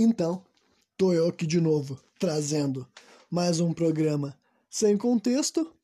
Então, 0.00 0.44
tô 0.96 1.12
eu 1.12 1.26
aqui 1.26 1.44
de 1.44 1.60
novo, 1.60 2.00
trazendo 2.20 2.86
mais 3.28 3.58
um 3.58 3.74
programa 3.74 4.38
sem 4.70 4.96
contexto, 4.96 5.74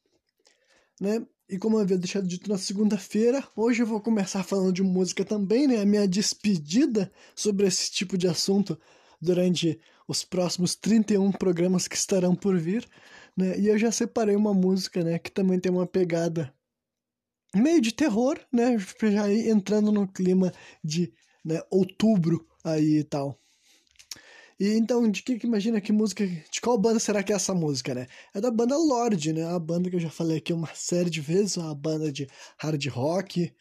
né? 1.01 1.27
E 1.49 1.59
como 1.59 1.77
eu 1.77 1.81
havia 1.81 1.99
deixado 1.99 2.25
dito 2.25 2.49
na 2.49 2.57
segunda-feira, 2.57 3.43
hoje 3.57 3.83
eu 3.83 3.87
vou 3.89 4.01
começar 4.01 4.45
falando 4.45 4.73
de 4.73 4.85
música 4.85 5.25
também, 5.25 5.67
né? 5.67 5.81
A 5.81 5.85
minha 5.85 6.07
despedida 6.07 7.11
sobre 7.35 7.67
esse 7.67 7.91
tipo 7.91 8.17
de 8.17 8.29
assunto 8.29 8.79
durante 9.21 9.81
os 10.07 10.23
próximos 10.23 10.77
31 10.77 11.33
programas 11.33 11.89
que 11.89 11.97
estarão 11.97 12.37
por 12.37 12.57
vir, 12.57 12.89
né? 13.37 13.59
E 13.59 13.67
eu 13.67 13.77
já 13.77 13.91
separei 13.91 14.37
uma 14.37 14.55
música, 14.55 15.03
né, 15.03 15.19
que 15.19 15.33
também 15.33 15.59
tem 15.59 15.73
uma 15.73 15.89
pegada 15.89 16.55
meio 17.53 17.81
de 17.81 17.91
terror, 17.93 18.39
né? 18.53 18.79
Já 18.79 19.29
entrando 19.33 19.91
no 19.91 20.07
clima 20.07 20.53
de 20.85 21.13
né, 21.45 21.61
outubro 21.69 22.47
aí 22.63 22.99
e 22.99 23.05
tal. 23.05 23.41
E 24.59 24.69
então, 24.75 25.11
de 25.11 25.23
que, 25.23 25.39
imagina 25.47 25.81
que 25.81 25.93
música. 25.93 26.27
De 26.27 26.61
qual 26.61 26.79
banda 26.79 26.99
será 27.01 27.23
que 27.23 27.33
é 27.33 27.37
essa 27.37 27.55
música, 27.55 27.95
né? 27.95 28.07
É 28.33 28.41
da 28.41 28.51
banda 28.51 28.77
Lorde, 28.77 29.33
né? 29.33 29.45
A 29.45 29.59
banda 29.59 29.91
que 29.91 29.97
eu 29.97 30.01
já 30.01 30.11
falei 30.11 30.39
aqui 30.39 30.53
uma 30.53 30.73
série 30.75 31.11
de 31.11 31.21
vezes, 31.21 31.57
uma 31.57 31.75
banda 31.75 32.13
de 32.13 32.27
hard 32.59 32.87
rock, 32.89 33.53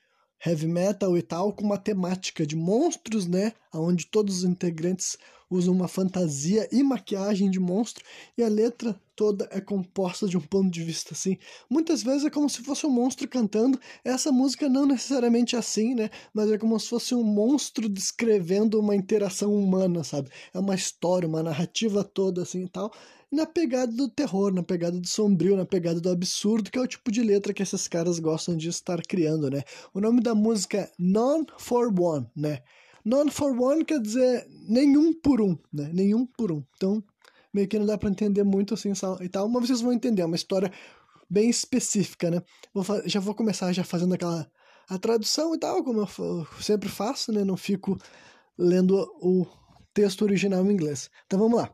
heavy 0.46 0.68
metal 0.68 1.18
e 1.18 1.22
tal, 1.22 1.54
com 1.54 1.64
uma 1.64 1.78
temática 1.78 2.46
de 2.46 2.56
monstros, 2.56 3.26
né? 3.28 3.54
Onde 3.74 4.06
todos 4.08 4.40
os 4.40 4.44
integrantes 4.44 5.18
usam 5.50 5.74
uma 5.74 5.88
fantasia 5.88 6.68
e 6.72 6.82
maquiagem 6.84 7.50
de 7.50 7.60
monstro, 7.60 8.04
e 8.38 8.44
a 8.44 8.48
letra 8.48 9.00
toda 9.16 9.48
é 9.52 9.62
composta 9.62 10.28
de 10.28 10.36
um 10.36 10.42
ponto 10.42 10.72
de 10.72 10.84
vista 10.84 11.14
assim. 11.14 11.38
Muitas 11.70 12.02
vezes 12.02 12.26
é 12.26 12.30
como 12.30 12.50
se 12.50 12.64
fosse 12.64 12.86
um 12.88 12.90
monstro 12.90 13.28
cantando. 13.28 13.80
Essa 14.04 14.32
música 14.32 14.68
não 14.68 14.86
necessariamente 14.88 15.56
é 15.56 15.60
assim, 15.60 15.94
né? 15.94 16.10
Mas 16.34 16.52
é 16.52 16.58
como 16.58 16.80
se 16.80 16.90
fosse 16.90 17.14
um 17.14 17.24
monstro 17.24 17.88
descrevendo 17.88 18.80
uma 18.80 18.96
interação 18.96 19.54
humana, 19.54 20.04
sabe? 20.04 20.30
É 20.54 20.60
uma 20.60 20.74
história, 20.74 21.28
uma 21.28 21.44
narrativa 21.44 22.04
toda 22.04 22.42
assim 22.42 22.64
e 22.64 22.70
tal. 22.70 22.92
Na 23.34 23.48
pegada 23.48 23.92
do 23.92 24.08
terror, 24.08 24.54
na 24.54 24.62
pegada 24.62 25.00
do 25.00 25.08
sombrio, 25.08 25.58
na 25.58 25.66
pegada 25.66 26.00
do 26.00 26.08
absurdo, 26.08 26.70
que 26.70 26.78
é 26.78 26.82
o 26.82 26.86
tipo 26.86 27.12
de 27.12 27.24
letra 27.24 27.52
que 27.52 27.64
esses 27.64 27.88
caras 27.88 28.20
gostam 28.20 28.56
de 28.56 28.70
estar 28.70 29.02
criando, 29.02 29.50
né? 29.50 29.64
O 29.92 30.00
nome 30.00 30.22
da 30.22 30.36
música 30.36 30.78
é 30.78 30.92
None 31.00 31.48
for 31.58 31.92
One, 32.00 32.30
né? 32.36 32.62
None 33.04 33.32
for 33.32 33.60
one 33.60 33.84
quer 33.84 34.00
dizer 34.00 34.48
nenhum 34.70 35.12
por 35.20 35.42
um, 35.42 35.58
né? 35.74 35.90
Nenhum 35.92 36.28
por 36.28 36.52
um. 36.52 36.64
Então, 36.78 37.04
meio 37.52 37.68
que 37.68 37.80
não 37.80 37.88
dá 37.88 37.98
para 37.98 38.12
entender 38.12 38.44
muito 38.44 38.76
assim 38.76 38.94
e 39.22 39.30
tal, 39.30 39.50
mas 39.50 39.66
vocês 39.66 39.82
vão 39.82 39.92
entender, 39.92 40.22
é 40.22 40.26
uma 40.26 40.36
história 40.36 40.72
bem 41.28 41.50
específica, 41.50 42.30
né? 42.30 42.40
Vou, 42.72 42.86
já 43.08 43.20
vou 43.20 43.34
começar 43.34 43.74
já 43.74 43.84
fazendo 43.84 44.14
aquela 44.14 44.48
a 44.88 45.00
tradução 45.00 45.56
e 45.56 45.58
tal, 45.58 45.84
como 45.84 46.02
eu 46.02 46.48
sempre 46.62 46.88
faço, 46.88 47.32
né? 47.32 47.44
Não 47.44 47.58
fico 47.58 47.98
lendo 48.56 48.96
o 49.20 49.48
texto 49.92 50.22
original 50.22 50.64
em 50.64 50.72
inglês. 50.72 51.10
Então 51.26 51.40
vamos 51.40 51.58
lá. 51.58 51.74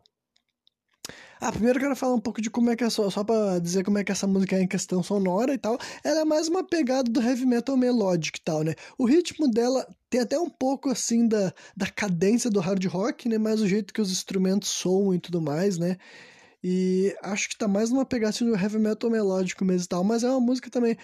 Ah, 1.42 1.52
primeiro 1.54 1.78
eu 1.80 1.84
quero 1.84 1.96
falar 1.96 2.16
um 2.16 2.20
pouco 2.20 2.42
de 2.42 2.50
como 2.50 2.70
é 2.70 2.76
que 2.76 2.84
é 2.84 2.90
só, 2.90 3.10
só 3.10 3.24
pra 3.24 3.60
dizer 3.60 3.84
como 3.86 3.98
é 3.98 4.04
que 4.04 4.12
essa 4.12 4.28
música 4.28 4.58
é 4.58 4.62
em 4.62 4.68
questão 4.68 5.02
sonora 5.02 5.54
e 5.54 5.58
tal. 5.58 5.78
Ela 6.04 6.22
é 6.22 6.26
mais 6.26 6.50
uma 6.50 6.64
pegada 6.66 7.10
do 7.10 7.22
heavy 7.22 7.46
metal 7.46 7.78
melódico 7.78 8.38
e 8.38 8.42
tal, 8.42 8.62
né? 8.64 8.76
O 8.98 9.06
ritmo 9.06 9.50
dela 9.50 9.88
tem 10.10 10.20
até 10.20 10.38
um 10.38 10.50
pouco 10.50 10.90
assim 10.90 11.28
da, 11.28 11.54
da 11.78 11.88
cadência 11.88 12.50
do 12.50 12.60
hard 12.60 12.84
rock, 12.88 13.30
né? 13.30 13.38
Mas 13.38 13.62
o 13.62 13.68
jeito 13.68 13.94
que 13.94 14.02
os 14.02 14.12
instrumentos 14.12 14.68
soam 14.70 15.14
e 15.14 15.20
tudo 15.20 15.42
mais, 15.42 15.78
né? 15.78 15.98
E 16.64 17.16
acho 17.24 17.50
que 17.50 17.58
tá 17.58 17.68
mais 17.68 17.90
numa 17.92 18.06
pegada 18.06 18.32
assim, 18.32 18.46
do 18.46 18.56
heavy 18.58 18.80
metal 18.80 19.10
melódico 19.10 19.66
mesmo 19.66 19.86
e 19.86 19.90
tal, 19.90 20.04
mas 20.04 20.24
é 20.24 20.30
uma 20.30 20.42
música 20.42 20.70
também 20.70 20.98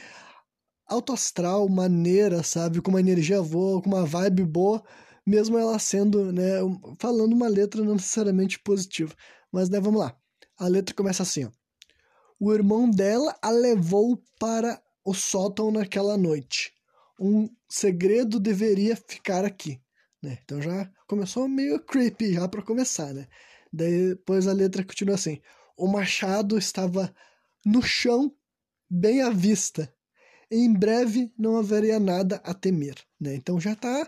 alto 0.88 1.14
astral, 1.14 1.68
maneira, 1.70 2.44
sabe? 2.44 2.82
Com 2.82 2.92
uma 2.92 3.00
energia 3.00 3.42
boa, 3.42 3.82
com 3.82 3.90
uma 3.90 4.06
vibe 4.06 4.44
boa, 4.46 4.84
mesmo 5.26 5.58
ela 5.58 5.80
sendo, 5.80 6.32
né, 6.34 6.60
falando 7.00 7.34
uma 7.34 7.48
letra 7.48 7.84
não 7.84 7.94
necessariamente 7.96 8.60
positiva. 8.60 9.14
Mas, 9.52 9.70
né, 9.70 9.80
vamos 9.80 10.00
lá. 10.02 10.16
A 10.58 10.68
letra 10.68 10.96
começa 10.96 11.24
assim, 11.24 11.46
ó. 11.46 11.52
O 12.40 12.54
irmão 12.54 12.90
dela 12.90 13.38
a 13.42 13.50
levou 13.50 14.22
para 14.40 14.82
o 15.04 15.14
sótão 15.14 15.72
naquela 15.72 16.18
noite. 16.18 16.74
Um 17.20 17.50
segredo 17.70 18.40
deveria 18.40 18.96
ficar 18.96 19.46
aqui, 19.46 19.80
né? 20.22 20.40
Então 20.44 20.62
já 20.62 20.92
começou 21.08 21.48
meio 21.48 21.80
creepy 21.80 22.34
já 22.34 22.48
para 22.48 22.62
começar, 22.62 23.14
né? 23.14 23.28
Depois 23.72 24.48
a 24.48 24.54
letra 24.54 24.84
continua 24.84 25.16
assim: 25.16 25.42
O 25.78 25.88
machado 25.88 26.58
estava 26.58 27.14
no 27.66 27.82
chão, 27.82 28.34
bem 28.90 29.22
à 29.22 29.30
vista. 29.30 29.94
Em 30.52 30.72
breve 30.74 31.34
não 31.38 31.58
haveria 31.58 32.00
nada 32.00 32.42
a 32.44 32.54
temer, 32.54 32.96
né? 33.20 33.36
Então 33.36 33.60
já 33.60 33.76
tá, 33.76 34.08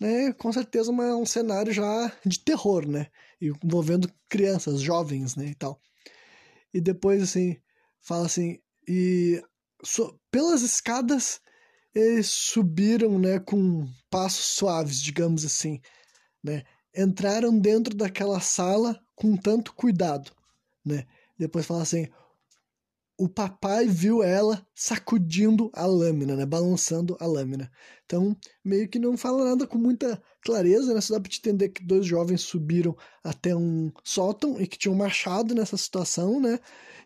né, 0.00 0.32
com 0.32 0.52
certeza 0.52 0.90
uma, 0.90 1.16
um 1.16 1.26
cenário 1.26 1.72
já 1.72 2.12
de 2.24 2.38
terror, 2.40 2.86
né? 2.86 3.08
envolvendo 3.40 4.12
crianças, 4.28 4.80
jovens, 4.80 5.36
né, 5.36 5.46
e 5.46 5.54
tal. 5.54 5.80
E 6.72 6.80
depois, 6.80 7.22
assim, 7.22 7.56
fala 8.00 8.26
assim, 8.26 8.58
e 8.86 9.42
so, 9.84 10.18
pelas 10.30 10.62
escadas 10.62 11.40
eles 11.94 12.26
subiram, 12.26 13.18
né, 13.18 13.38
com 13.38 13.86
passos 14.10 14.44
suaves, 14.44 15.00
digamos 15.00 15.44
assim, 15.44 15.80
né, 16.42 16.64
entraram 16.96 17.58
dentro 17.58 17.94
daquela 17.96 18.40
sala 18.40 19.00
com 19.14 19.36
tanto 19.36 19.74
cuidado, 19.74 20.30
né. 20.84 21.06
Depois 21.38 21.66
fala 21.66 21.82
assim, 21.82 22.08
o 23.18 23.28
papai 23.28 23.88
viu 23.88 24.22
ela 24.22 24.64
sacudindo 24.72 25.70
a 25.74 25.84
lâmina, 25.84 26.36
né? 26.36 26.46
Balançando 26.46 27.16
a 27.18 27.26
lâmina. 27.26 27.68
Então, 28.06 28.36
meio 28.64 28.88
que 28.88 28.96
não 28.96 29.16
fala 29.16 29.44
nada 29.44 29.66
com 29.66 29.76
muita 29.76 30.22
clareza, 30.40 30.94
né? 30.94 31.00
Só 31.00 31.14
dá 31.14 31.20
pra 31.20 31.28
te 31.28 31.40
entender 31.40 31.70
que 31.70 31.84
dois 31.84 32.06
jovens 32.06 32.42
subiram 32.42 32.96
até 33.24 33.56
um 33.56 33.90
sótão 34.04 34.60
e 34.60 34.68
que 34.68 34.78
tinham 34.78 34.94
machado 34.94 35.52
nessa 35.52 35.76
situação, 35.76 36.38
né? 36.38 36.60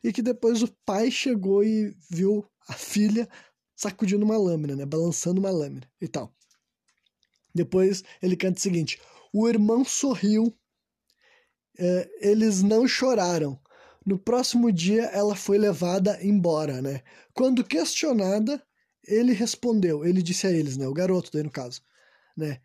E 0.04 0.12
que 0.12 0.20
depois 0.20 0.62
o 0.62 0.68
pai 0.84 1.10
chegou 1.10 1.64
e 1.64 1.96
viu 2.10 2.44
a 2.68 2.74
filha 2.74 3.26
sacudindo 3.74 4.22
uma 4.22 4.36
lâmina, 4.36 4.76
né? 4.76 4.84
Balançando 4.84 5.40
uma 5.40 5.50
lâmina 5.50 5.88
e 5.98 6.06
tal. 6.06 6.30
Depois 7.54 8.04
ele 8.20 8.36
canta 8.36 8.58
o 8.58 8.62
seguinte: 8.62 9.00
O 9.32 9.48
irmão 9.48 9.82
sorriu, 9.82 10.54
é, 11.78 12.10
eles 12.20 12.62
não 12.62 12.86
choraram 12.86 13.58
no 14.04 14.18
próximo 14.18 14.72
dia, 14.72 15.04
ela 15.06 15.34
foi 15.36 15.58
levada 15.58 16.18
embora, 16.22 16.82
né? 16.82 17.02
Quando 17.34 17.64
questionada, 17.64 18.62
ele 19.06 19.32
respondeu, 19.32 20.04
ele 20.04 20.22
disse 20.22 20.46
a 20.46 20.50
eles, 20.50 20.76
né? 20.76 20.86
O 20.86 20.92
garoto, 20.92 21.30
daí 21.32 21.42
no 21.42 21.50
caso, 21.50 21.82
né? 22.36 22.60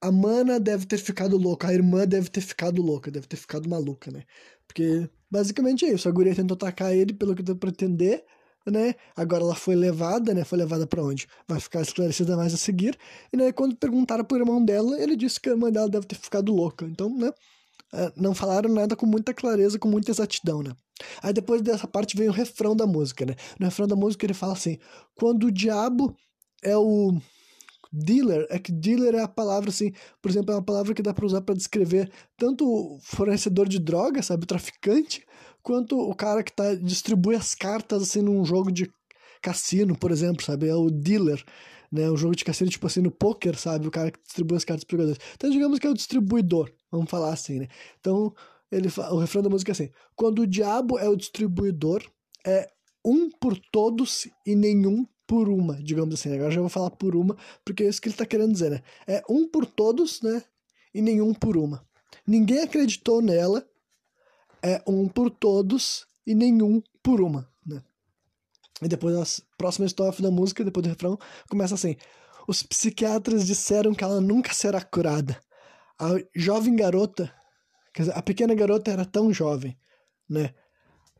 A 0.00 0.10
mana 0.10 0.58
deve 0.58 0.84
ter 0.86 0.98
ficado 0.98 1.36
louca, 1.36 1.68
a 1.68 1.74
irmã 1.74 2.06
deve 2.06 2.28
ter 2.28 2.40
ficado 2.40 2.82
louca, 2.82 3.10
deve 3.10 3.26
ter 3.26 3.36
ficado 3.36 3.68
maluca, 3.68 4.10
né? 4.10 4.24
Porque 4.66 5.08
basicamente 5.30 5.84
é 5.84 5.92
isso. 5.92 6.08
A 6.08 6.12
guria 6.12 6.34
tentou 6.34 6.56
atacar 6.56 6.94
ele 6.94 7.12
pelo 7.12 7.34
que 7.36 7.42
deu 7.42 7.56
pra 7.56 7.70
entender, 7.70 8.24
né? 8.66 8.94
Agora 9.16 9.44
ela 9.44 9.54
foi 9.54 9.76
levada, 9.76 10.34
né? 10.34 10.44
Foi 10.44 10.58
levada 10.58 10.86
para 10.86 11.02
onde? 11.02 11.28
Vai 11.46 11.60
ficar 11.60 11.82
esclarecida 11.82 12.36
mais 12.36 12.52
a 12.52 12.56
seguir. 12.56 12.98
E 13.32 13.36
né, 13.36 13.52
quando 13.52 13.76
perguntaram 13.76 14.24
pro 14.24 14.38
irmão 14.38 14.64
dela, 14.64 15.00
ele 15.00 15.14
disse 15.16 15.40
que 15.40 15.48
a 15.48 15.52
irmã 15.52 15.70
dela 15.70 15.88
deve 15.88 16.06
ter 16.06 16.16
ficado 16.16 16.52
louca. 16.52 16.84
Então, 16.84 17.08
né? 17.16 17.32
É, 17.94 18.12
não 18.16 18.34
falaram 18.34 18.70
nada 18.72 18.96
com 18.96 19.06
muita 19.06 19.34
clareza, 19.34 19.78
com 19.78 19.88
muita 19.88 20.10
exatidão, 20.10 20.62
né? 20.62 20.72
Aí 21.22 21.32
depois 21.32 21.60
dessa 21.60 21.86
parte 21.86 22.16
vem 22.16 22.28
o 22.28 22.32
refrão 22.32 22.74
da 22.74 22.86
música, 22.86 23.26
né? 23.26 23.34
No 23.58 23.66
refrão 23.66 23.86
da 23.86 23.96
música 23.96 24.24
ele 24.24 24.34
fala 24.34 24.54
assim: 24.54 24.78
quando 25.14 25.44
o 25.44 25.52
diabo 25.52 26.16
é 26.62 26.76
o 26.76 27.18
dealer, 27.92 28.46
é 28.48 28.58
que 28.58 28.72
dealer 28.72 29.14
é 29.14 29.22
a 29.22 29.28
palavra 29.28 29.68
assim, 29.68 29.92
por 30.22 30.30
exemplo, 30.30 30.52
é 30.52 30.56
uma 30.56 30.64
palavra 30.64 30.94
que 30.94 31.02
dá 31.02 31.12
para 31.12 31.26
usar 31.26 31.42
para 31.42 31.54
descrever 31.54 32.10
tanto 32.38 32.66
o 32.66 32.98
fornecedor 33.02 33.68
de 33.68 33.78
droga, 33.78 34.22
sabe, 34.22 34.44
o 34.44 34.46
traficante, 34.46 35.26
quanto 35.62 35.98
o 35.98 36.14
cara 36.14 36.42
que 36.42 36.52
tá 36.52 36.74
distribui 36.74 37.36
as 37.36 37.54
cartas 37.54 38.02
assim 38.02 38.22
num 38.22 38.44
jogo 38.44 38.72
de 38.72 38.90
cassino, 39.42 39.98
por 39.98 40.10
exemplo, 40.10 40.42
sabe? 40.42 40.68
É 40.68 40.74
o 40.74 40.88
dealer 40.88 41.44
né? 41.92 42.10
O 42.10 42.16
jogo 42.16 42.34
de 42.34 42.44
cassino, 42.44 42.70
tipo 42.70 42.86
assim, 42.86 43.02
no 43.02 43.10
poker, 43.10 43.56
sabe? 43.58 43.86
O 43.86 43.90
cara 43.90 44.10
que 44.10 44.20
distribui 44.22 44.56
as 44.56 44.64
cartas 44.64 44.84
para 44.84 44.96
jogadores. 44.96 45.22
Então, 45.34 45.50
digamos 45.50 45.78
que 45.78 45.86
é 45.86 45.90
o 45.90 45.94
distribuidor, 45.94 46.72
vamos 46.90 47.10
falar 47.10 47.32
assim, 47.32 47.60
né? 47.60 47.68
Então, 48.00 48.34
ele 48.70 48.88
o 49.10 49.18
refrão 49.18 49.42
da 49.42 49.50
música 49.50 49.70
é 49.70 49.74
assim: 49.74 49.90
quando 50.16 50.40
o 50.40 50.46
diabo 50.46 50.98
é 50.98 51.08
o 51.08 51.16
distribuidor, 51.16 52.02
é 52.46 52.70
um 53.04 53.30
por 53.30 53.58
todos 53.70 54.26
e 54.46 54.54
nenhum 54.54 55.06
por 55.26 55.48
uma, 55.48 55.82
digamos 55.82 56.14
assim. 56.14 56.34
Agora 56.34 56.50
já 56.50 56.60
vou 56.60 56.70
falar 56.70 56.90
por 56.90 57.14
uma, 57.14 57.36
porque 57.64 57.84
é 57.84 57.88
isso 57.88 58.00
que 58.00 58.08
ele 58.08 58.14
está 58.14 58.24
querendo 58.24 58.52
dizer, 58.52 58.70
né? 58.70 58.82
É 59.06 59.22
um 59.28 59.46
por 59.46 59.66
todos, 59.66 60.22
né? 60.22 60.42
E 60.94 61.02
nenhum 61.02 61.34
por 61.34 61.56
uma. 61.56 61.86
Ninguém 62.26 62.60
acreditou 62.60 63.20
nela, 63.20 63.66
é 64.62 64.82
um 64.86 65.08
por 65.08 65.30
todos 65.30 66.06
e 66.26 66.34
nenhum 66.34 66.82
por 67.02 67.20
uma. 67.20 67.51
E 68.82 68.88
depois 68.88 69.16
a 69.16 69.42
próxima 69.56 69.86
estrofe 69.86 70.20
da 70.20 70.30
música, 70.30 70.64
depois 70.64 70.82
do 70.82 70.88
refrão, 70.88 71.16
começa 71.48 71.74
assim: 71.74 71.96
Os 72.48 72.62
psiquiatras 72.62 73.46
disseram 73.46 73.94
que 73.94 74.02
ela 74.02 74.20
nunca 74.20 74.52
será 74.52 74.82
curada. 74.82 75.40
A 75.98 76.08
jovem 76.34 76.74
garota, 76.74 77.32
quer 77.94 78.02
dizer, 78.02 78.18
a 78.18 78.22
pequena 78.22 78.54
garota 78.54 78.90
era 78.90 79.04
tão 79.04 79.32
jovem, 79.32 79.78
né? 80.28 80.52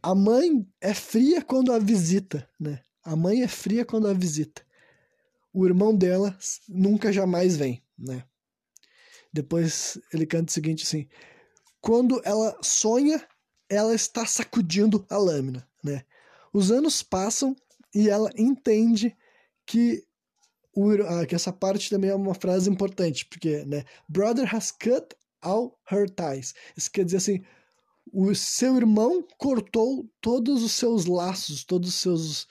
A 0.02 0.14
mãe 0.14 0.66
é 0.80 0.92
fria 0.92 1.40
quando 1.40 1.72
a 1.72 1.78
visita, 1.78 2.48
né? 2.58 2.80
A 3.04 3.14
mãe 3.14 3.42
é 3.42 3.48
fria 3.48 3.84
quando 3.84 4.08
a 4.08 4.12
visita. 4.12 4.62
O 5.52 5.64
irmão 5.64 5.94
dela 5.94 6.36
nunca 6.68 7.12
jamais 7.12 7.56
vem, 7.56 7.80
né? 7.96 8.24
Depois 9.32 9.98
ele 10.12 10.26
canta 10.26 10.50
o 10.50 10.52
seguinte 10.52 10.82
assim: 10.84 11.08
quando 11.80 12.20
ela 12.24 12.58
sonha, 12.60 13.24
ela 13.68 13.94
está 13.94 14.26
sacudindo 14.26 15.06
a 15.08 15.16
lâmina, 15.16 15.68
né? 15.84 16.04
Os 16.52 16.70
anos 16.70 17.02
passam 17.02 17.56
e 17.94 18.08
ela 18.08 18.31
entende 18.37 19.16
que 19.66 20.04
o, 20.75 20.90
ah, 20.90 21.26
que 21.26 21.34
essa 21.34 21.52
parte 21.52 21.90
também 21.90 22.10
é 22.10 22.14
uma 22.14 22.34
frase 22.34 22.70
importante, 22.70 23.26
porque, 23.26 23.64
né, 23.64 23.84
brother 24.08 24.54
has 24.54 24.70
cut 24.70 25.14
all 25.43 25.78
her 25.90 26.08
ties. 26.08 26.54
Isso 26.76 26.90
quer 26.90 27.04
dizer 27.04 27.19
assim, 27.19 27.44
o 28.12 28.34
seu 28.34 28.76
irmão 28.76 29.26
cortou 29.38 30.08
todos 30.20 30.62
os 30.62 30.72
seus 30.72 31.06
laços, 31.06 31.64
todos 31.64 31.90
os 31.90 31.94
seus, 31.96 32.46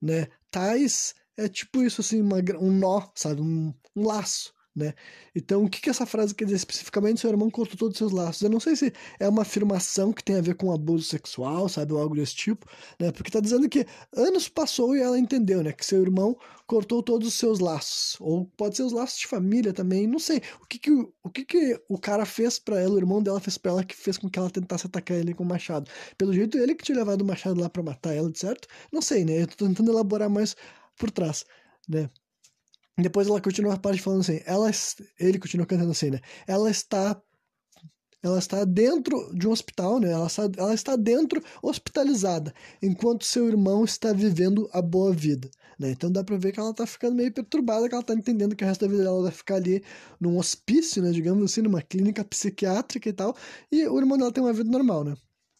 né, 0.00 0.28
ties 0.50 1.14
é 1.36 1.48
tipo 1.48 1.82
isso 1.82 2.00
assim, 2.00 2.20
uma, 2.20 2.36
um 2.60 2.70
nó, 2.70 3.08
sabe, 3.14 3.40
um, 3.40 3.74
um 3.96 4.06
laço 4.06 4.53
né? 4.74 4.92
Então, 5.34 5.64
o 5.64 5.70
que, 5.70 5.80
que 5.80 5.88
essa 5.88 6.04
frase 6.04 6.34
quer 6.34 6.44
dizer 6.44 6.56
especificamente? 6.56 7.20
Seu 7.20 7.30
irmão 7.30 7.48
cortou 7.50 7.76
todos 7.76 7.94
os 7.94 7.98
seus 7.98 8.12
laços. 8.12 8.42
Eu 8.42 8.50
não 8.50 8.58
sei 8.58 8.74
se 8.74 8.92
é 9.20 9.28
uma 9.28 9.42
afirmação 9.42 10.12
que 10.12 10.22
tem 10.24 10.36
a 10.36 10.40
ver 10.40 10.54
com 10.56 10.72
abuso 10.72 11.04
sexual, 11.04 11.68
sabe, 11.68 11.92
ou 11.92 12.00
algo 12.00 12.16
desse 12.16 12.34
tipo, 12.34 12.66
né? 12.98 13.12
Porque 13.12 13.30
tá 13.30 13.40
dizendo 13.40 13.68
que 13.68 13.86
anos 14.16 14.48
passou 14.48 14.96
e 14.96 15.00
ela 15.00 15.18
entendeu, 15.18 15.62
né? 15.62 15.72
Que 15.72 15.86
seu 15.86 16.02
irmão 16.02 16.36
cortou 16.66 17.02
todos 17.02 17.28
os 17.28 17.34
seus 17.34 17.60
laços. 17.60 18.16
Ou 18.20 18.46
pode 18.56 18.76
ser 18.76 18.82
os 18.82 18.92
laços 18.92 19.18
de 19.20 19.26
família 19.28 19.72
também, 19.72 20.06
não 20.06 20.18
sei. 20.18 20.38
O 20.60 20.66
que 20.66 20.78
que 20.78 20.90
o, 20.90 21.30
que 21.30 21.44
que 21.44 21.80
o 21.88 21.98
cara 21.98 22.24
fez 22.26 22.58
para 22.58 22.80
ela, 22.80 22.94
o 22.94 22.98
irmão 22.98 23.22
dela 23.22 23.40
fez 23.40 23.56
para 23.58 23.72
ela 23.72 23.84
que 23.84 23.94
fez 23.94 24.18
com 24.18 24.28
que 24.28 24.38
ela 24.38 24.50
tentasse 24.50 24.86
atacar 24.86 25.16
ele 25.16 25.34
com 25.34 25.44
o 25.44 25.46
machado? 25.46 25.90
Pelo 26.18 26.32
jeito, 26.32 26.58
ele 26.58 26.74
que 26.74 26.84
tinha 26.84 26.98
levado 26.98 27.22
o 27.22 27.24
machado 27.24 27.60
lá 27.60 27.68
para 27.70 27.82
matar 27.82 28.14
ela, 28.14 28.30
certo? 28.34 28.66
Não 28.92 29.00
sei, 29.02 29.24
né? 29.24 29.42
Eu 29.42 29.46
tô 29.46 29.66
tentando 29.66 29.90
elaborar 29.92 30.28
mais 30.30 30.56
por 30.96 31.10
trás, 31.10 31.44
né? 31.88 32.10
Depois 32.96 33.26
ela 33.26 33.40
continua 33.40 33.74
a 33.74 33.78
parte 33.78 34.00
falando 34.00 34.20
assim, 34.20 34.40
ela, 34.46 34.70
ele 35.18 35.38
continua 35.38 35.66
cantando 35.66 35.90
assim, 35.90 36.10
né? 36.10 36.20
Ela 36.46 36.70
está 36.70 37.20
ela 38.24 38.38
está 38.38 38.64
dentro 38.64 39.30
de 39.34 39.46
um 39.46 39.50
hospital, 39.50 40.00
né? 40.00 40.10
Ela 40.10 40.26
está, 40.26 40.50
ela 40.56 40.72
está 40.72 40.96
dentro 40.96 41.42
hospitalizada, 41.62 42.54
enquanto 42.80 43.22
seu 43.24 43.46
irmão 43.46 43.84
está 43.84 44.14
vivendo 44.14 44.66
a 44.72 44.80
boa 44.80 45.12
vida, 45.12 45.50
né? 45.78 45.90
Então 45.90 46.10
dá 46.10 46.24
para 46.24 46.38
ver 46.38 46.52
que 46.52 46.58
ela 46.58 46.70
está 46.70 46.86
ficando 46.86 47.16
meio 47.16 47.30
perturbada, 47.30 47.86
que 47.86 47.94
ela 47.94 48.00
está 48.00 48.14
entendendo 48.14 48.56
que 48.56 48.64
o 48.64 48.66
resto 48.66 48.80
da 48.80 48.90
vida 48.90 49.04
dela 49.04 49.22
vai 49.22 49.30
ficar 49.30 49.56
ali 49.56 49.84
num 50.18 50.38
hospício, 50.38 51.02
né? 51.02 51.10
Digamos 51.10 51.44
assim, 51.44 51.60
numa 51.60 51.82
clínica 51.82 52.24
psiquiátrica 52.24 53.10
e 53.10 53.12
tal, 53.12 53.36
e 53.70 53.86
o 53.86 53.98
irmão 53.98 54.16
dela 54.16 54.32
tem 54.32 54.42
uma 54.42 54.54
vida 54.54 54.70
normal, 54.70 55.04
né? 55.04 55.14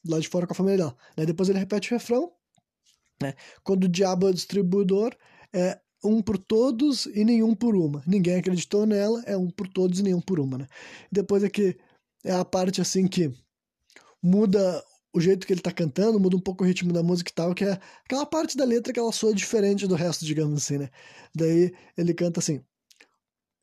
Lá 0.08 0.19
de 0.19 0.28
fora 0.28 0.46
com 0.46 0.54
a 0.54 0.56
família 0.56 0.78
dela. 0.78 0.96
Né? 1.19 1.26
Depois 1.26 1.50
ele 1.50 1.58
repete 1.58 1.92
o 1.92 1.96
refrão, 1.96 2.32
né? 3.20 3.34
Quando 3.62 3.84
o 3.84 3.88
diabo 3.88 4.28
é 4.28 4.32
distribuidor, 4.32 5.14
é, 5.52 5.78
um 6.04 6.22
por 6.22 6.38
todos 6.38 7.06
e 7.06 7.24
nenhum 7.24 7.54
por 7.54 7.74
uma. 7.74 8.02
Ninguém 8.06 8.36
acreditou 8.36 8.86
nela, 8.86 9.22
é 9.26 9.36
um 9.36 9.50
por 9.50 9.66
todos 9.68 9.98
e 9.98 10.02
nenhum 10.02 10.20
por 10.20 10.38
uma, 10.38 10.58
né? 10.58 10.66
Depois 11.10 11.42
é 11.42 11.48
que 11.48 11.76
é 12.24 12.32
a 12.32 12.44
parte 12.44 12.80
assim 12.80 13.06
que 13.06 13.32
muda 14.22 14.84
o 15.14 15.20
jeito 15.20 15.46
que 15.46 15.52
ele 15.52 15.60
tá 15.60 15.70
cantando, 15.70 16.18
muda 16.18 16.36
um 16.36 16.40
pouco 16.40 16.64
o 16.64 16.66
ritmo 16.66 16.92
da 16.92 17.02
música 17.02 17.30
e 17.30 17.34
tal, 17.34 17.54
que 17.54 17.64
é 17.64 17.78
aquela 18.04 18.26
parte 18.26 18.56
da 18.56 18.64
letra 18.64 18.92
que 18.92 18.98
ela 18.98 19.12
soa 19.12 19.32
diferente 19.32 19.86
do 19.86 19.94
resto, 19.94 20.24
digamos 20.24 20.62
assim, 20.62 20.78
né? 20.78 20.90
Daí 21.34 21.72
ele 21.96 22.12
canta 22.12 22.40
assim: 22.40 22.60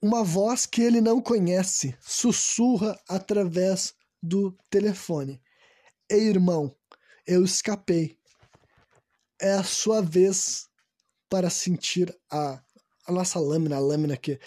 Uma 0.02 0.24
voz 0.24 0.66
que 0.66 0.82
ele 0.82 1.02
não 1.02 1.22
conhece 1.22 1.96
sussurra 2.00 2.98
através 3.08 3.94
do 4.24 4.56
telefone. 4.70 5.42
Ei, 6.10 6.28
irmão, 6.30 6.74
eu 7.28 7.44
escapei. 7.44 8.18
É 9.42 9.54
a 9.54 9.64
sua 9.64 10.02
vez 10.02 10.70
para 11.32 11.50
sentir 11.50 12.14
a, 12.30 12.62
a 13.08 13.12
nossa 13.12 13.40
lâmina, 13.40 13.78
a 13.78 13.80
lâmina 13.80 14.18
que 14.18 14.38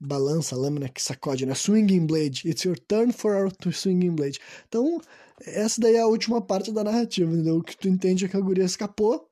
balança, 0.00 0.54
a 0.54 0.58
lâmina 0.58 0.88
que 0.88 1.02
sacode, 1.02 1.44
né? 1.44 1.54
Swinging 1.54 2.06
Blade. 2.06 2.48
It's 2.48 2.64
your 2.64 2.78
turn 2.78 3.12
for 3.12 3.34
our 3.34 3.72
swinging 3.72 4.14
blade. 4.14 4.38
Então, 4.68 5.00
essa 5.44 5.80
daí 5.80 5.96
é 5.96 6.00
a 6.00 6.06
última 6.06 6.40
parte 6.40 6.70
da 6.70 6.84
narrativa, 6.84 7.30
entendeu? 7.32 7.56
O 7.56 7.62
que 7.62 7.76
tu 7.76 7.88
entende 7.88 8.24
é 8.24 8.28
que 8.28 8.36
a 8.36 8.40
guria 8.40 8.64
escapou, 8.64 9.28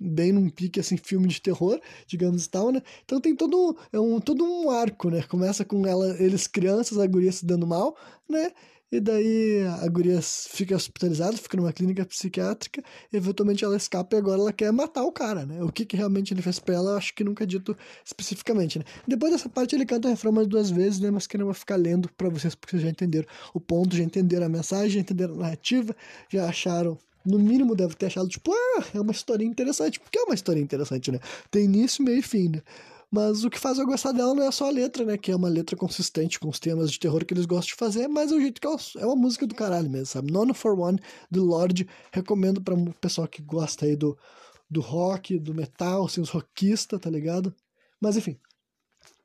bem 0.00 0.32
num 0.32 0.48
pique, 0.48 0.80
assim, 0.80 0.96
filme 0.96 1.28
de 1.28 1.40
terror, 1.40 1.78
digamos 2.06 2.46
tal, 2.46 2.72
né? 2.72 2.82
Então 3.04 3.20
tem 3.20 3.36
todo, 3.36 3.76
é 3.92 4.00
um, 4.00 4.18
todo 4.18 4.42
um 4.42 4.70
arco, 4.70 5.10
né? 5.10 5.22
Começa 5.24 5.66
com 5.66 5.86
ela, 5.86 6.16
eles 6.18 6.46
crianças, 6.46 6.98
a 6.98 7.06
guria 7.06 7.30
se 7.30 7.44
dando 7.44 7.66
mal, 7.66 7.94
né? 8.28 8.52
E 8.90 9.00
daí 9.00 9.66
a 9.82 9.88
guria 9.88 10.20
fica 10.22 10.74
hospitalizada, 10.74 11.36
fica 11.36 11.58
numa 11.58 11.72
clínica 11.72 12.06
psiquiátrica, 12.06 12.82
eventualmente 13.12 13.62
ela 13.62 13.76
escapa 13.76 14.16
e 14.16 14.18
agora 14.18 14.40
ela 14.40 14.52
quer 14.52 14.72
matar 14.72 15.04
o 15.04 15.12
cara, 15.12 15.44
né? 15.44 15.62
O 15.62 15.70
que, 15.70 15.84
que 15.84 15.96
realmente 15.96 16.32
ele 16.32 16.40
fez 16.40 16.58
pra 16.58 16.74
ela, 16.74 16.96
acho 16.96 17.14
que 17.14 17.22
nunca 17.22 17.44
é 17.44 17.46
dito 17.46 17.76
especificamente, 18.02 18.78
né? 18.78 18.84
Depois 19.06 19.30
dessa 19.32 19.48
parte 19.48 19.74
ele 19.74 19.84
canta 19.84 20.08
o 20.08 20.10
refrão 20.10 20.32
mais 20.32 20.46
duas 20.46 20.70
vezes, 20.70 21.00
né? 21.00 21.10
Mas 21.10 21.26
que 21.26 21.36
não 21.36 21.44
vou 21.44 21.54
ficar 21.54 21.76
lendo 21.76 22.08
pra 22.16 22.30
vocês, 22.30 22.54
porque 22.54 22.72
vocês 22.72 22.82
já 22.82 22.88
entenderam 22.88 23.28
o 23.52 23.60
ponto, 23.60 23.94
já 23.94 24.02
entenderam 24.02 24.46
a 24.46 24.48
mensagem, 24.48 24.90
já 24.90 25.00
entenderam 25.00 25.34
a 25.34 25.38
narrativa, 25.38 25.94
já 26.30 26.48
acharam 26.48 26.98
no 27.28 27.38
mínimo 27.38 27.76
deve 27.76 27.94
ter 27.94 28.06
achado, 28.06 28.28
tipo, 28.28 28.50
ah, 28.52 28.84
é 28.94 29.00
uma 29.00 29.12
história 29.12 29.44
interessante. 29.44 30.00
Porque 30.00 30.18
é 30.18 30.22
uma 30.22 30.34
história 30.34 30.60
interessante, 30.60 31.12
né? 31.12 31.20
Tem 31.50 31.64
início, 31.64 32.02
meio 32.02 32.18
e 32.18 32.22
fim, 32.22 32.48
né? 32.48 32.62
Mas 33.10 33.42
o 33.42 33.48
que 33.48 33.58
faz 33.58 33.78
eu 33.78 33.86
gostar 33.86 34.12
dela 34.12 34.34
não 34.34 34.42
é 34.42 34.50
só 34.50 34.66
a 34.66 34.70
letra, 34.70 35.04
né? 35.04 35.16
Que 35.16 35.32
é 35.32 35.36
uma 35.36 35.48
letra 35.48 35.74
consistente 35.76 36.38
com 36.38 36.48
os 36.48 36.58
temas 36.58 36.90
de 36.90 36.98
terror 36.98 37.24
que 37.24 37.32
eles 37.32 37.46
gostam 37.46 37.68
de 37.68 37.74
fazer, 37.74 38.06
mas 38.06 38.30
é 38.30 38.34
o 38.34 38.40
jeito 38.40 38.60
que 38.60 38.66
ela 38.66 38.76
é 38.98 39.06
uma 39.06 39.16
música 39.16 39.46
do 39.46 39.54
caralho 39.54 39.88
mesmo, 39.88 40.06
sabe? 40.06 40.30
None 40.30 40.52
for 40.52 40.78
One, 40.78 40.98
do 41.30 41.44
Lorde. 41.44 41.88
Recomendo 42.12 42.60
para 42.60 42.74
o 42.74 42.92
pessoal 42.94 43.26
que 43.26 43.40
gosta 43.40 43.86
aí 43.86 43.96
do, 43.96 44.16
do 44.70 44.80
rock, 44.80 45.38
do 45.38 45.54
metal, 45.54 46.04
assim, 46.04 46.20
os 46.20 46.30
rockistas, 46.30 47.00
tá 47.00 47.08
ligado? 47.08 47.54
Mas 48.00 48.16
enfim. 48.16 48.38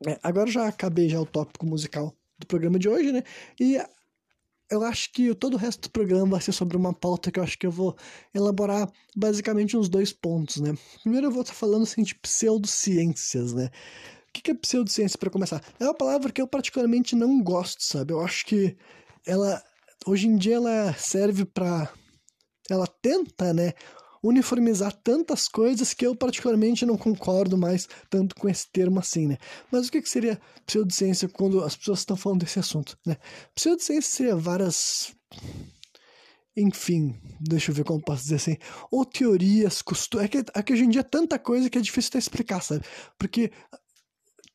É, 0.07 0.17
agora 0.23 0.49
já 0.49 0.67
acabei 0.67 1.09
já 1.09 1.19
o 1.19 1.25
tópico 1.25 1.65
musical 1.65 2.15
do 2.39 2.47
programa 2.47 2.79
de 2.79 2.87
hoje, 2.87 3.11
né? 3.11 3.23
E 3.59 3.77
eu 4.73 4.83
acho 4.83 5.11
que 5.11 5.33
todo 5.35 5.53
o 5.53 5.57
resto 5.57 5.83
do 5.83 5.91
programa 5.91 6.31
vai 6.31 6.41
ser 6.41 6.51
sobre 6.51 6.75
uma 6.75 6.93
pauta 6.93 7.31
que 7.31 7.39
eu 7.39 7.43
acho 7.43 7.57
que 7.57 7.67
eu 7.67 7.71
vou 7.71 7.95
elaborar 8.33 8.91
basicamente 9.15 9.77
uns 9.77 9.87
dois 9.87 10.11
pontos, 10.11 10.57
né? 10.57 10.75
Primeiro 11.01 11.27
eu 11.27 11.31
vou 11.31 11.41
estar 11.41 11.53
falando 11.53 11.83
assim, 11.83 12.03
de 12.03 12.15
pseudociências, 12.15 13.53
né? 13.53 13.69
O 14.29 14.41
que 14.41 14.51
é 14.51 14.53
pseudociência 14.55 15.17
para 15.17 15.29
começar? 15.29 15.61
É 15.79 15.83
uma 15.83 15.93
palavra 15.93 16.31
que 16.31 16.41
eu 16.41 16.47
particularmente 16.47 17.15
não 17.15 17.41
gosto, 17.41 17.83
sabe? 17.83 18.13
Eu 18.13 18.21
acho 18.21 18.45
que 18.45 18.75
ela 19.25 19.61
hoje 20.05 20.27
em 20.27 20.35
dia 20.35 20.55
ela 20.55 20.93
serve 20.93 21.45
para 21.45 21.89
ela 22.69 22.87
tenta, 22.87 23.53
né, 23.53 23.73
uniformizar 24.23 24.93
tantas 25.03 25.49
coisas 25.49 25.93
que 25.93 26.07
eu 26.07 26.15
particularmente 26.15 26.85
não 26.85 26.97
concordo 26.97 27.57
mais 27.57 27.87
tanto 28.09 28.35
com 28.35 28.47
esse 28.47 28.67
termo 28.71 28.99
assim, 28.99 29.27
né? 29.27 29.37
Mas 29.69 29.87
o 29.87 29.91
que, 29.91 30.01
que 30.01 30.09
seria 30.09 30.39
pseudociência 30.65 31.27
quando 31.27 31.63
as 31.63 31.75
pessoas 31.75 31.99
estão 31.99 32.15
falando 32.15 32.39
desse 32.39 32.57
assunto, 32.57 32.97
né? 33.05 33.17
Pseudociência 33.53 34.09
seria 34.09 34.35
várias 34.35 35.13
enfim, 36.55 37.15
deixa 37.41 37.71
eu 37.71 37.75
ver 37.75 37.83
como 37.83 37.99
posso 37.99 38.23
dizer 38.23 38.35
assim, 38.35 38.57
ou 38.91 39.03
teorias, 39.03 39.81
costumes, 39.81 40.25
é 40.25 40.27
que, 40.27 40.37
é 40.53 40.61
que 40.61 40.73
hoje 40.73 40.83
em 40.83 40.89
dia 40.89 41.01
é 41.01 41.03
tanta 41.03 41.39
coisa 41.39 41.67
que 41.67 41.79
é 41.79 41.81
difícil 41.81 42.09
até 42.09 42.19
explicar, 42.19 42.61
sabe? 42.61 42.85
Porque 43.17 43.51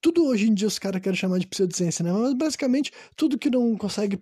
tudo 0.01 0.25
hoje 0.25 0.49
em 0.49 0.55
dia 0.55 0.69
os 0.69 0.79
caras 0.79 1.03
querem 1.03 1.19
chamar 1.19 1.39
de 1.39 1.47
pseudociência, 1.49 2.05
né? 2.05 2.13
Mas 2.13 2.35
basicamente 2.35 2.93
tudo 3.17 3.39
que 3.39 3.51
não 3.51 3.77
consegue 3.77 4.21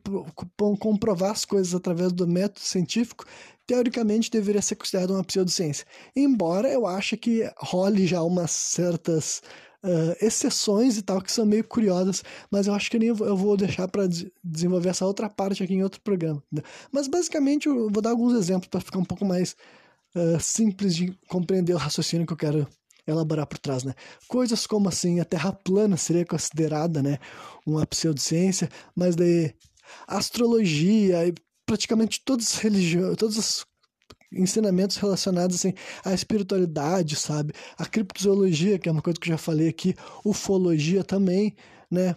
comprovar 0.80 1.32
as 1.32 1.44
coisas 1.44 1.75
através 1.75 2.12
do 2.12 2.26
método 2.26 2.61
científico 2.61 3.26
teoricamente 3.66 4.30
deveria 4.30 4.62
ser 4.62 4.76
considerado 4.76 5.11
uma 5.11 5.25
pseudociência. 5.25 5.87
Embora 6.14 6.68
eu 6.68 6.87
ache 6.87 7.16
que 7.16 7.50
role 7.58 8.06
já 8.06 8.23
umas 8.23 8.50
certas 8.50 9.42
uh, 9.82 10.16
exceções 10.25 10.96
e 10.96 11.02
tal 11.02 11.20
que 11.20 11.32
são 11.32 11.44
meio 11.44 11.64
curiosas, 11.64 12.23
mas 12.50 12.66
eu 12.66 12.75
acho 12.75 12.90
que 12.90 12.99
nem 12.99 13.08
eu 13.08 13.37
vou 13.37 13.56
deixar 13.56 13.88
para 13.88 14.08
desenvolver 14.42 14.90
essa 14.90 15.06
outra 15.06 15.28
parte 15.28 15.62
aqui 15.62 15.75
em 15.75 15.82
outro 15.82 16.00
programa. 16.00 16.42
Mas 16.92 17.08
basicamente 17.08 17.66
eu 17.66 17.90
vou 17.90 18.02
dar 18.02 18.11
alguns 18.11 18.35
exemplos 18.35 18.68
para 18.68 18.80
ficar 18.80 18.99
um 18.99 19.04
pouco 19.04 19.25
mais 19.25 19.56
uh, 20.14 20.40
simples 20.40 20.94
de 20.94 21.12
compreender 21.28 21.75
o 21.75 21.78
raciocínio 21.78 22.26
que 22.26 22.32
eu 22.32 22.37
quero 22.37 22.66
elaborar 23.06 23.46
por 23.46 23.58
trás, 23.58 23.85
né? 23.85 23.94
Coisas 24.26 24.66
como 24.66 24.88
assim, 24.88 25.20
a 25.20 25.25
Terra 25.25 25.52
plana 25.52 25.96
seria 25.96 26.26
considerada, 26.26 27.00
né, 27.00 27.18
uma 27.64 27.87
pseudociência, 27.87 28.68
mas 28.96 29.14
daí 29.14 29.54
astrologia 30.08 31.25
e 31.28 31.35
praticamente 31.66 32.23
todas 32.25 32.54
as 32.54 32.58
religiões, 32.58 33.16
todos 33.16 33.37
os 33.37 33.66
ensinamentos 34.32 34.96
relacionados 34.96 35.56
assim, 35.56 35.75
à 36.04 36.14
espiritualidade, 36.14 37.16
sabe? 37.16 37.52
A 37.76 37.85
criptozoologia, 37.85 38.78
que 38.78 38.88
é 38.88 38.92
uma 38.92 39.02
coisa 39.02 39.18
que 39.18 39.28
eu 39.28 39.32
já 39.32 39.38
falei 39.38 39.68
aqui, 39.68 39.94
ufologia 40.25 41.04
também, 41.04 41.54
né? 41.90 42.16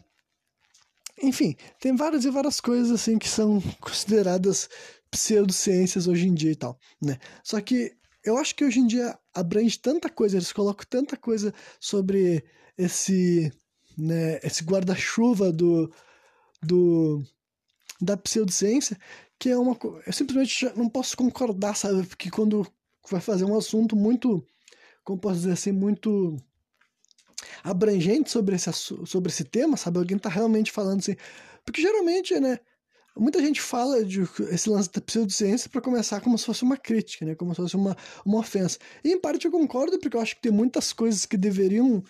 Enfim, 1.21 1.55
tem 1.79 1.95
várias 1.95 2.23
e 2.23 2.29
várias 2.29 2.61
coisas 2.61 2.91
assim 2.91 3.17
que 3.17 3.27
são 3.27 3.61
consideradas 3.81 4.69
pseudociências 5.11 6.07
hoje 6.07 6.27
em 6.27 6.33
dia 6.33 6.51
e 6.51 6.55
tal, 6.55 6.79
né? 7.01 7.17
Só 7.43 7.59
que 7.59 7.93
eu 8.23 8.37
acho 8.37 8.55
que 8.55 8.63
hoje 8.63 8.79
em 8.79 8.87
dia 8.87 9.17
abrange 9.33 9.77
tanta 9.79 10.09
coisa, 10.09 10.37
eles 10.37 10.51
colocam 10.53 10.85
tanta 10.89 11.17
coisa 11.17 11.53
sobre 11.79 12.43
esse, 12.77 13.51
né, 13.97 14.39
esse 14.43 14.63
guarda-chuva 14.63 15.51
do, 15.51 15.91
do 16.61 17.23
da 18.01 18.15
pseudociência 18.15 18.97
que 19.39 19.49
é 19.49 19.57
uma 19.57 19.77
eu 20.05 20.13
simplesmente 20.13 20.69
não 20.75 20.89
posso 20.89 21.15
concordar, 21.15 21.75
sabe? 21.75 22.05
Porque 22.05 22.29
quando 22.29 22.67
vai 23.09 23.21
fazer 23.21 23.45
um 23.45 23.57
assunto 23.57 23.95
muito, 23.95 24.45
como 25.03 25.19
posso 25.19 25.37
dizer 25.39 25.53
assim, 25.53 25.71
muito 25.71 26.37
abrangente 27.63 28.29
sobre 28.29 28.55
esse, 28.55 28.71
sobre 29.05 29.31
esse 29.31 29.43
tema, 29.43 29.77
sabe? 29.77 29.97
Alguém 29.97 30.17
tá 30.17 30.29
realmente 30.29 30.71
falando 30.71 30.99
assim, 30.99 31.15
Porque 31.65 31.81
geralmente, 31.81 32.37
né, 32.39 32.59
muita 33.17 33.41
gente 33.41 33.61
fala 33.61 34.03
de 34.03 34.21
esse 34.51 34.69
lance 34.69 34.91
da 34.91 35.01
pseudociência 35.01 35.69
para 35.69 35.81
começar 35.81 36.21
como 36.21 36.37
se 36.37 36.45
fosse 36.45 36.63
uma 36.63 36.77
crítica, 36.77 37.25
né, 37.25 37.35
como 37.35 37.53
se 37.53 37.61
fosse 37.61 37.75
uma, 37.75 37.95
uma 38.25 38.39
ofensa. 38.39 38.77
E 39.03 39.11
em 39.11 39.19
parte 39.19 39.45
eu 39.45 39.51
concordo, 39.51 39.99
porque 39.99 40.17
eu 40.17 40.21
acho 40.21 40.35
que 40.35 40.41
tem 40.41 40.51
muitas 40.51 40.93
coisas 40.93 41.25
que 41.25 41.37
deveriam 41.37 42.03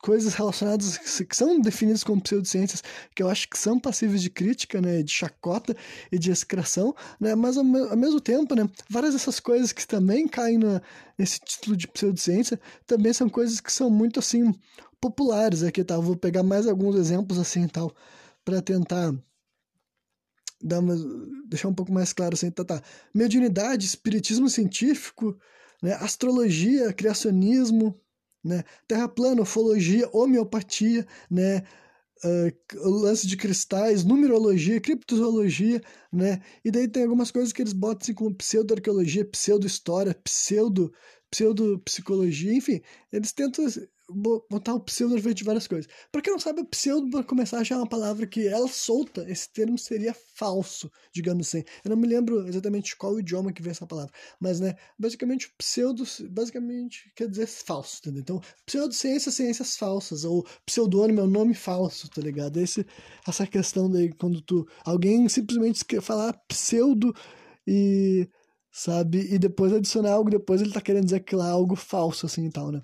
coisas 0.00 0.34
relacionadas 0.34 0.96
que 0.98 1.36
são 1.36 1.60
definidas 1.60 2.04
como 2.04 2.22
pseudociências, 2.22 2.82
que 3.14 3.22
eu 3.22 3.28
acho 3.28 3.48
que 3.48 3.58
são 3.58 3.78
passíveis 3.80 4.22
de 4.22 4.30
crítica, 4.30 4.80
né, 4.80 5.02
de 5.02 5.10
chacota 5.10 5.76
e 6.10 6.18
de 6.18 6.30
excreção, 6.30 6.94
né, 7.20 7.34
mas 7.34 7.56
ao, 7.56 7.64
ao 7.64 7.96
mesmo 7.96 8.20
tempo, 8.20 8.54
né, 8.54 8.68
várias 8.88 9.14
dessas 9.14 9.40
coisas 9.40 9.72
que 9.72 9.86
também 9.86 10.28
caem 10.28 10.58
na, 10.58 10.80
nesse 11.18 11.40
título 11.40 11.76
de 11.76 11.88
pseudociência 11.88 12.60
também 12.86 13.12
são 13.12 13.28
coisas 13.28 13.60
que 13.60 13.72
são 13.72 13.90
muito 13.90 14.20
assim 14.20 14.54
populares 15.00 15.62
aqui, 15.62 15.84
tá? 15.84 15.96
Vou 15.98 16.16
pegar 16.16 16.42
mais 16.42 16.66
alguns 16.66 16.96
exemplos 16.96 17.38
assim, 17.38 17.66
tal, 17.68 17.94
para 18.44 18.60
tentar 18.60 19.14
dar 20.62 20.80
uma, 20.80 20.96
deixar 21.46 21.68
um 21.68 21.74
pouco 21.74 21.92
mais 21.92 22.12
claro 22.12 22.34
assim, 22.34 22.50
tá, 22.50 22.64
tá. 22.64 22.82
Mediunidade, 23.14 23.86
espiritismo 23.86 24.48
científico, 24.48 25.38
né, 25.82 25.92
astrologia, 25.94 26.92
criacionismo, 26.92 27.98
né? 28.44 28.64
Terra 28.86 29.08
plana, 29.08 29.42
ufologia, 29.42 30.08
homeopatia, 30.12 31.06
né? 31.30 31.62
Uh, 32.24 32.88
lance 33.02 33.28
de 33.28 33.36
cristais, 33.36 34.04
numerologia, 34.04 34.80
criptozoologia, 34.80 35.80
né? 36.12 36.40
E 36.64 36.70
daí 36.70 36.88
tem 36.88 37.04
algumas 37.04 37.30
coisas 37.30 37.52
que 37.52 37.62
eles 37.62 37.72
botam 37.72 38.00
assim 38.02 38.14
como 38.14 38.34
pseudo-arqueologia, 38.34 39.24
pseudo-história, 39.24 40.14
pseudo, 40.24 40.92
pseudo-psicologia, 41.30 42.52
enfim, 42.54 42.80
eles 43.12 43.32
tentam 43.32 43.64
botar 44.10 44.74
o 44.74 44.80
pseudo 44.80 45.14
na 45.14 45.32
de 45.32 45.44
várias 45.44 45.66
coisas. 45.66 45.90
Pra 46.10 46.22
quem 46.22 46.32
não 46.32 46.40
sabe, 46.40 46.60
o 46.60 46.64
pseudo, 46.64 47.10
para 47.10 47.22
começar, 47.22 47.62
já 47.62 47.74
é 47.74 47.78
uma 47.78 47.88
palavra 47.88 48.26
que 48.26 48.46
ela 48.46 48.68
solta, 48.68 49.24
esse 49.30 49.52
termo 49.52 49.76
seria 49.78 50.14
falso, 50.34 50.90
digamos 51.12 51.48
assim. 51.48 51.62
Eu 51.84 51.90
não 51.90 51.96
me 51.96 52.06
lembro 52.06 52.46
exatamente 52.48 52.96
qual 52.96 53.18
idioma 53.18 53.52
que 53.52 53.62
vem 53.62 53.70
essa 53.70 53.86
palavra, 53.86 54.12
mas, 54.40 54.60
né, 54.60 54.74
basicamente, 54.98 55.52
pseudo, 55.58 56.04
basicamente, 56.30 57.12
quer 57.14 57.28
dizer 57.28 57.46
falso, 57.46 57.98
entendeu? 58.00 58.20
Então, 58.22 58.40
pseudociência, 58.64 59.30
ciências 59.30 59.76
falsas, 59.76 60.24
ou 60.24 60.46
pseudônimo 60.64 61.20
é 61.20 61.24
um 61.24 61.30
nome 61.30 61.54
falso, 61.54 62.08
tá 62.08 62.22
ligado? 62.22 62.58
Esse, 62.58 62.86
essa 63.26 63.46
questão 63.46 63.90
daí, 63.90 64.12
quando 64.14 64.40
tu, 64.40 64.66
alguém 64.84 65.28
simplesmente 65.28 65.84
falar 66.00 66.32
pseudo 66.48 67.14
e, 67.66 68.28
sabe, 68.72 69.18
e 69.32 69.38
depois 69.38 69.72
adicionar 69.72 70.12
algo, 70.12 70.30
depois 70.30 70.60
ele 70.62 70.72
tá 70.72 70.80
querendo 70.80 71.04
dizer 71.04 71.20
que 71.20 71.36
lá 71.36 71.48
é 71.48 71.50
algo 71.50 71.76
falso, 71.76 72.26
assim, 72.26 72.46
e 72.46 72.50
tal, 72.50 72.72
né? 72.72 72.82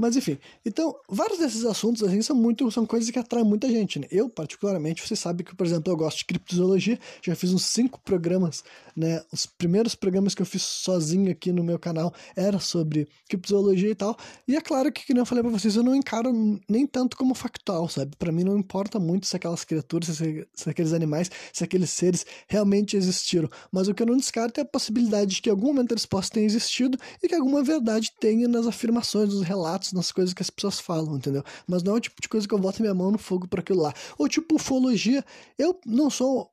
Mas 0.00 0.16
enfim, 0.16 0.38
então, 0.64 0.96
vários 1.06 1.38
desses 1.38 1.62
assuntos 1.66 2.02
assim 2.02 2.22
são 2.22 2.34
muito 2.34 2.70
são 2.70 2.86
coisas 2.86 3.10
que 3.10 3.18
atraem 3.18 3.44
muita 3.44 3.68
gente, 3.68 3.98
né? 3.98 4.06
Eu, 4.10 4.30
particularmente, 4.30 5.06
você 5.06 5.14
sabe 5.14 5.44
que, 5.44 5.54
por 5.54 5.66
exemplo, 5.66 5.92
eu 5.92 5.96
gosto 5.96 6.18
de 6.18 6.24
criptozoologia, 6.24 6.98
já 7.22 7.36
fiz 7.36 7.52
uns 7.52 7.66
cinco 7.66 8.00
programas, 8.00 8.64
né? 8.96 9.22
Os 9.30 9.44
primeiros 9.44 9.94
programas 9.94 10.34
que 10.34 10.40
eu 10.40 10.46
fiz 10.46 10.62
sozinho 10.62 11.30
aqui 11.30 11.52
no 11.52 11.62
meu 11.62 11.78
canal 11.78 12.14
era 12.34 12.58
sobre 12.58 13.06
criptozoologia 13.28 13.90
e 13.90 13.94
tal. 13.94 14.16
E 14.48 14.56
é 14.56 14.60
claro 14.62 14.90
que, 14.90 15.06
como 15.06 15.18
eu 15.18 15.26
falei 15.26 15.44
para 15.44 15.52
vocês, 15.52 15.76
eu 15.76 15.82
não 15.82 15.94
encaro 15.94 16.32
nem 16.66 16.86
tanto 16.86 17.14
como 17.14 17.34
factual, 17.34 17.86
sabe? 17.86 18.16
Para 18.16 18.32
mim 18.32 18.42
não 18.42 18.56
importa 18.56 18.98
muito 18.98 19.26
se 19.26 19.36
aquelas 19.36 19.64
criaturas, 19.64 20.16
se, 20.16 20.48
se 20.54 20.70
aqueles 20.70 20.94
animais, 20.94 21.30
se 21.52 21.62
aqueles 21.62 21.90
seres 21.90 22.24
realmente 22.48 22.96
existiram. 22.96 23.50
Mas 23.70 23.86
o 23.86 23.92
que 23.92 24.02
eu 24.02 24.06
não 24.06 24.16
descarto 24.16 24.60
é 24.60 24.62
a 24.62 24.66
possibilidade 24.66 25.34
de 25.34 25.42
que 25.42 25.50
em 25.50 25.52
algum 25.52 25.66
momento 25.66 25.92
eles 25.92 26.06
possam 26.06 26.30
ter 26.30 26.40
existido 26.40 26.96
e 27.22 27.28
que 27.28 27.34
alguma 27.34 27.62
verdade 27.62 28.10
tenha 28.18 28.48
nas 28.48 28.66
afirmações, 28.66 29.34
nos 29.34 29.42
relatos 29.42 29.89
nas 29.92 30.12
coisas 30.12 30.34
que 30.34 30.42
as 30.42 30.50
pessoas 30.50 30.80
falam, 30.80 31.16
entendeu? 31.16 31.42
Mas 31.66 31.82
não 31.82 31.94
é 31.94 31.96
o 31.96 32.00
tipo 32.00 32.20
de 32.20 32.28
coisa 32.28 32.46
que 32.46 32.54
eu 32.54 32.58
boto 32.58 32.82
minha 32.82 32.94
mão 32.94 33.10
no 33.10 33.18
fogo 33.18 33.46
para 33.48 33.60
aquilo 33.60 33.82
lá. 33.82 33.92
Ou 34.18 34.28
tipo 34.28 34.56
ufologia, 34.56 35.24
eu 35.58 35.78
não 35.86 36.10
sou 36.10 36.50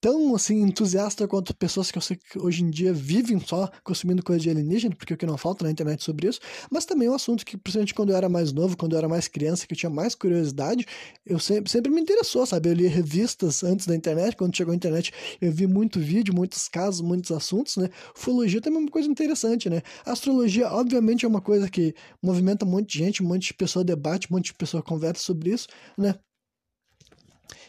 tão 0.00 0.34
assim 0.34 0.62
entusiasta 0.62 1.26
quanto 1.28 1.54
pessoas 1.54 1.90
que 1.90 1.98
eu 1.98 2.02
sei 2.02 2.16
que 2.16 2.38
hoje 2.38 2.62
em 2.62 2.70
dia 2.70 2.92
vivem 2.92 3.38
só 3.40 3.70
consumindo 3.84 4.22
coisa 4.22 4.40
de 4.40 4.50
alienígena, 4.50 4.94
porque 4.94 5.14
o 5.14 5.16
que 5.16 5.26
não 5.26 5.36
falta 5.36 5.64
na 5.64 5.70
internet 5.70 6.02
sobre 6.02 6.28
isso, 6.28 6.40
mas 6.70 6.84
também 6.84 7.08
é 7.08 7.10
um 7.10 7.14
assunto 7.14 7.44
que, 7.44 7.56
principalmente 7.56 7.94
quando 7.94 8.10
eu 8.10 8.16
era 8.16 8.28
mais 8.28 8.52
novo, 8.52 8.76
quando 8.76 8.92
eu 8.92 8.98
era 8.98 9.08
mais 9.08 9.28
criança, 9.28 9.66
que 9.66 9.74
eu 9.74 9.78
tinha 9.78 9.90
mais 9.90 10.14
curiosidade, 10.14 10.86
eu 11.26 11.38
sempre, 11.38 11.70
sempre 11.70 11.90
me 11.90 12.00
interessou, 12.00 12.46
sabe? 12.46 12.68
Eu 12.68 12.74
li 12.74 12.86
revistas 12.86 13.62
antes 13.62 13.86
da 13.86 13.94
internet, 13.94 14.36
quando 14.36 14.56
chegou 14.56 14.72
a 14.72 14.76
internet 14.76 15.12
eu 15.40 15.52
vi 15.52 15.66
muito 15.66 16.00
vídeo, 16.00 16.34
muitos 16.34 16.68
casos, 16.68 17.00
muitos 17.00 17.30
assuntos, 17.30 17.76
né? 17.76 17.88
Ufologia 18.16 18.60
também 18.60 18.78
é 18.78 18.82
uma 18.82 18.90
coisa 18.90 19.08
interessante, 19.08 19.68
né? 19.68 19.82
astrologia, 20.04 20.68
obviamente, 20.70 21.24
é 21.24 21.28
uma 21.28 21.40
coisa 21.40 21.68
que 21.68 21.94
movimenta 22.22 22.64
um 22.64 22.68
monte 22.68 22.92
de 22.92 22.98
gente, 22.98 23.22
um 23.22 23.26
monte 23.26 23.48
de 23.48 23.54
pessoa 23.54 23.84
debate, 23.84 24.28
um 24.30 24.36
monte 24.36 24.46
de 24.46 24.54
pessoa 24.54 24.82
conversa 24.82 25.22
sobre 25.22 25.50
isso, 25.50 25.68
né? 25.96 26.14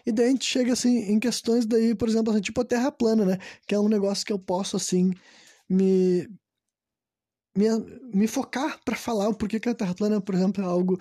E 0.05 0.11
daí 0.11 0.27
a 0.27 0.29
gente 0.29 0.45
chega 0.45 0.73
assim 0.73 1.11
em 1.11 1.19
questões 1.19 1.65
daí, 1.65 1.95
por 1.95 2.09
exemplo, 2.09 2.31
assim, 2.31 2.41
tipo 2.41 2.61
a 2.61 2.65
Terra 2.65 2.91
plana, 2.91 3.25
né? 3.25 3.37
Que 3.67 3.75
é 3.75 3.79
um 3.79 3.89
negócio 3.89 4.25
que 4.25 4.33
eu 4.33 4.39
posso 4.39 4.77
assim 4.77 5.11
me 5.69 6.27
me, 7.55 7.67
me 8.13 8.27
focar 8.27 8.79
para 8.83 8.95
falar 8.95 9.29
o 9.29 9.35
porquê 9.35 9.59
que 9.59 9.69
a 9.69 9.75
Terra 9.75 9.93
plana, 9.93 10.21
por 10.21 10.35
exemplo, 10.35 10.63
é 10.63 10.67
algo 10.67 10.99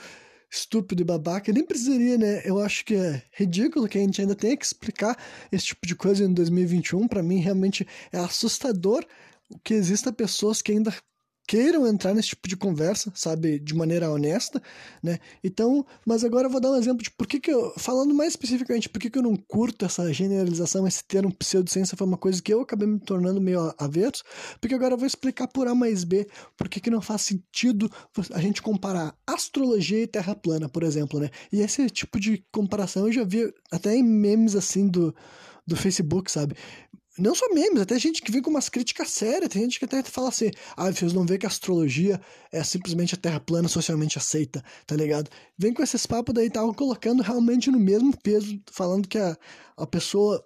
estúpido 0.50 1.02
e 1.02 1.04
babaca. 1.04 1.52
Nem 1.52 1.64
precisaria, 1.64 2.18
né? 2.18 2.42
Eu 2.44 2.58
acho 2.60 2.84
que 2.84 2.94
é 2.94 3.22
ridículo 3.32 3.88
que 3.88 3.98
a 3.98 4.00
gente 4.00 4.20
ainda 4.20 4.34
tenha 4.34 4.56
que 4.56 4.64
explicar 4.64 5.16
esse 5.52 5.66
tipo 5.66 5.86
de 5.86 5.94
coisa 5.94 6.24
em 6.24 6.32
2021. 6.32 7.06
Para 7.08 7.22
mim, 7.22 7.38
realmente 7.38 7.86
é 8.12 8.18
assustador 8.18 9.04
que 9.64 9.74
exista 9.74 10.12
pessoas 10.12 10.60
que 10.60 10.72
ainda 10.72 10.92
queiram 11.50 11.84
entrar 11.84 12.14
nesse 12.14 12.28
tipo 12.28 12.48
de 12.48 12.56
conversa, 12.56 13.10
sabe, 13.12 13.58
de 13.58 13.74
maneira 13.74 14.08
honesta, 14.08 14.62
né? 15.02 15.18
Então, 15.42 15.84
mas 16.06 16.22
agora 16.22 16.46
eu 16.46 16.50
vou 16.50 16.60
dar 16.60 16.70
um 16.70 16.76
exemplo 16.76 17.02
de 17.02 17.10
por 17.10 17.26
que 17.26 17.40
que 17.40 17.50
eu, 17.50 17.74
falando 17.76 18.14
mais 18.14 18.34
especificamente, 18.34 18.88
por 18.88 19.00
que 19.00 19.10
que 19.10 19.18
eu 19.18 19.22
não 19.22 19.34
curto 19.34 19.84
essa 19.84 20.12
generalização, 20.12 20.86
esse 20.86 21.02
termo 21.02 21.34
pseudociência 21.34 21.96
foi 21.96 22.06
uma 22.06 22.16
coisa 22.16 22.40
que 22.40 22.54
eu 22.54 22.60
acabei 22.60 22.86
me 22.86 23.00
tornando 23.00 23.40
meio 23.40 23.74
avesso, 23.78 24.22
porque 24.60 24.76
agora 24.76 24.94
eu 24.94 24.98
vou 24.98 25.08
explicar 25.08 25.48
por 25.48 25.66
A 25.66 25.74
mais 25.74 26.04
B 26.04 26.28
por 26.56 26.68
que 26.68 26.78
que 26.78 26.88
não 26.88 27.02
faz 27.02 27.22
sentido 27.22 27.90
a 28.32 28.40
gente 28.40 28.62
comparar 28.62 29.12
astrologia 29.26 30.04
e 30.04 30.06
terra 30.06 30.36
plana, 30.36 30.68
por 30.68 30.84
exemplo, 30.84 31.18
né? 31.18 31.30
E 31.52 31.62
esse 31.62 31.90
tipo 31.90 32.20
de 32.20 32.44
comparação 32.52 33.08
eu 33.08 33.12
já 33.12 33.24
vi 33.24 33.52
até 33.72 33.96
em 33.96 34.04
memes 34.04 34.54
assim 34.54 34.86
do 34.86 35.12
do 35.70 35.76
Facebook, 35.76 36.30
sabe? 36.30 36.56
Não 37.20 37.34
só 37.34 37.46
memes, 37.52 37.82
até 37.82 37.98
gente 37.98 38.22
que 38.22 38.32
vem 38.32 38.40
com 38.40 38.50
umas 38.50 38.68
críticas 38.68 39.10
sérias, 39.10 39.50
tem 39.50 39.62
gente 39.62 39.78
que 39.78 39.84
até 39.84 40.02
fala 40.02 40.28
assim, 40.28 40.50
ah, 40.76 40.90
vocês 40.90 41.12
não 41.12 41.26
vê 41.26 41.38
que 41.38 41.46
a 41.46 41.48
astrologia 41.48 42.20
é 42.50 42.64
simplesmente 42.64 43.14
a 43.14 43.18
terra 43.18 43.38
plana 43.38 43.68
socialmente 43.68 44.18
aceita, 44.18 44.64
tá 44.86 44.96
ligado? 44.96 45.30
Vem 45.58 45.74
com 45.74 45.82
esses 45.82 46.06
papos 46.06 46.34
daí, 46.34 46.46
estavam 46.46 46.72
colocando 46.72 47.22
realmente 47.22 47.70
no 47.70 47.78
mesmo 47.78 48.16
peso, 48.16 48.60
falando 48.72 49.06
que 49.06 49.18
a, 49.18 49.36
a 49.76 49.86
pessoa 49.86 50.44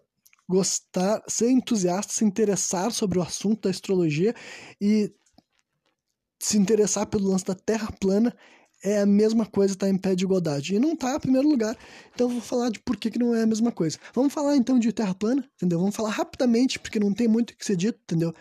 gostar, 0.48 1.22
ser 1.28 1.50
entusiasta, 1.50 2.12
se 2.12 2.24
interessar 2.24 2.92
sobre 2.92 3.18
o 3.18 3.22
assunto 3.22 3.62
da 3.62 3.70
astrologia 3.70 4.34
e 4.80 5.12
se 6.38 6.58
interessar 6.58 7.06
pelo 7.06 7.28
lance 7.28 7.44
da 7.44 7.54
terra 7.54 7.90
plana 8.00 8.36
é 8.84 9.00
a 9.00 9.06
mesma 9.06 9.46
coisa, 9.46 9.74
tá 9.74 9.88
em 9.88 9.96
pé 9.96 10.14
de 10.14 10.24
igualdade. 10.24 10.74
E 10.74 10.78
não 10.78 10.94
tá 10.94 11.16
em 11.16 11.20
primeiro 11.20 11.48
lugar. 11.48 11.76
Então 12.14 12.28
vou 12.28 12.40
falar 12.42 12.68
de 12.70 12.78
por 12.78 12.96
que, 12.98 13.10
que 13.10 13.18
não 13.18 13.34
é 13.34 13.42
a 13.42 13.46
mesma 13.46 13.72
coisa. 13.72 13.98
Vamos 14.14 14.32
falar 14.32 14.56
então 14.56 14.78
de 14.78 14.92
Terra 14.92 15.14
plana, 15.14 15.42
entendeu? 15.56 15.78
Vamos 15.78 15.96
falar 15.96 16.10
rapidamente, 16.10 16.78
porque 16.78 17.00
não 17.00 17.14
tem 17.14 17.26
muito 17.26 17.52
o 17.52 17.56
que 17.56 17.64
ser 17.64 17.76
dito, 17.76 17.98
entendeu? 18.02 18.34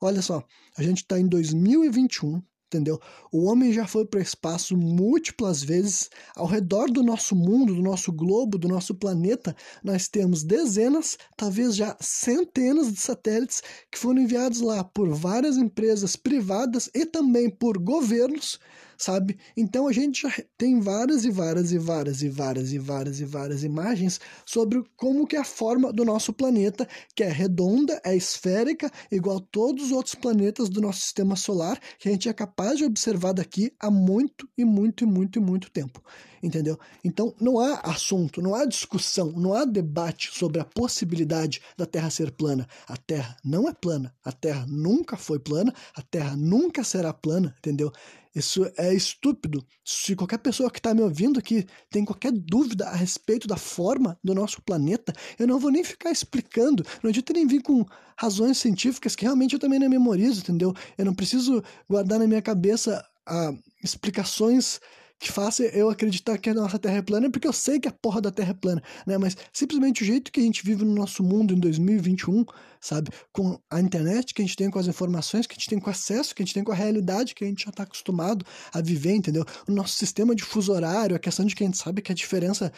Olha 0.00 0.22
só, 0.22 0.44
a 0.76 0.82
gente 0.84 0.98
está 0.98 1.18
em 1.18 1.26
2021, 1.26 2.40
entendeu? 2.68 3.00
O 3.32 3.46
homem 3.46 3.72
já 3.72 3.88
foi 3.88 4.06
para 4.06 4.20
o 4.20 4.22
espaço 4.22 4.76
múltiplas 4.76 5.64
vezes. 5.64 6.08
Ao 6.36 6.46
redor 6.46 6.88
do 6.88 7.02
nosso 7.02 7.34
mundo, 7.34 7.74
do 7.74 7.82
nosso 7.82 8.12
globo, 8.12 8.56
do 8.56 8.68
nosso 8.68 8.94
planeta, 8.94 9.56
nós 9.82 10.06
temos 10.06 10.44
dezenas, 10.44 11.18
talvez 11.36 11.74
já 11.74 11.96
centenas 12.00 12.92
de 12.92 13.00
satélites 13.00 13.64
que 13.90 13.98
foram 13.98 14.20
enviados 14.20 14.60
lá 14.60 14.84
por 14.84 15.08
várias 15.12 15.56
empresas 15.56 16.14
privadas 16.14 16.88
e 16.94 17.04
também 17.04 17.50
por 17.50 17.76
governos 17.78 18.60
sabe? 18.98 19.38
Então 19.56 19.86
a 19.86 19.92
gente 19.92 20.22
já 20.22 20.32
tem 20.58 20.80
várias 20.80 21.24
e 21.24 21.30
várias 21.30 21.70
e 21.70 21.78
várias 21.78 22.20
e 22.22 22.28
várias 22.28 22.72
e 22.72 22.78
várias 22.78 23.20
e 23.20 23.24
várias 23.24 23.62
imagens 23.62 24.20
sobre 24.44 24.82
como 24.96 25.26
que 25.26 25.36
é 25.36 25.40
a 25.40 25.44
forma 25.44 25.92
do 25.92 26.04
nosso 26.04 26.32
planeta, 26.32 26.86
que 27.14 27.22
é 27.22 27.28
redonda, 27.28 28.00
é 28.04 28.16
esférica, 28.16 28.90
igual 29.10 29.38
a 29.38 29.46
todos 29.52 29.84
os 29.84 29.92
outros 29.92 30.16
planetas 30.16 30.68
do 30.68 30.80
nosso 30.80 31.00
sistema 31.00 31.36
solar, 31.36 31.80
que 31.98 32.08
a 32.08 32.12
gente 32.12 32.28
é 32.28 32.32
capaz 32.32 32.78
de 32.78 32.84
observar 32.84 33.32
daqui 33.32 33.72
há 33.78 33.90
muito 33.90 34.48
e 34.58 34.64
muito 34.64 35.04
e 35.04 35.06
muito 35.06 35.38
e 35.38 35.42
muito 35.42 35.70
tempo 35.70 36.02
entendeu? 36.42 36.78
Então 37.04 37.34
não 37.40 37.58
há 37.58 37.80
assunto, 37.80 38.40
não 38.40 38.54
há 38.54 38.64
discussão, 38.64 39.32
não 39.32 39.54
há 39.54 39.64
debate 39.64 40.30
sobre 40.32 40.60
a 40.60 40.64
possibilidade 40.64 41.60
da 41.76 41.86
Terra 41.86 42.10
ser 42.10 42.30
plana. 42.30 42.66
A 42.86 42.96
Terra 42.96 43.36
não 43.44 43.68
é 43.68 43.72
plana, 43.72 44.14
a 44.24 44.32
Terra 44.32 44.64
nunca 44.68 45.16
foi 45.16 45.38
plana, 45.38 45.72
a 45.94 46.02
Terra 46.02 46.36
nunca 46.36 46.84
será 46.84 47.12
plana, 47.12 47.54
entendeu? 47.58 47.92
Isso 48.38 48.70
é 48.76 48.94
estúpido. 48.94 49.66
Se 49.84 50.14
qualquer 50.14 50.38
pessoa 50.38 50.70
que 50.70 50.78
está 50.78 50.94
me 50.94 51.02
ouvindo 51.02 51.40
aqui 51.40 51.66
tem 51.90 52.04
qualquer 52.04 52.30
dúvida 52.30 52.86
a 52.86 52.94
respeito 52.94 53.48
da 53.48 53.56
forma 53.56 54.16
do 54.22 54.32
nosso 54.32 54.62
planeta, 54.62 55.12
eu 55.40 55.46
não 55.46 55.58
vou 55.58 55.72
nem 55.72 55.82
ficar 55.82 56.12
explicando. 56.12 56.84
Não 57.02 57.10
adianta 57.10 57.32
nem 57.32 57.48
vir 57.48 57.62
com 57.62 57.84
razões 58.16 58.58
científicas 58.58 59.16
que 59.16 59.24
realmente 59.24 59.54
eu 59.54 59.58
também 59.58 59.80
não 59.80 59.88
memorizo, 59.88 60.40
entendeu? 60.40 60.72
Eu 60.96 61.04
não 61.04 61.14
preciso 61.14 61.64
guardar 61.90 62.20
na 62.20 62.28
minha 62.28 62.40
cabeça 62.40 63.04
ah, 63.26 63.52
explicações 63.82 64.78
que 65.18 65.32
faça 65.32 65.64
eu 65.64 65.90
acreditar 65.90 66.38
que 66.38 66.48
a 66.48 66.54
nossa 66.54 66.78
Terra 66.78 66.98
é 66.98 67.02
plana, 67.02 67.30
porque 67.30 67.48
eu 67.48 67.52
sei 67.52 67.80
que 67.80 67.88
a 67.88 67.92
porra 67.92 68.20
da 68.20 68.30
Terra 68.30 68.50
é 68.50 68.54
plana, 68.54 68.82
né? 69.06 69.18
Mas 69.18 69.36
simplesmente 69.52 70.02
o 70.02 70.06
jeito 70.06 70.30
que 70.30 70.40
a 70.40 70.42
gente 70.42 70.64
vive 70.64 70.84
no 70.84 70.94
nosso 70.94 71.22
mundo 71.24 71.54
em 71.54 71.58
2021, 71.58 72.44
sabe? 72.80 73.10
Com 73.32 73.58
a 73.70 73.80
internet 73.80 74.32
que 74.32 74.42
a 74.42 74.44
gente 74.44 74.56
tem, 74.56 74.70
com 74.70 74.78
as 74.78 74.86
informações 74.86 75.46
que 75.46 75.54
a 75.54 75.56
gente 75.56 75.68
tem, 75.68 75.80
com 75.80 75.88
o 75.88 75.92
acesso 75.92 76.34
que 76.34 76.42
a 76.42 76.44
gente 76.44 76.54
tem, 76.54 76.62
com 76.62 76.72
a 76.72 76.76
realidade 76.76 77.34
que 77.34 77.44
a 77.44 77.48
gente 77.48 77.64
já 77.64 77.70
está 77.70 77.82
acostumado 77.82 78.44
a 78.72 78.80
viver, 78.80 79.14
entendeu? 79.14 79.44
O 79.68 79.72
nosso 79.72 79.96
sistema 79.96 80.34
de 80.34 80.44
fuso 80.44 80.72
horário, 80.72 81.16
a 81.16 81.18
questão 81.18 81.44
de 81.44 81.54
que 81.54 81.64
a 81.64 81.66
gente 81.66 81.78
sabe 81.78 82.00
que 82.00 82.12
a 82.12 82.14
diferença 82.14 82.72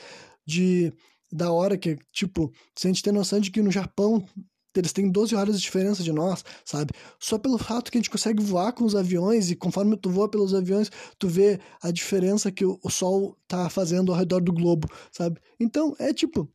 de 0.46 0.92
da 1.32 1.52
hora 1.52 1.78
que, 1.78 1.96
tipo, 2.12 2.52
se 2.76 2.88
a 2.88 2.90
gente 2.90 3.02
tem 3.02 3.12
noção 3.12 3.38
de 3.38 3.52
que 3.52 3.62
no 3.62 3.70
Japão 3.70 4.26
eles 4.78 4.92
têm 4.92 5.10
12 5.10 5.34
horas 5.34 5.56
de 5.56 5.62
diferença 5.62 6.02
de 6.02 6.12
nós, 6.12 6.44
sabe? 6.64 6.92
Só 7.18 7.38
pelo 7.38 7.58
fato 7.58 7.90
que 7.90 7.98
a 7.98 8.00
gente 8.00 8.10
consegue 8.10 8.42
voar 8.42 8.72
com 8.72 8.84
os 8.84 8.94
aviões 8.94 9.50
e 9.50 9.56
conforme 9.56 9.96
tu 9.96 10.10
voa 10.10 10.28
pelos 10.28 10.54
aviões, 10.54 10.90
tu 11.18 11.28
vê 11.28 11.58
a 11.82 11.90
diferença 11.90 12.52
que 12.52 12.64
o, 12.64 12.78
Sol 12.88 13.36
tá 13.48 13.68
fazendo 13.68 14.12
ao 14.12 14.18
redor 14.18 14.40
do 14.40 14.52
globo, 14.52 14.88
sabe? 15.10 15.40
Então, 15.58 15.94
é 15.98 16.12
tipo, 16.12 16.48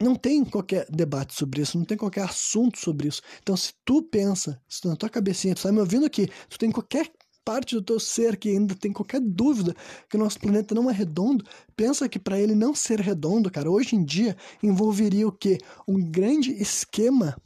não 0.00 0.14
tem 0.14 0.44
qualquer 0.44 0.86
debate 0.90 1.34
sobre 1.34 1.62
isso, 1.62 1.78
não 1.78 1.84
tem 1.84 1.96
qualquer 1.96 2.24
assunto 2.24 2.78
sobre 2.78 3.08
isso. 3.08 3.22
Então, 3.42 3.56
se 3.56 3.72
tu 3.84 4.02
pensa, 4.02 4.60
se 4.68 4.86
na 4.86 4.96
tua 4.96 5.08
cabecinha, 5.08 5.54
tu 5.54 5.62
tá 5.62 5.72
me 5.72 5.80
ouvindo 5.80 6.04
aqui, 6.04 6.28
tu 6.48 6.58
tem 6.58 6.70
qualquer 6.70 7.10
parte 7.44 7.74
do 7.74 7.82
teu 7.82 8.00
ser 8.00 8.36
que 8.36 8.48
ainda 8.48 8.74
tem 8.74 8.92
qualquer 8.92 9.20
dúvida 9.20 9.74
que 10.08 10.16
o 10.16 10.20
nosso 10.20 10.40
planeta 10.40 10.74
não 10.74 10.90
é 10.90 10.92
redondo, 10.92 11.44
pensa 11.76 12.08
que 12.08 12.18
para 12.18 12.40
ele 12.40 12.54
não 12.54 12.74
ser 12.74 13.00
redondo, 13.00 13.50
cara, 13.50 13.70
hoje 13.70 13.96
em 13.96 14.04
dia 14.04 14.36
envolveria 14.62 15.28
o 15.28 15.32
quê? 15.32 15.58
Um 15.86 16.00
grande 16.00 16.50
esquema 16.52 17.36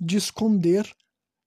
de 0.00 0.16
esconder 0.16 0.88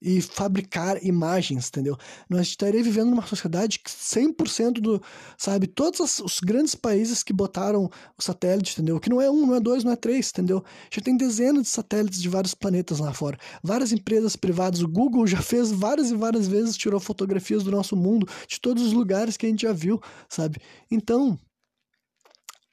e 0.02 0.22
fabricar 0.22 1.04
imagens, 1.04 1.68
entendeu? 1.68 1.96
Nós 2.30 2.48
estaríamos 2.48 2.88
vivendo 2.88 3.10
numa 3.10 3.26
sociedade 3.26 3.80
que 3.80 3.90
100% 3.90 4.74
do, 4.82 5.02
sabe, 5.38 5.68
todos 5.68 6.20
os 6.20 6.40
grandes 6.40 6.74
países 6.74 7.22
que 7.22 7.32
botaram 7.32 7.90
o 8.18 8.22
satélite, 8.22 8.74
entendeu? 8.74 9.00
Que 9.00 9.10
não 9.10 9.22
é 9.22 9.30
um, 9.30 9.46
não 9.46 9.56
é 9.56 9.60
dois, 9.60 9.84
não 9.84 9.92
é 9.92 9.96
três, 9.96 10.30
entendeu? 10.30 10.64
Já 10.92 11.02
tem 11.02 11.16
dezenas 11.16 11.64
de 11.64 11.70
satélites 11.70 12.22
de 12.22 12.30
vários 12.30 12.56
planetas 12.56 13.00
lá 13.00 13.14
fora. 13.14 13.38
Várias 13.64 13.92
empresas 13.92 14.36
privadas, 14.36 14.82
o 14.82 14.88
Google 14.88 15.28
já 15.28 15.42
fez 15.42 15.72
várias 15.72 16.10
e 16.10 16.16
várias 16.16 16.48
vezes, 16.48 16.76
tirou 16.76 17.00
fotografias 17.00 17.64
do 17.64 17.72
nosso 17.72 17.96
mundo, 17.96 18.28
de 18.48 18.60
todos 18.60 18.84
os 18.84 18.94
lugares 18.94 19.38
que 19.38 19.46
a 19.46 19.50
gente 19.50 19.62
já 19.62 19.74
viu, 19.74 20.02
sabe? 20.28 20.58
Então, 20.90 21.38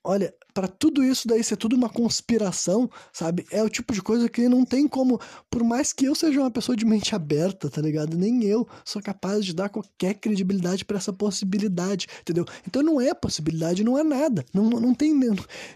olha, 0.02 0.32
para 0.54 0.66
tudo 0.66 1.04
isso 1.04 1.28
daí 1.28 1.42
ser 1.44 1.56
tudo 1.56 1.76
uma 1.76 1.88
conspiração, 1.88 2.88
sabe? 3.12 3.44
É 3.50 3.62
o 3.62 3.68
tipo 3.68 3.92
de 3.92 4.02
coisa 4.02 4.28
que 4.28 4.48
não 4.48 4.64
tem 4.64 4.88
como, 4.88 5.20
por 5.50 5.62
mais 5.62 5.92
que 5.92 6.06
eu 6.06 6.14
seja 6.14 6.40
uma 6.40 6.50
pessoa 6.50 6.76
de 6.76 6.84
mente 6.84 7.14
aberta, 7.14 7.68
tá 7.68 7.80
ligado? 7.80 8.16
Nem 8.16 8.44
eu 8.44 8.66
sou 8.84 9.02
capaz 9.02 9.44
de 9.44 9.54
dar 9.54 9.68
qualquer 9.68 10.14
credibilidade 10.14 10.84
para 10.84 10.96
essa 10.96 11.12
possibilidade, 11.12 12.06
entendeu? 12.20 12.44
Então 12.66 12.82
não 12.82 13.00
é 13.00 13.12
possibilidade, 13.12 13.84
não 13.84 13.98
é 13.98 14.02
nada. 14.02 14.44
Não, 14.52 14.64
não 14.64 14.94
tem, 14.94 15.12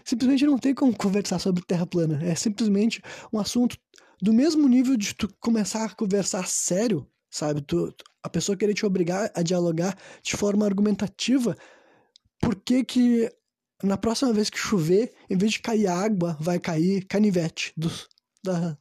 simplesmente 0.03 0.45
não 0.45 0.57
tem 0.57 0.73
como 0.73 0.95
conversar 0.95 1.39
sobre 1.39 1.63
terra 1.63 1.85
plana. 1.85 2.19
É 2.23 2.35
simplesmente 2.35 3.01
um 3.31 3.39
assunto 3.39 3.77
do 4.21 4.33
mesmo 4.33 4.67
nível 4.67 4.95
de 4.95 5.13
tu 5.13 5.29
começar 5.39 5.85
a 5.85 5.89
conversar 5.89 6.47
sério, 6.47 7.05
sabe? 7.29 7.61
Tu, 7.61 7.93
a 8.23 8.29
pessoa 8.29 8.57
querer 8.57 8.73
te 8.73 8.85
obrigar 8.85 9.31
a 9.35 9.41
dialogar 9.41 9.97
de 10.21 10.35
forma 10.37 10.65
argumentativa 10.65 11.55
por 12.39 12.55
que, 12.55 12.83
que 12.83 13.31
na 13.81 13.97
próxima 13.97 14.33
vez 14.33 14.49
que 14.49 14.57
chover, 14.57 15.13
em 15.29 15.37
vez 15.37 15.53
de 15.53 15.59
cair 15.59 15.87
água, 15.87 16.37
vai 16.39 16.59
cair 16.59 17.05
canivete 17.05 17.73
da, 18.43 18.77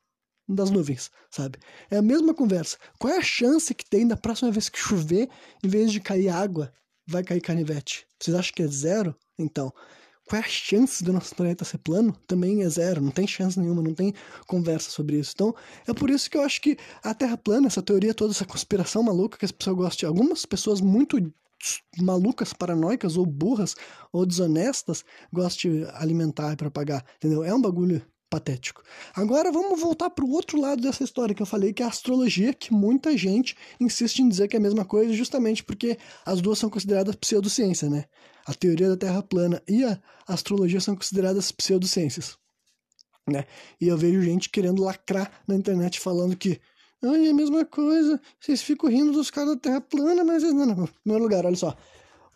das 0.48 0.70
nuvens, 0.70 1.10
sabe? 1.30 1.58
É 1.90 1.96
a 1.96 2.02
mesma 2.02 2.34
conversa. 2.34 2.76
Qual 2.98 3.12
é 3.12 3.18
a 3.18 3.22
chance 3.22 3.74
que 3.74 3.88
tem 3.88 4.06
da 4.06 4.16
próxima 4.16 4.50
vez 4.50 4.68
que 4.68 4.78
chover, 4.78 5.28
em 5.62 5.68
vez 5.68 5.92
de 5.92 6.00
cair 6.00 6.28
água, 6.28 6.72
vai 7.06 7.22
cair 7.22 7.40
canivete? 7.40 8.06
Vocês 8.20 8.36
acham 8.36 8.52
que 8.54 8.62
é 8.62 8.66
zero? 8.66 9.16
Então, 9.38 9.72
qual 10.28 10.40
é 10.40 10.44
a 10.44 10.48
chance 10.48 11.02
do 11.02 11.12
nosso 11.12 11.34
planeta 11.34 11.64
ser 11.64 11.78
plano? 11.78 12.12
Também 12.26 12.62
é 12.62 12.68
zero, 12.68 13.00
não 13.00 13.10
tem 13.10 13.26
chance 13.26 13.58
nenhuma, 13.58 13.82
não 13.82 13.94
tem 13.94 14.14
conversa 14.46 14.90
sobre 14.90 15.18
isso. 15.18 15.32
Então, 15.34 15.54
é 15.86 15.92
por 15.92 16.10
isso 16.10 16.30
que 16.30 16.36
eu 16.36 16.42
acho 16.42 16.60
que 16.60 16.76
a 17.02 17.12
Terra 17.12 17.36
plana, 17.36 17.66
essa 17.66 17.82
teoria 17.82 18.14
toda, 18.14 18.32
essa 18.32 18.44
conspiração 18.44 19.02
maluca 19.02 19.36
que 19.36 19.44
as 19.44 19.52
pessoas 19.52 19.76
gostam, 19.76 20.08
algumas 20.08 20.46
pessoas 20.46 20.80
muito 20.80 21.18
malucas, 21.98 22.52
paranoicas 22.52 23.16
ou 23.16 23.26
burras 23.26 23.74
ou 24.12 24.26
desonestas 24.26 25.04
gostam 25.32 25.70
de 25.70 25.84
alimentar 25.94 26.52
e 26.52 26.56
propagar, 26.56 27.04
entendeu? 27.16 27.44
É 27.44 27.54
um 27.54 27.60
bagulho 27.60 28.04
patético. 28.32 28.82
Agora 29.14 29.52
vamos 29.52 29.78
voltar 29.78 30.08
para 30.08 30.24
o 30.24 30.30
outro 30.30 30.58
lado 30.58 30.80
dessa 30.80 31.04
história 31.04 31.34
que 31.34 31.42
eu 31.42 31.46
falei, 31.46 31.72
que 31.74 31.82
é 31.82 31.86
a 31.86 31.90
astrologia, 31.90 32.54
que 32.54 32.72
muita 32.72 33.14
gente 33.14 33.54
insiste 33.78 34.20
em 34.20 34.28
dizer 34.28 34.48
que 34.48 34.56
é 34.56 34.58
a 34.58 34.62
mesma 34.62 34.86
coisa, 34.86 35.12
justamente 35.12 35.62
porque 35.62 35.98
as 36.24 36.40
duas 36.40 36.58
são 36.58 36.70
consideradas 36.70 37.14
pseudociência, 37.14 37.90
né? 37.90 38.06
A 38.46 38.54
teoria 38.54 38.88
da 38.88 38.96
Terra 38.96 39.22
plana 39.22 39.62
e 39.68 39.84
a 39.84 40.00
astrologia 40.26 40.80
são 40.80 40.96
consideradas 40.96 41.52
pseudociências. 41.52 42.38
Né? 43.28 43.44
E 43.80 43.86
eu 43.86 43.96
vejo 43.96 44.20
gente 44.22 44.48
querendo 44.50 44.82
lacrar 44.82 45.30
na 45.46 45.54
internet 45.54 46.00
falando 46.00 46.36
que 46.36 46.60
Ai, 47.04 47.26
é 47.26 47.30
a 47.30 47.34
mesma 47.34 47.64
coisa. 47.64 48.20
Vocês 48.40 48.62
ficam 48.62 48.88
rindo 48.88 49.12
dos 49.12 49.30
caras 49.30 49.54
da 49.54 49.60
Terra 49.60 49.80
plana, 49.80 50.24
mas 50.24 50.42
não, 50.42 50.66
não. 50.66 50.86
Primeiro 50.86 51.24
lugar, 51.24 51.44
olha 51.44 51.56
só. 51.56 51.76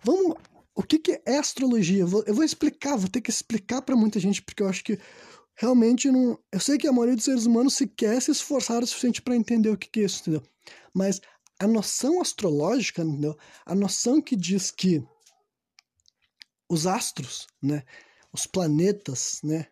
Vamos. 0.02 0.36
O 0.74 0.82
que, 0.82 0.98
que 0.98 1.22
é 1.24 1.38
astrologia? 1.38 2.00
Eu 2.00 2.06
vou, 2.06 2.24
eu 2.26 2.34
vou 2.34 2.44
explicar, 2.44 2.96
vou 2.96 3.08
ter 3.08 3.20
que 3.20 3.30
explicar 3.30 3.80
para 3.80 3.96
muita 3.96 4.20
gente, 4.20 4.42
porque 4.42 4.62
eu 4.62 4.68
acho 4.68 4.84
que 4.84 4.98
realmente 5.54 6.10
não. 6.10 6.38
Eu 6.52 6.60
sei 6.60 6.76
que 6.76 6.86
a 6.86 6.92
maioria 6.92 7.14
dos 7.14 7.24
seres 7.24 7.46
humanos 7.46 7.74
sequer 7.74 8.20
se 8.20 8.30
esforçaram 8.30 8.82
o 8.82 8.86
suficiente 8.86 9.22
para 9.22 9.36
entender 9.36 9.70
o 9.70 9.76
que, 9.76 9.88
que 9.88 10.00
é 10.00 10.04
isso, 10.04 10.20
entendeu? 10.20 10.42
Mas 10.92 11.20
a 11.58 11.66
noção 11.66 12.20
astrológica, 12.20 13.02
entendeu? 13.02 13.36
A 13.64 13.74
noção 13.74 14.20
que 14.20 14.36
diz 14.36 14.70
que 14.70 15.02
os 16.68 16.86
astros, 16.86 17.46
né? 17.62 17.84
Os 18.32 18.46
planetas, 18.46 19.40
né? 19.42 19.66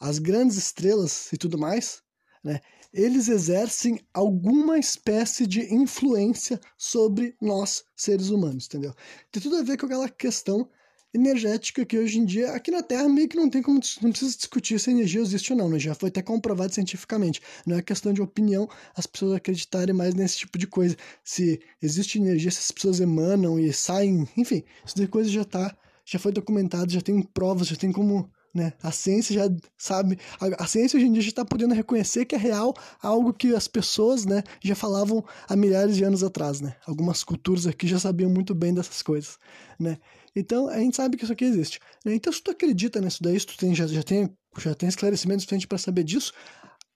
As 0.00 0.18
grandes 0.18 0.56
estrelas 0.56 1.32
e 1.32 1.36
tudo 1.36 1.58
mais, 1.58 2.02
né? 2.42 2.60
Eles 2.92 3.28
exercem 3.28 4.00
alguma 4.12 4.78
espécie 4.78 5.46
de 5.46 5.74
influência 5.74 6.60
sobre 6.76 7.34
nós, 7.40 7.84
seres 7.96 8.28
humanos, 8.28 8.66
entendeu? 8.66 8.94
Tem 9.30 9.42
tudo 9.42 9.56
a 9.56 9.62
ver 9.62 9.78
com 9.78 9.86
aquela 9.86 10.08
questão 10.08 10.68
energética 11.14 11.84
que 11.84 11.98
hoje 11.98 12.18
em 12.18 12.24
dia, 12.24 12.52
aqui 12.52 12.70
na 12.70 12.82
Terra, 12.82 13.08
meio 13.08 13.28
que 13.28 13.36
não 13.36 13.48
tem 13.48 13.62
como, 13.62 13.80
não 14.00 14.10
precisa 14.10 14.36
discutir 14.36 14.78
se 14.78 14.88
a 14.88 14.92
energia 14.92 15.20
existe 15.20 15.52
ou 15.52 15.58
não, 15.58 15.68
né? 15.68 15.78
já 15.78 15.94
foi 15.94 16.08
até 16.08 16.22
comprovado 16.22 16.72
cientificamente. 16.72 17.40
Não 17.66 17.76
é 17.76 17.82
questão 17.82 18.12
de 18.12 18.22
opinião 18.22 18.68
as 18.94 19.06
pessoas 19.06 19.34
acreditarem 19.34 19.94
mais 19.94 20.14
nesse 20.14 20.38
tipo 20.38 20.56
de 20.58 20.66
coisa. 20.66 20.96
Se 21.22 21.60
existe 21.82 22.18
energia, 22.18 22.50
se 22.50 22.60
as 22.60 22.70
pessoas 22.70 23.00
emanam 23.00 23.58
e 23.58 23.72
saem, 23.72 24.26
enfim, 24.36 24.64
isso 24.84 24.96
de 24.96 25.28
já 25.28 25.44
tá, 25.44 25.76
já 26.04 26.18
foi 26.18 26.32
documentado, 26.32 26.92
já 26.92 27.00
tem 27.00 27.22
provas, 27.22 27.68
já 27.68 27.76
tem 27.76 27.92
como 27.92 28.30
né? 28.54 28.72
A 28.82 28.92
ciência 28.92 29.34
já 29.34 29.54
sabe, 29.78 30.18
a, 30.38 30.64
a 30.64 30.66
ciência 30.66 30.96
hoje 30.96 31.06
em 31.06 31.12
dia 31.12 31.22
já 31.22 31.28
está 31.30 31.44
podendo 31.44 31.74
reconhecer 31.74 32.24
que 32.26 32.34
é 32.34 32.38
real 32.38 32.74
algo 33.00 33.32
que 33.32 33.54
as 33.54 33.66
pessoas, 33.66 34.24
né, 34.24 34.42
já 34.62 34.74
falavam 34.74 35.24
há 35.48 35.56
milhares 35.56 35.96
de 35.96 36.04
anos 36.04 36.22
atrás, 36.22 36.60
né? 36.60 36.76
Algumas 36.86 37.24
culturas 37.24 37.66
aqui 37.66 37.86
já 37.86 37.98
sabiam 37.98 38.30
muito 38.30 38.54
bem 38.54 38.74
dessas 38.74 39.00
coisas, 39.02 39.38
né? 39.78 39.98
Então 40.34 40.68
a 40.68 40.78
gente 40.78 40.96
sabe 40.96 41.16
que 41.16 41.24
isso 41.24 41.32
aqui 41.32 41.44
existe. 41.44 41.78
Né? 42.04 42.14
Então 42.14 42.32
se 42.32 42.42
tu 42.42 42.50
acredita 42.50 43.00
nisso 43.00 43.22
daí, 43.22 43.38
se 43.38 43.46
tu 43.46 43.56
tem, 43.56 43.74
já, 43.74 43.86
já 43.86 44.02
tem 44.02 44.30
já 44.58 44.74
tem 44.74 44.88
esclarecimento 44.88 45.40
suficiente 45.40 45.66
para 45.66 45.78
saber 45.78 46.04
disso, 46.04 46.32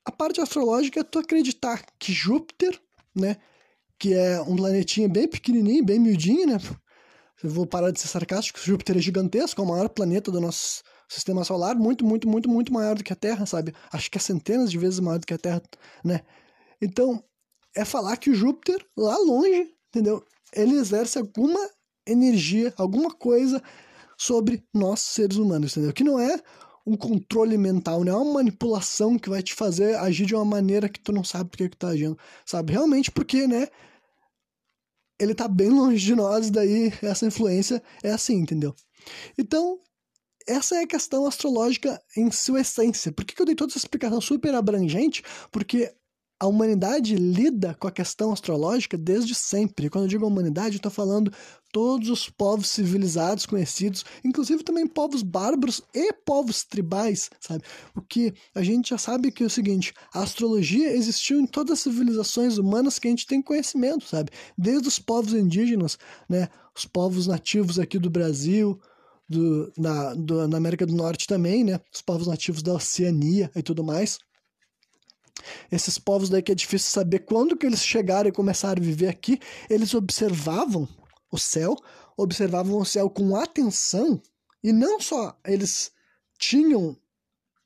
a 0.05 0.12
parte 0.12 0.40
astrológica 0.40 1.01
é 1.01 1.03
tu 1.03 1.19
acreditar 1.19 1.83
que 1.99 2.12
Júpiter, 2.12 2.79
né, 3.14 3.37
que 3.99 4.12
é 4.12 4.40
um 4.42 4.57
planetinha 4.57 5.09
bem 5.09 5.27
pequenininho, 5.27 5.85
bem 5.85 5.99
miudinho, 5.99 6.47
né? 6.47 6.59
Eu 7.42 7.51
vou 7.51 7.66
parar 7.66 7.90
de 7.90 8.01
ser 8.01 8.09
sarcástico, 8.09 8.59
Júpiter 8.62 8.97
é 8.97 9.01
gigantesco, 9.01 9.61
é 9.61 9.64
o 9.64 9.69
maior 9.69 9.88
planeta 9.88 10.31
do 10.31 10.40
nosso 10.40 10.83
sistema 11.09 11.45
solar 11.45 11.77
muito, 11.77 12.05
muito, 12.05 12.29
muito, 12.29 12.49
muito 12.49 12.73
maior 12.73 12.97
do 12.97 13.05
que 13.05 13.12
a 13.12 13.16
Terra, 13.16 13.47
sabe? 13.47 13.75
Acho 13.92 14.11
que 14.11 14.19
é 14.19 14.21
centenas 14.21 14.71
de 14.71 14.79
vezes 14.79 15.01
maior 15.01 15.19
do 15.19 15.27
que 15.27 15.35
a 15.35 15.38
Terra, 15.38 15.62
né? 16.05 16.21
Então, 16.81 17.23
é 17.75 17.85
falar 17.85 18.16
que 18.16 18.31
o 18.31 18.35
Júpiter, 18.35 18.85
lá 18.97 19.16
longe, 19.19 19.75
entendeu? 19.88 20.25
Ele 20.53 20.75
exerce 20.77 21.19
alguma 21.19 21.61
energia, 22.07 22.73
alguma 22.77 23.11
coisa 23.11 23.62
sobre 24.16 24.64
nós, 24.73 25.01
seres 25.01 25.37
humanos, 25.37 25.73
entendeu? 25.73 25.92
Que 25.92 26.05
não 26.05 26.19
é 26.19 26.40
um 26.87 26.97
controle 26.97 27.59
mental, 27.59 28.05
não 28.05 28.12
é 28.12 28.16
uma 28.16 28.35
manipulação 28.35 29.19
que 29.19 29.29
vai 29.29 29.42
te 29.42 29.55
fazer 29.55 29.97
agir 29.97 30.25
de 30.25 30.35
uma 30.35 30.45
maneira 30.45 30.88
que 30.88 31.01
tu 31.01 31.12
não 31.12 31.25
sabe 31.25 31.51
por 31.51 31.59
que 31.59 31.69
tu 31.69 31.77
tá 31.77 31.88
agindo, 31.88 32.16
sabe? 32.45 32.73
Realmente 32.73 33.11
porque, 33.11 33.47
né? 33.47 33.69
Ele 35.19 35.35
tá 35.35 35.49
bem 35.49 35.69
longe 35.69 36.05
de 36.05 36.14
nós, 36.14 36.51
daí 36.51 36.92
essa 37.03 37.27
influência 37.27 37.83
é 38.03 38.12
assim, 38.12 38.35
entendeu? 38.37 38.75
Então, 39.37 39.81
essa 40.46 40.76
é 40.76 40.82
a 40.82 40.87
questão 40.87 41.26
astrológica 41.26 42.00
em 42.16 42.30
sua 42.30 42.61
essência. 42.61 43.12
Por 43.12 43.24
que, 43.24 43.35
que 43.35 43.42
eu 43.42 43.46
dei 43.46 43.54
toda 43.54 43.70
essa 43.70 43.78
explicação 43.78 44.20
super 44.20 44.54
abrangente? 44.54 45.22
Porque 45.50 45.92
a 46.38 46.46
humanidade 46.46 47.14
lida 47.14 47.74
com 47.74 47.88
a 47.88 47.92
questão 47.92 48.30
astrológica 48.32 48.96
desde 48.98 49.35
sempre. 49.35 49.88
Quando 49.88 50.04
eu 50.04 50.09
digo 50.09 50.26
humanidade, 50.26 50.74
eu 50.74 50.78
estou 50.78 50.92
falando 50.92 51.32
todos 51.72 52.11
os 52.11 52.28
povos 52.28 52.68
civilizados 52.68 53.46
conhecidos, 53.46 54.04
inclusive 54.22 54.62
também 54.62 54.87
povos 54.87 55.22
bárbaros 55.22 55.80
e 55.94 56.12
povos 56.12 56.62
tribais, 56.62 57.30
sabe? 57.40 57.64
O 57.94 58.02
que 58.02 58.35
a 58.54 58.62
gente 58.62 58.90
já 58.90 58.98
sabe 58.98 59.32
que 59.32 59.42
é 59.42 59.46
o 59.46 59.50
seguinte: 59.50 59.94
a 60.12 60.22
astrologia 60.22 60.92
existiu 60.92 61.40
em 61.40 61.46
todas 61.46 61.72
as 61.72 61.80
civilizações 61.80 62.59
humanas 62.59 62.98
que 62.98 63.09
a 63.09 63.11
gente 63.11 63.26
tem 63.26 63.40
conhecimento, 63.40 64.06
sabe? 64.06 64.30
Desde 64.59 64.88
os 64.88 64.98
povos 64.98 65.32
indígenas, 65.32 65.98
né? 66.28 66.48
os 66.76 66.85
povos 66.85 67.26
nativos 67.26 67.78
aqui 67.78 67.98
do 67.98 68.11
Brasil, 68.11 68.78
do, 69.28 69.72
na, 69.76 70.14
do, 70.14 70.48
na 70.48 70.56
América 70.56 70.86
do 70.86 70.94
Norte 70.94 71.26
também, 71.26 71.64
né? 71.64 71.80
Os 71.92 72.02
povos 72.02 72.26
nativos 72.26 72.62
da 72.62 72.74
Oceania 72.74 73.50
e 73.54 73.62
tudo 73.62 73.82
mais. 73.82 74.18
Esses 75.70 75.98
povos 75.98 76.28
daí 76.28 76.42
que 76.42 76.52
é 76.52 76.54
difícil 76.54 76.90
saber 76.90 77.20
quando 77.20 77.56
que 77.56 77.66
eles 77.66 77.84
chegaram 77.84 78.28
e 78.28 78.32
começaram 78.32 78.80
a 78.80 78.84
viver 78.84 79.08
aqui, 79.08 79.38
eles 79.68 79.94
observavam 79.94 80.88
o 81.30 81.38
céu, 81.38 81.76
observavam 82.16 82.78
o 82.78 82.84
céu 82.84 83.10
com 83.10 83.36
atenção, 83.36 84.20
e 84.62 84.72
não 84.72 85.00
só 85.00 85.38
eles 85.44 85.92
tinham 86.38 86.96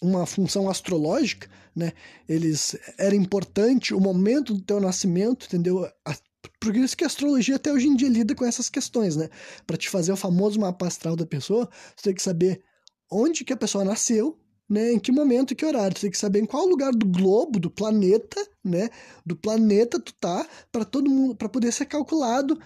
uma 0.02 0.26
função 0.26 0.68
astrológica, 0.68 1.48
né? 1.76 1.92
Eles 2.28 2.76
era 2.98 3.14
importante 3.14 3.94
o 3.94 4.00
momento 4.00 4.54
do 4.54 4.62
teu 4.62 4.80
nascimento, 4.80 5.46
entendeu? 5.46 5.86
Por 6.60 6.76
isso 6.76 6.96
que 6.96 7.04
a 7.04 7.06
astrologia 7.06 7.56
até 7.56 7.72
hoje 7.72 7.88
em 7.88 7.96
dia 7.96 8.08
lida 8.08 8.34
com 8.34 8.44
essas 8.44 8.68
questões, 8.68 9.16
né? 9.16 9.28
Para 9.66 9.76
te 9.76 9.88
fazer 9.88 10.12
o 10.12 10.16
famoso 10.16 10.60
mapa 10.60 10.86
astral 10.86 11.16
da 11.16 11.26
pessoa, 11.26 11.68
você 11.96 12.04
tem 12.04 12.14
que 12.14 12.22
saber 12.22 12.62
onde 13.10 13.44
que 13.44 13.52
a 13.52 13.56
pessoa 13.56 13.84
nasceu, 13.84 14.38
né? 14.68 14.92
Em 14.92 14.98
que 14.98 15.10
momento 15.10 15.52
e 15.52 15.56
que 15.56 15.64
horário. 15.64 15.96
Você 15.96 16.02
tem 16.02 16.10
que 16.10 16.18
saber 16.18 16.40
em 16.40 16.46
qual 16.46 16.66
lugar 16.66 16.92
do 16.92 17.06
globo, 17.06 17.58
do 17.58 17.70
planeta, 17.70 18.46
né? 18.64 18.88
Do 19.26 19.36
planeta 19.36 19.98
tu 19.98 20.14
tá, 20.14 20.46
para 20.70 20.84
todo 20.84 21.10
mundo, 21.10 21.34
para 21.34 21.48
poder 21.48 21.72
ser 21.72 21.86
calculado, 21.86 22.58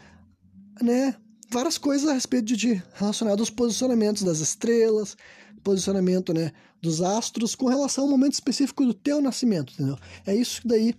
né? 0.82 1.16
Várias 1.50 1.78
coisas 1.78 2.08
a 2.08 2.12
respeito 2.12 2.46
de, 2.46 2.56
de 2.56 2.82
aos 3.00 3.50
posicionamentos 3.50 4.22
das 4.22 4.38
estrelas, 4.38 5.16
posicionamento, 5.62 6.34
né? 6.34 6.52
Dos 6.80 7.00
astros 7.00 7.54
com 7.54 7.66
relação 7.66 8.04
ao 8.04 8.10
momento 8.10 8.34
específico 8.34 8.84
do 8.84 8.92
teu 8.92 9.20
nascimento, 9.20 9.72
entendeu? 9.72 9.96
É 10.26 10.34
isso 10.34 10.60
daí 10.66 10.94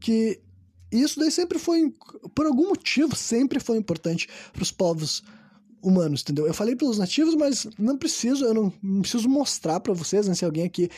que 0.00 0.40
isso 0.90 1.18
daí 1.20 1.30
sempre 1.30 1.58
foi, 1.58 1.94
por 2.34 2.46
algum 2.46 2.68
motivo, 2.68 3.14
sempre 3.14 3.60
foi 3.60 3.76
importante 3.76 4.28
para 4.52 4.62
os 4.62 4.72
povos 4.72 5.22
humanos, 5.82 6.22
entendeu? 6.22 6.46
Eu 6.46 6.54
falei 6.54 6.76
pelos 6.76 6.98
nativos, 6.98 7.34
mas 7.34 7.66
não 7.78 7.96
preciso, 7.96 8.44
eu 8.44 8.54
não, 8.54 8.72
não 8.82 9.00
preciso 9.00 9.28
mostrar 9.28 9.80
para 9.80 9.94
vocês, 9.94 10.26
né, 10.26 10.34
se 10.34 10.44
alguém 10.44 10.64
aqui 10.64 10.90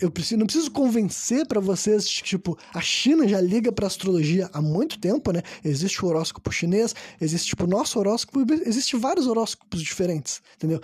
eu 0.00 0.10
preciso, 0.10 0.38
não 0.38 0.46
preciso 0.46 0.70
convencer 0.70 1.46
para 1.46 1.60
vocês 1.60 2.08
tipo, 2.08 2.58
a 2.72 2.80
China 2.80 3.26
já 3.26 3.40
liga 3.40 3.72
para 3.72 3.86
astrologia 3.86 4.48
há 4.52 4.62
muito 4.62 4.98
tempo, 4.98 5.32
né? 5.32 5.42
Existe 5.64 6.04
o 6.04 6.08
horóscopo 6.08 6.50
chinês, 6.50 6.94
existe, 7.20 7.48
tipo, 7.48 7.64
o 7.64 7.66
nosso 7.66 7.98
horóscopo, 7.98 8.40
existe 8.64 8.96
vários 8.96 9.26
horóscopos 9.26 9.82
diferentes, 9.82 10.40
entendeu? 10.56 10.80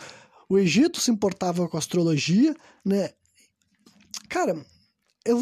O 0.49 0.59
Egito 0.59 1.01
se 1.01 1.11
importava 1.11 1.69
com 1.69 1.77
astrologia, 1.77 2.55
né? 2.85 3.11
Cara, 4.29 4.57
eu 5.25 5.41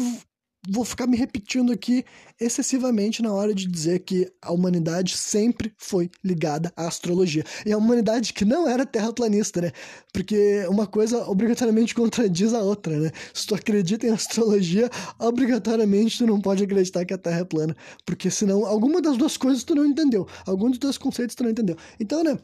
vou 0.67 0.83
ficar 0.83 1.07
me 1.07 1.15
repetindo 1.15 1.71
aqui 1.71 2.03
excessivamente 2.39 3.21
na 3.21 3.31
hora 3.31 3.53
de 3.53 3.67
dizer 3.67 3.99
que 3.99 4.31
a 4.41 4.51
humanidade 4.51 5.17
sempre 5.17 5.73
foi 5.77 6.09
ligada 6.23 6.71
à 6.75 6.87
astrologia. 6.87 7.43
E 7.65 7.71
a 7.71 7.77
humanidade 7.77 8.33
que 8.33 8.43
não 8.43 8.67
era 8.67 8.85
terraplanista, 8.85 9.61
né? 9.61 9.71
Porque 10.11 10.65
uma 10.69 10.85
coisa 10.85 11.29
obrigatoriamente 11.29 11.95
contradiz 11.95 12.53
a 12.53 12.61
outra, 12.61 12.97
né? 12.97 13.11
Se 13.33 13.47
tu 13.47 13.55
acredita 13.55 14.07
em 14.07 14.11
astrologia, 14.11 14.89
obrigatoriamente 15.17 16.17
tu 16.17 16.27
não 16.27 16.41
pode 16.41 16.63
acreditar 16.63 17.05
que 17.05 17.13
a 17.13 17.17
Terra 17.17 17.39
é 17.39 17.45
plana. 17.45 17.75
Porque 18.05 18.29
senão, 18.29 18.65
alguma 18.65 19.01
das 19.01 19.17
duas 19.17 19.37
coisas 19.37 19.63
tu 19.63 19.75
não 19.75 19.85
entendeu. 19.85 20.27
Algum 20.45 20.69
dos 20.69 20.79
dois 20.79 20.97
conceitos 20.97 21.35
tu 21.35 21.43
não 21.43 21.51
entendeu. 21.51 21.77
Então, 21.99 22.23
né? 22.23 22.37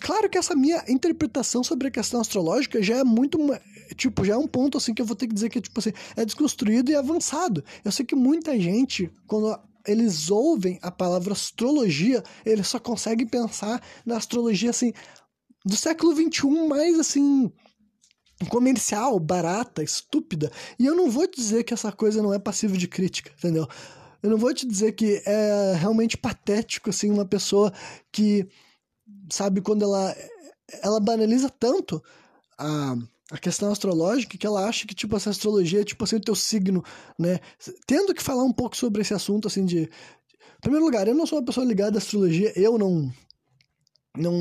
Claro 0.00 0.28
que 0.28 0.38
essa 0.38 0.54
minha 0.54 0.84
interpretação 0.88 1.64
sobre 1.64 1.88
a 1.88 1.90
questão 1.90 2.20
astrológica 2.20 2.82
já 2.82 2.98
é 2.98 3.04
muito. 3.04 3.38
Tipo, 3.94 4.24
já 4.24 4.34
é 4.34 4.36
um 4.36 4.46
ponto 4.46 4.78
assim 4.78 4.94
que 4.94 5.00
eu 5.00 5.06
vou 5.06 5.16
ter 5.16 5.26
que 5.26 5.34
dizer 5.34 5.48
que 5.48 5.60
tipo 5.60 5.78
assim, 5.78 5.92
é 6.16 6.24
desconstruído 6.24 6.90
e 6.90 6.94
avançado. 6.94 7.64
Eu 7.84 7.92
sei 7.92 8.04
que 8.04 8.14
muita 8.14 8.58
gente, 8.58 9.10
quando 9.26 9.58
eles 9.86 10.30
ouvem 10.30 10.78
a 10.82 10.90
palavra 10.90 11.32
astrologia, 11.32 12.22
eles 12.44 12.66
só 12.66 12.78
conseguem 12.78 13.26
pensar 13.26 13.82
na 14.04 14.16
astrologia 14.16 14.70
assim 14.70 14.92
do 15.64 15.76
século 15.76 16.14
XXI, 16.14 16.68
mais 16.68 16.98
assim 16.98 17.50
comercial, 18.48 19.18
barata, 19.18 19.82
estúpida. 19.82 20.50
E 20.78 20.84
eu 20.84 20.94
não 20.94 21.10
vou 21.10 21.26
dizer 21.26 21.64
que 21.64 21.72
essa 21.72 21.90
coisa 21.90 22.22
não 22.22 22.34
é 22.34 22.38
passiva 22.38 22.76
de 22.76 22.86
crítica, 22.86 23.32
entendeu? 23.38 23.66
Eu 24.22 24.30
não 24.30 24.38
vou 24.38 24.52
te 24.52 24.66
dizer 24.66 24.92
que 24.92 25.22
é 25.24 25.74
realmente 25.78 26.16
patético 26.16 26.90
assim 26.90 27.10
uma 27.10 27.24
pessoa 27.24 27.72
que 28.12 28.48
sabe, 29.30 29.60
quando 29.60 29.82
ela, 29.82 30.14
ela 30.82 31.00
banaliza 31.00 31.48
tanto 31.48 32.02
a, 32.58 32.96
a 33.30 33.38
questão 33.38 33.72
astrológica 33.72 34.38
que 34.38 34.46
ela 34.46 34.66
acha 34.66 34.86
que, 34.86 34.94
tipo, 34.94 35.16
essa 35.16 35.30
astrologia 35.30 35.80
é, 35.80 35.84
tipo 35.84 36.02
assim, 36.04 36.16
o 36.16 36.20
teu 36.20 36.34
signo, 36.34 36.84
né? 37.18 37.40
Tendo 37.86 38.14
que 38.14 38.22
falar 38.22 38.44
um 38.44 38.52
pouco 38.52 38.76
sobre 38.76 39.02
esse 39.02 39.14
assunto, 39.14 39.48
assim, 39.48 39.64
de... 39.64 39.80
Em 39.80 40.60
primeiro 40.60 40.84
lugar, 40.84 41.06
eu 41.08 41.14
não 41.14 41.26
sou 41.26 41.38
uma 41.38 41.44
pessoa 41.44 41.66
ligada 41.66 41.96
à 41.96 41.98
astrologia, 41.98 42.52
eu 42.56 42.78
não... 42.78 43.10
Não, 44.18 44.32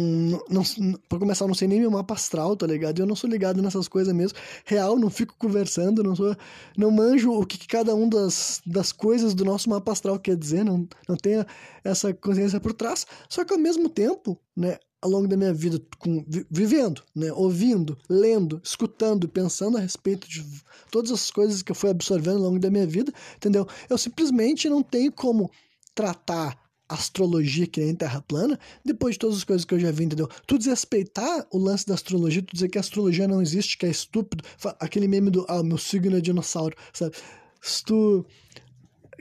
não, 0.50 0.64
não 0.80 1.20
começar, 1.20 1.44
eu 1.44 1.50
não 1.50 1.56
sei 1.56 1.68
nem 1.68 1.82
meu 1.82 1.92
mapa 1.92 2.14
astral, 2.14 2.56
tá 2.56 2.66
ligado? 2.66 2.98
Eu 2.98 3.06
não 3.06 3.14
sou 3.16 3.30
ligado 3.30 3.62
nessas 3.62 3.90
coisas 3.90 4.14
mesmo. 4.14 4.38
Real, 4.64 4.98
não 4.98 5.10
fico 5.10 5.36
conversando, 5.38 6.02
não 6.02 6.16
sou. 6.16 6.34
Não 6.78 6.90
manjo 6.90 7.34
o 7.34 7.46
que, 7.46 7.58
que 7.58 7.68
cada 7.68 7.94
um 7.94 8.08
das, 8.08 8.62
das 8.66 8.94
coisas 8.94 9.34
do 9.34 9.44
nosso 9.44 9.70
mapa 9.70 9.92
astral 9.92 10.18
quer 10.18 10.38
dizer, 10.38 10.64
não, 10.64 10.88
não 11.10 11.18
tenho 11.18 11.46
essa 11.84 12.14
consciência 12.14 12.58
por 12.58 12.72
trás. 12.72 13.06
Só 13.28 13.44
que 13.44 13.52
ao 13.52 13.60
mesmo 13.60 13.90
tempo, 13.90 14.40
né, 14.56 14.78
ao 15.06 15.12
longo 15.12 15.28
da 15.28 15.38
minha 15.38 15.54
vida, 15.54 15.80
com, 16.00 16.26
vivendo, 16.50 17.04
né, 17.16 17.32
ouvindo, 17.32 17.96
lendo, 18.10 18.60
escutando, 18.64 19.30
pensando 19.30 19.78
a 19.78 19.80
respeito 19.80 20.28
de 20.28 20.44
todas 20.90 21.12
as 21.12 21.30
coisas 21.30 21.62
que 21.62 21.72
eu 21.72 21.76
fui 21.76 21.92
absorvendo 21.92 22.38
ao 22.38 22.46
longo 22.46 22.60
da 22.60 22.72
minha 22.72 22.88
vida, 22.88 23.14
entendeu? 23.36 23.68
Eu 23.88 24.00
simplesmente 24.00 24.68
não 24.68 24.82
tenho 24.82 25.12
como 25.12 25.52
tratar 25.94 26.60
astrologia 26.90 27.68
que 27.68 27.82
nem 27.82 27.94
terra 27.94 28.20
plana, 28.20 28.60
depois 28.84 29.14
de 29.14 29.20
todas 29.20 29.38
as 29.38 29.44
coisas 29.44 29.64
que 29.64 29.76
eu 29.76 29.80
já 29.80 29.92
vi, 29.92 30.06
entendeu? 30.06 30.28
Tu 30.48 30.58
desrespeitar 30.58 31.46
o 31.52 31.60
lance 31.60 31.86
da 31.86 31.94
astrologia, 31.94 32.42
tu 32.42 32.54
dizer 32.54 32.70
que 32.70 32.80
a 32.80 32.82
astrologia 32.82 33.28
não 33.28 33.44
existe, 33.44 33.78
que 33.78 33.86
é 33.86 33.90
estúpido, 33.90 34.44
aquele 34.80 35.08
meme 35.08 35.30
do, 35.30 35.46
ah, 35.48 35.62
meu 35.62 35.78
signo 35.78 36.18
é 36.18 36.22
dinossauro, 36.22 36.76
sabe? 36.92 37.16
Se 37.62 37.84
tu 37.84 38.26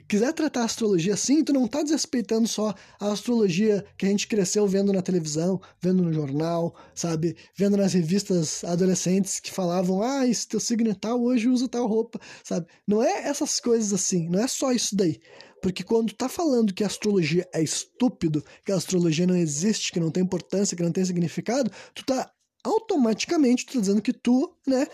quiser 0.08 0.32
tratar 0.32 0.62
a 0.62 0.64
astrologia 0.64 1.14
assim, 1.14 1.42
tu 1.42 1.52
não 1.52 1.66
tá 1.66 1.82
desrespeitando 1.82 2.46
só 2.48 2.74
a 3.00 3.12
astrologia 3.12 3.84
que 3.96 4.06
a 4.06 4.08
gente 4.08 4.26
cresceu 4.26 4.66
vendo 4.66 4.92
na 4.92 5.02
televisão, 5.02 5.60
vendo 5.80 6.02
no 6.02 6.12
jornal, 6.12 6.74
sabe? 6.94 7.36
Vendo 7.56 7.76
nas 7.76 7.92
revistas 7.92 8.64
adolescentes 8.64 9.40
que 9.40 9.50
falavam, 9.50 10.02
ah, 10.02 10.26
esse 10.26 10.46
teu 10.46 10.60
signo 10.60 10.90
é 10.90 10.94
tal, 10.94 11.22
hoje 11.22 11.48
usa 11.48 11.68
tal 11.68 11.86
roupa, 11.86 12.20
sabe? 12.42 12.66
Não 12.86 13.02
é 13.02 13.26
essas 13.26 13.60
coisas 13.60 13.92
assim, 13.92 14.28
não 14.28 14.40
é 14.40 14.48
só 14.48 14.72
isso 14.72 14.94
daí. 14.96 15.20
Porque 15.62 15.82
quando 15.82 16.12
tá 16.12 16.28
falando 16.28 16.74
que 16.74 16.84
a 16.84 16.86
astrologia 16.86 17.48
é 17.52 17.62
estúpido, 17.62 18.44
que 18.66 18.72
a 18.72 18.76
astrologia 18.76 19.26
não 19.26 19.36
existe, 19.36 19.92
que 19.92 20.00
não 20.00 20.10
tem 20.10 20.22
importância, 20.22 20.76
que 20.76 20.82
não 20.82 20.92
tem 20.92 21.04
significado, 21.04 21.70
tu 21.94 22.04
tá 22.04 22.30
automaticamente 22.62 23.66
tu 23.66 23.74
tá 23.74 23.80
dizendo 23.80 24.02
que 24.02 24.12
tu, 24.12 24.54
né, 24.66 24.86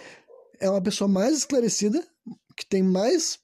é 0.61 0.69
uma 0.69 0.81
pessoa 0.81 1.09
mais 1.09 1.39
esclarecida, 1.39 2.07
que 2.57 2.67
tem 2.67 2.83
mais 2.83 3.39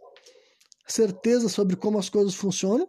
certeza 0.87 1.49
sobre 1.49 1.77
como 1.77 1.99
as 1.99 2.09
coisas 2.09 2.35
funcionam 2.35 2.89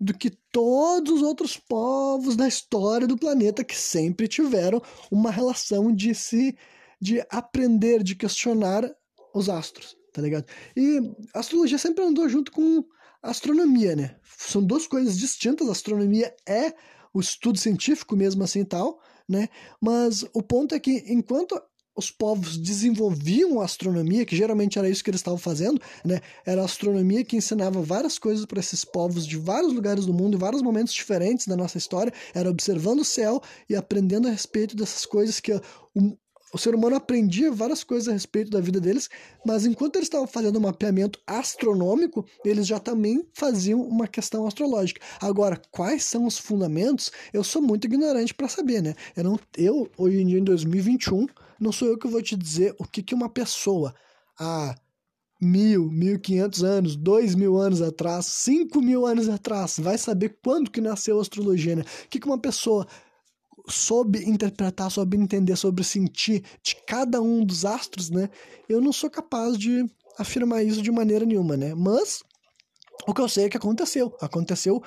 do 0.00 0.12
que 0.12 0.30
todos 0.50 1.12
os 1.14 1.22
outros 1.22 1.56
povos 1.56 2.36
da 2.36 2.48
história 2.48 3.06
do 3.06 3.16
planeta 3.16 3.64
que 3.64 3.76
sempre 3.76 4.26
tiveram 4.26 4.82
uma 5.10 5.30
relação 5.30 5.94
de 5.94 6.14
se 6.14 6.56
de 7.00 7.22
aprender, 7.30 8.02
de 8.02 8.14
questionar 8.14 8.88
os 9.34 9.48
astros, 9.48 9.96
tá 10.12 10.22
ligado? 10.22 10.46
E 10.76 10.98
a 11.34 11.40
astrologia 11.40 11.76
sempre 11.76 12.02
andou 12.04 12.28
junto 12.28 12.50
com 12.50 12.84
astronomia, 13.22 13.94
né? 13.94 14.16
São 14.38 14.62
duas 14.62 14.86
coisas 14.86 15.18
distintas. 15.18 15.68
A 15.68 15.72
astronomia 15.72 16.34
é 16.46 16.72
o 17.12 17.20
estudo 17.20 17.58
científico 17.58 18.16
mesmo 18.16 18.42
assim 18.42 18.60
e 18.60 18.64
tal, 18.64 19.00
né? 19.28 19.48
Mas 19.80 20.24
o 20.32 20.42
ponto 20.42 20.74
é 20.74 20.80
que 20.80 21.04
enquanto 21.06 21.60
os 21.96 22.10
povos 22.10 22.56
desenvolviam 22.58 23.60
a 23.60 23.64
astronomia, 23.64 24.24
que 24.24 24.36
geralmente 24.36 24.78
era 24.78 24.88
isso 24.88 25.02
que 25.02 25.10
eles 25.10 25.20
estavam 25.20 25.38
fazendo, 25.38 25.80
né? 26.04 26.20
Era 26.44 26.62
a 26.62 26.64
astronomia 26.64 27.24
que 27.24 27.36
ensinava 27.36 27.80
várias 27.80 28.18
coisas 28.18 28.44
para 28.44 28.60
esses 28.60 28.84
povos 28.84 29.26
de 29.26 29.36
vários 29.36 29.72
lugares 29.72 30.06
do 30.06 30.12
mundo, 30.12 30.36
em 30.36 30.40
vários 30.40 30.62
momentos 30.62 30.92
diferentes 30.92 31.46
da 31.46 31.56
nossa 31.56 31.78
história, 31.78 32.12
era 32.34 32.50
observando 32.50 33.00
o 33.00 33.04
céu 33.04 33.40
e 33.68 33.76
aprendendo 33.76 34.28
a 34.28 34.30
respeito 34.30 34.76
dessas 34.76 35.06
coisas 35.06 35.38
que 35.40 35.52
o, 35.52 36.18
o 36.54 36.58
ser 36.58 36.72
humano 36.72 36.94
aprendia 36.94 37.50
várias 37.50 37.82
coisas 37.82 38.08
a 38.08 38.12
respeito 38.12 38.48
da 38.48 38.60
vida 38.60 38.80
deles, 38.80 39.10
mas 39.44 39.66
enquanto 39.66 39.96
eles 39.96 40.06
estavam 40.06 40.28
fazendo 40.28 40.56
um 40.56 40.62
mapeamento 40.62 41.18
astronômico, 41.26 42.24
eles 42.44 42.64
já 42.64 42.78
também 42.78 43.26
faziam 43.34 43.82
uma 43.82 44.06
questão 44.06 44.46
astrológica. 44.46 45.00
Agora, 45.20 45.60
quais 45.72 46.04
são 46.04 46.26
os 46.26 46.38
fundamentos? 46.38 47.10
Eu 47.32 47.42
sou 47.42 47.60
muito 47.60 47.86
ignorante 47.86 48.32
para 48.32 48.48
saber, 48.48 48.80
né? 48.80 48.94
Eu, 49.16 49.24
não, 49.24 49.40
eu, 49.58 49.90
hoje 49.98 50.20
em 50.20 50.26
dia, 50.28 50.38
em 50.38 50.44
2021, 50.44 51.26
não 51.58 51.72
sou 51.72 51.88
eu 51.88 51.98
que 51.98 52.06
vou 52.06 52.22
te 52.22 52.36
dizer 52.36 52.72
o 52.78 52.84
que, 52.84 53.02
que 53.02 53.16
uma 53.16 53.28
pessoa 53.28 53.92
há 54.38 54.76
mil, 55.42 55.90
mil 55.90 56.20
quinhentos 56.20 56.62
anos, 56.62 56.94
dois 56.94 57.34
mil 57.34 57.58
anos 57.58 57.82
atrás, 57.82 58.26
cinco 58.26 58.80
mil 58.80 59.04
anos 59.04 59.28
atrás, 59.28 59.76
vai 59.76 59.98
saber 59.98 60.38
quando 60.40 60.70
que 60.70 60.80
nasceu 60.80 61.18
a 61.18 61.22
astrologia, 61.22 61.74
né? 61.74 61.82
O 61.82 62.08
que, 62.08 62.20
que 62.20 62.26
uma 62.28 62.38
pessoa 62.38 62.86
soube 63.68 64.28
interpretar, 64.28 64.90
soube 64.90 65.16
entender, 65.16 65.56
soube 65.56 65.82
sentir 65.82 66.44
de 66.62 66.76
cada 66.86 67.20
um 67.20 67.44
dos 67.44 67.64
astros, 67.64 68.10
né? 68.10 68.28
Eu 68.68 68.80
não 68.80 68.92
sou 68.92 69.10
capaz 69.10 69.56
de 69.58 69.84
afirmar 70.18 70.62
isso 70.64 70.82
de 70.82 70.90
maneira 70.90 71.24
nenhuma, 71.24 71.56
né? 71.56 71.74
Mas 71.74 72.22
o 73.06 73.14
que 73.14 73.20
eu 73.20 73.28
sei 73.28 73.46
é 73.46 73.48
que 73.48 73.56
aconteceu. 73.56 74.14
Aconteceu 74.20 74.82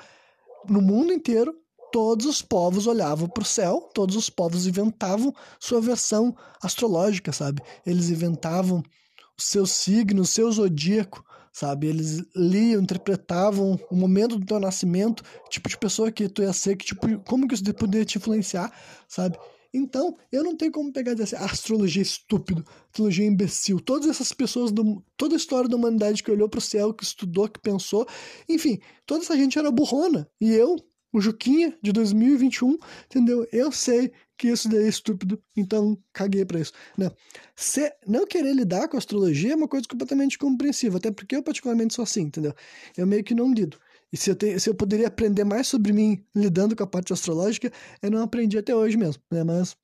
no 0.68 0.80
mundo 0.80 1.12
inteiro 1.12 1.54
todos 1.90 2.26
os 2.26 2.42
povos 2.42 2.86
olhavam 2.86 3.28
para 3.28 3.42
o 3.42 3.46
céu, 3.46 3.88
todos 3.94 4.16
os 4.16 4.28
povos 4.28 4.66
inventavam 4.66 5.34
sua 5.58 5.80
versão 5.80 6.36
astrológica, 6.62 7.32
sabe? 7.32 7.62
Eles 7.84 8.10
inventavam 8.10 8.78
o 8.78 9.42
seu 9.42 9.66
signo, 9.66 10.22
o 10.22 10.26
seu 10.26 10.50
zodíaco, 10.50 11.24
sabe? 11.58 11.88
Eles 11.88 12.22
liam, 12.36 12.80
interpretavam 12.80 13.78
o 13.90 13.96
momento 13.96 14.38
do 14.38 14.46
teu 14.46 14.60
nascimento, 14.60 15.24
tipo 15.50 15.68
de 15.68 15.76
pessoa 15.76 16.12
que 16.12 16.28
tu 16.28 16.40
ia 16.40 16.52
ser, 16.52 16.76
que 16.76 16.86
tipo, 16.86 17.18
como 17.24 17.48
que 17.48 17.54
isso 17.54 17.64
poderia 17.74 18.04
te 18.04 18.16
influenciar, 18.16 18.72
sabe? 19.08 19.36
Então, 19.74 20.16
eu 20.30 20.44
não 20.44 20.56
tenho 20.56 20.70
como 20.70 20.92
pegar 20.92 21.18
e 21.18 21.22
assim, 21.22 21.34
astrologia 21.36 22.00
estúpido, 22.00 22.64
astrologia 22.86 23.26
imbecil. 23.26 23.80
Todas 23.80 24.08
essas 24.08 24.32
pessoas, 24.32 24.70
do, 24.70 25.02
toda 25.16 25.34
a 25.34 25.36
história 25.36 25.68
da 25.68 25.76
humanidade 25.76 26.22
que 26.22 26.30
olhou 26.30 26.48
para 26.48 26.58
o 26.58 26.62
céu, 26.62 26.94
que 26.94 27.02
estudou, 27.02 27.48
que 27.48 27.60
pensou, 27.60 28.06
enfim, 28.48 28.78
toda 29.04 29.22
essa 29.24 29.36
gente 29.36 29.58
era 29.58 29.70
burrona. 29.70 30.28
E 30.40 30.54
eu, 30.54 30.76
o 31.12 31.20
Juquinha 31.20 31.76
de 31.82 31.92
2021, 31.92 32.76
entendeu? 33.06 33.46
Eu 33.52 33.72
sei 33.72 34.12
que 34.36 34.48
isso 34.48 34.68
daí 34.68 34.84
é 34.84 34.88
estúpido, 34.88 35.42
então 35.56 35.98
caguei 36.12 36.44
para 36.44 36.60
isso, 36.60 36.72
né? 36.96 37.10
Se 37.56 37.92
não 38.06 38.26
querer 38.26 38.54
lidar 38.54 38.88
com 38.88 38.96
astrologia 38.96 39.52
é 39.52 39.56
uma 39.56 39.66
coisa 39.66 39.86
completamente 39.88 40.38
compreensível, 40.38 40.98
até 40.98 41.10
porque 41.10 41.34
eu 41.34 41.42
particularmente 41.42 41.94
sou 41.94 42.04
assim, 42.04 42.22
entendeu? 42.22 42.54
Eu 42.96 43.06
meio 43.06 43.24
que 43.24 43.34
não 43.34 43.52
lido. 43.52 43.78
E 44.12 44.16
se 44.16 44.30
eu, 44.30 44.34
te, 44.36 44.58
se 44.58 44.70
eu 44.70 44.74
poderia 44.74 45.08
aprender 45.08 45.44
mais 45.44 45.66
sobre 45.66 45.92
mim 45.92 46.24
lidando 46.34 46.74
com 46.74 46.82
a 46.82 46.86
parte 46.86 47.12
astrológica, 47.12 47.70
eu 48.00 48.10
não 48.10 48.22
aprendi 48.22 48.56
até 48.56 48.74
hoje 48.74 48.96
mesmo, 48.96 49.22
né? 49.30 49.44
Mas 49.44 49.76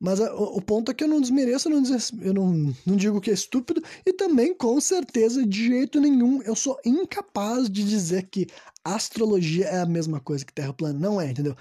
mas 0.00 0.18
a, 0.18 0.34
o, 0.34 0.56
o, 0.56 0.62
ponto 0.62 0.90
é 0.90 0.94
que 0.94 1.04
eu 1.04 1.08
não 1.08 1.20
desmereço, 1.20 1.68
eu, 1.68 1.78
não, 1.78 1.98
eu 2.22 2.34
não, 2.34 2.74
não 2.86 2.96
digo 2.96 3.20
que 3.20 3.30
é 3.30 3.34
estúpido, 3.34 3.82
e 4.06 4.12
também, 4.14 4.54
com 4.54 4.80
certeza, 4.80 5.46
de 5.46 5.66
jeito 5.66 6.00
nenhum, 6.00 6.40
eu 6.42 6.56
sou 6.56 6.78
incapaz 6.86 7.68
de 7.68 7.84
dizer 7.84 8.28
que 8.30 8.46
astrologia 8.82 9.66
é 9.66 9.80
a 9.80 9.86
mesma 9.86 10.18
coisa 10.18 10.44
que 10.44 10.54
Terra 10.54 10.72
plana. 10.72 10.98
Não 10.98 11.20
é, 11.20 11.30
entendeu? 11.30 11.54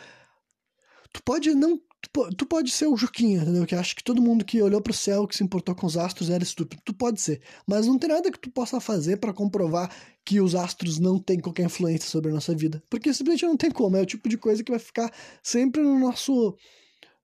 Tu 1.12 1.21
pode 1.23 1.54
não. 1.54 1.80
Tu, 2.38 2.45
pode 2.45 2.71
ser 2.71 2.88
o 2.88 2.95
Juquinha, 2.95 3.41
entendeu? 3.41 3.65
Que 3.65 3.75
acha 3.75 3.93
que 3.93 4.04
todo 4.04 4.21
mundo 4.21 4.45
que 4.45 4.62
olhou 4.62 4.82
pro 4.82 4.93
céu, 4.93 5.28
que 5.28 5.36
se 5.36 5.43
importou 5.43 5.75
com 5.75 5.86
os 5.86 5.97
astros, 5.97 6.30
era 6.30 6.41
estúpido. 6.41 6.82
Tu 6.86 6.93
pode 6.93 7.19
ser. 7.19 7.41
Mas 7.67 7.88
não 7.88 7.99
tem 7.99 8.10
nada 8.10 8.32
que 8.32 8.39
tu 8.39 8.49
possa 8.49 8.80
fazer 8.80 9.17
para 9.17 9.34
comprovar 9.34 9.93
que 10.23 10.39
os 10.39 10.56
astros 10.56 10.97
não 10.97 11.19
têm 11.19 11.41
qualquer 11.41 11.65
influência 11.65 12.10
sobre 12.10 12.32
a 12.32 12.34
nossa 12.34 12.56
vida. 12.56 12.82
Porque 12.89 13.13
simplesmente 13.13 13.45
não 13.45 13.58
tem 13.58 13.69
como. 13.69 13.97
É 13.97 14.02
o 14.02 14.06
tipo 14.06 14.30
de 14.30 14.38
coisa 14.38 14.63
que 14.63 14.71
vai 14.71 14.80
ficar 14.80 15.13
sempre 15.43 15.82
no 15.82 15.99
nosso 15.99 16.58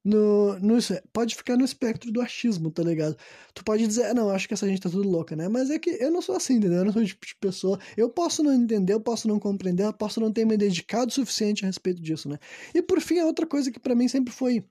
no, 0.06 0.60
no, 0.60 0.78
pode 1.12 1.36
ficar 1.36 1.58
no 1.58 1.65
espectro 1.65 2.12
do 2.12 2.22
achismo, 2.22 2.70
tá 2.70 2.84
ligado? 2.84 3.18
Tu 3.56 3.63
pode 3.63 3.88
dizer, 3.88 4.06
ah, 4.06 4.13
não, 4.13 4.30
acho 4.30 4.48
que 4.48 4.54
essa 4.54 4.68
gente 4.68 4.80
tá 4.80 4.89
tudo 4.89 5.10
louca, 5.10 5.36
né? 5.36 5.50
Mas 5.50 5.72
é 5.72 5.80
que 5.80 5.89
eu 5.89 6.12
não 6.12 6.22
sou 6.22 6.36
assim, 6.36 6.54
entendeu? 6.56 6.78
Eu 6.80 6.86
não 6.86 6.94
sou 6.94 7.02
o 7.02 7.06
tipo 7.06 7.26
de 7.26 7.36
pessoa. 7.36 7.80
Eu 7.98 8.08
posso 8.08 8.44
não 8.44 8.54
entender, 8.54 8.94
eu 8.94 9.02
posso 9.02 9.28
não 9.28 9.39
compreender, 9.39 9.84
eu 9.84 9.94
posso 9.94 10.22
não 10.22 10.32
ter 10.32 10.46
me 10.46 10.56
dedicado 10.56 11.10
o 11.10 11.13
suficiente 11.13 11.65
a 11.65 11.68
respeito 11.68 12.00
disso, 12.00 12.30
né? 12.30 12.38
E 12.74 12.84
por 12.84 13.02
fim, 13.02 13.20
a 13.20 13.26
outra 13.26 13.48
coisa 13.48 13.72
que 13.72 13.80
para 13.80 13.96
mim 13.96 14.08
sempre 14.08 14.32
foi 14.32 14.63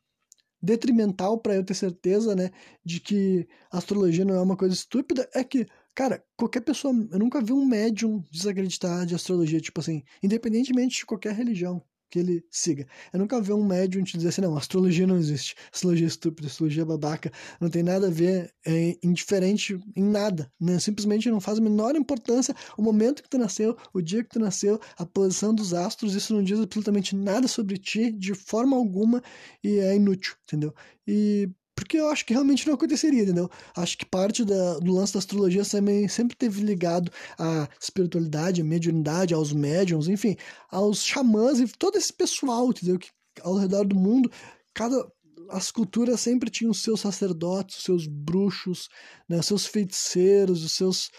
detrimental 0.63 1.39
para 1.39 1.57
eu 1.57 1.65
ter 1.65 1.75
certeza, 1.75 2.35
né, 2.35 2.51
de 2.83 2.99
que 2.99 3.47
astrologia 3.71 4.25
não 4.25 4.35
é 4.35 4.41
uma 4.41 4.57
coisa 4.57 4.75
estúpida, 4.75 5.29
é 5.35 5.45
que 5.45 5.67
Cara, 5.95 6.25
qualquer 6.37 6.61
pessoa. 6.61 6.93
Eu 7.13 7.19
nunca 7.21 7.41
vi 7.41 7.53
um 7.53 7.65
médium 7.65 8.25
desacreditar 8.29 9.07
de 9.07 9.15
astrologia, 9.15 9.61
tipo 9.61 9.81
assim, 9.81 10.03
independentemente 10.21 10.97
de 10.97 11.07
qualquer 11.07 11.33
religião 11.35 11.81
que 12.11 12.19
ele 12.19 12.45
siga. 12.51 12.87
Eu 13.13 13.19
nunca 13.19 13.41
vi 13.41 13.53
um 13.53 13.65
médium 13.65 14.05
te 14.05 14.17
dizer 14.17 14.29
assim, 14.29 14.41
não, 14.41 14.57
astrologia 14.57 15.07
não 15.07 15.17
existe, 15.17 15.55
astrologia 15.73 16.07
é 16.07 16.09
estúpida, 16.09 16.49
astrologia 16.49 16.83
é 16.83 16.87
babaca, 16.87 17.33
não 17.61 17.69
tem 17.69 17.83
nada 17.83 18.07
a 18.07 18.11
ver, 18.11 18.53
é 18.67 18.97
indiferente 19.03 19.79
em 19.97 20.05
nada, 20.05 20.51
né? 20.61 20.79
Simplesmente 20.79 21.31
não 21.31 21.41
faz 21.41 21.59
a 21.59 21.63
menor 21.63 21.97
importância 21.97 22.55
o 22.77 22.83
momento 22.83 23.23
que 23.23 23.29
tu 23.29 23.39
nasceu, 23.39 23.77
o 23.93 24.01
dia 24.01 24.23
que 24.23 24.31
tu 24.31 24.39
nasceu, 24.39 24.81
a 24.97 25.05
posição 25.05 25.55
dos 25.55 25.75
astros, 25.75 26.15
isso 26.15 26.35
não 26.35 26.43
diz 26.43 26.59
absolutamente 26.59 27.17
nada 27.17 27.49
sobre 27.49 27.79
ti, 27.79 28.13
de 28.13 28.35
forma 28.35 28.77
alguma, 28.77 29.23
e 29.63 29.79
é 29.79 29.97
inútil, 29.97 30.35
entendeu? 30.45 30.75
E 31.07 31.51
porque 31.75 31.99
eu 31.99 32.09
acho 32.09 32.25
que 32.25 32.33
realmente 32.33 32.67
não 32.67 32.75
aconteceria, 32.75 33.23
entendeu? 33.23 33.51
Acho 33.77 33.99
que 33.99 34.07
parte 34.07 34.45
da, 34.45 34.79
do 34.79 34.93
lance 34.93 35.13
da 35.13 35.19
astrologia 35.19 35.65
também 35.65 36.07
sempre 36.09 36.37
teve 36.37 36.63
ligado 36.63 37.11
à 37.39 37.69
espiritualidade, 37.81 38.61
à 38.61 38.65
mediunidade, 38.65 39.35
aos 39.35 39.53
médiums, 39.53 40.09
enfim, 40.09 40.37
aos 40.71 41.05
xamãs 41.05 41.59
e 41.59 41.67
todo 41.67 41.97
esse 41.97 42.13
pessoal, 42.13 42.71
entendeu? 42.71 42.99
Que 42.99 43.09
ao 43.43 43.57
redor 43.57 43.87
do 43.87 43.97
mundo, 43.97 44.31
cada 44.73 45.05
as 45.51 45.71
culturas 45.71 46.21
sempre 46.21 46.51
tinham 46.51 46.73
seus 46.73 47.01
sacerdotes, 47.01 47.83
seus 47.83 48.07
bruxos, 48.07 48.89
né, 49.29 49.43
seus 49.43 49.67
feiticeiros, 49.67 50.65
os 50.65 50.73
seus, 50.73 51.11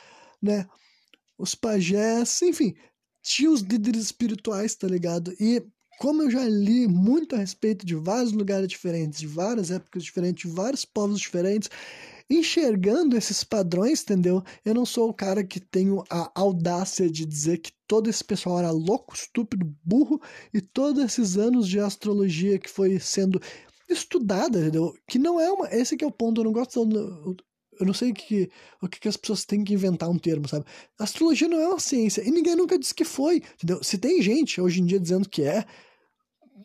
né, 0.41 0.65
os 1.38 1.54
pajés, 1.54 2.41
enfim, 2.41 2.74
tinha 3.22 3.52
os 3.52 3.62
líderes 3.62 4.06
espirituais, 4.06 4.76
tá 4.76 4.88
ligado? 4.88 5.32
E 5.39 5.63
como 5.99 6.23
eu 6.23 6.29
já 6.29 6.47
li 6.47 6.88
muito 6.88 7.36
a 7.36 7.39
respeito 7.39 7.86
de 7.86 7.95
vários 7.95 8.31
lugares 8.31 8.67
diferentes, 8.67 9.19
de 9.19 9.27
várias 9.27 9.71
épocas 9.71 10.03
diferentes, 10.03 10.49
de 10.49 10.55
vários 10.55 10.86
povos 10.86 11.19
diferentes, 11.19 11.69
enxergando 12.29 13.15
esses 13.15 13.43
padrões, 13.43 14.01
entendeu? 14.01 14.43
Eu 14.63 14.73
não 14.73 14.86
sou 14.86 15.10
o 15.10 15.13
cara 15.13 15.43
que 15.43 15.60
tenho 15.60 16.03
a 16.10 16.31
audácia 16.36 17.10
de 17.10 17.25
dizer 17.25 17.60
que 17.60 17.71
todo 17.88 18.10
esse 18.10 18.23
pessoal 18.23 18.60
era 18.60 18.71
louco, 18.71 19.15
estúpido, 19.15 19.65
burro 19.84 20.19
e 20.53 20.60
todos 20.62 21.03
esses 21.03 21.38
anos 21.38 21.67
de 21.67 21.79
astrologia 21.79 22.58
que 22.58 22.69
foi 22.69 22.99
sendo 22.99 23.39
estudada, 23.89 24.60
entendeu? 24.60 24.93
Que 25.08 25.19
não 25.19 25.39
é 25.39 25.51
uma. 25.51 25.67
Esse 25.73 25.95
que 25.95 26.03
é 26.03 26.08
o 26.08 26.12
ponto, 26.12 26.41
eu 26.41 26.45
não 26.45 26.51
gosto. 26.51 26.88
Eu 27.79 27.85
não 27.85 27.93
sei 27.93 28.13
que, 28.13 28.49
o 28.81 28.88
que, 28.88 29.07
as 29.07 29.17
pessoas 29.17 29.45
têm 29.45 29.63
que 29.63 29.73
inventar 29.73 30.09
um 30.09 30.17
termo, 30.17 30.47
sabe? 30.47 30.65
Astrologia 30.99 31.47
não 31.47 31.59
é 31.59 31.67
uma 31.67 31.79
ciência 31.79 32.21
e 32.21 32.31
ninguém 32.31 32.55
nunca 32.55 32.77
disse 32.77 32.93
que 32.93 33.05
foi, 33.05 33.41
entendeu? 33.55 33.83
Se 33.83 33.97
tem 33.97 34.21
gente 34.21 34.59
hoje 34.61 34.81
em 34.81 34.85
dia 34.85 34.99
dizendo 34.99 35.27
que 35.29 35.43
é, 35.43 35.65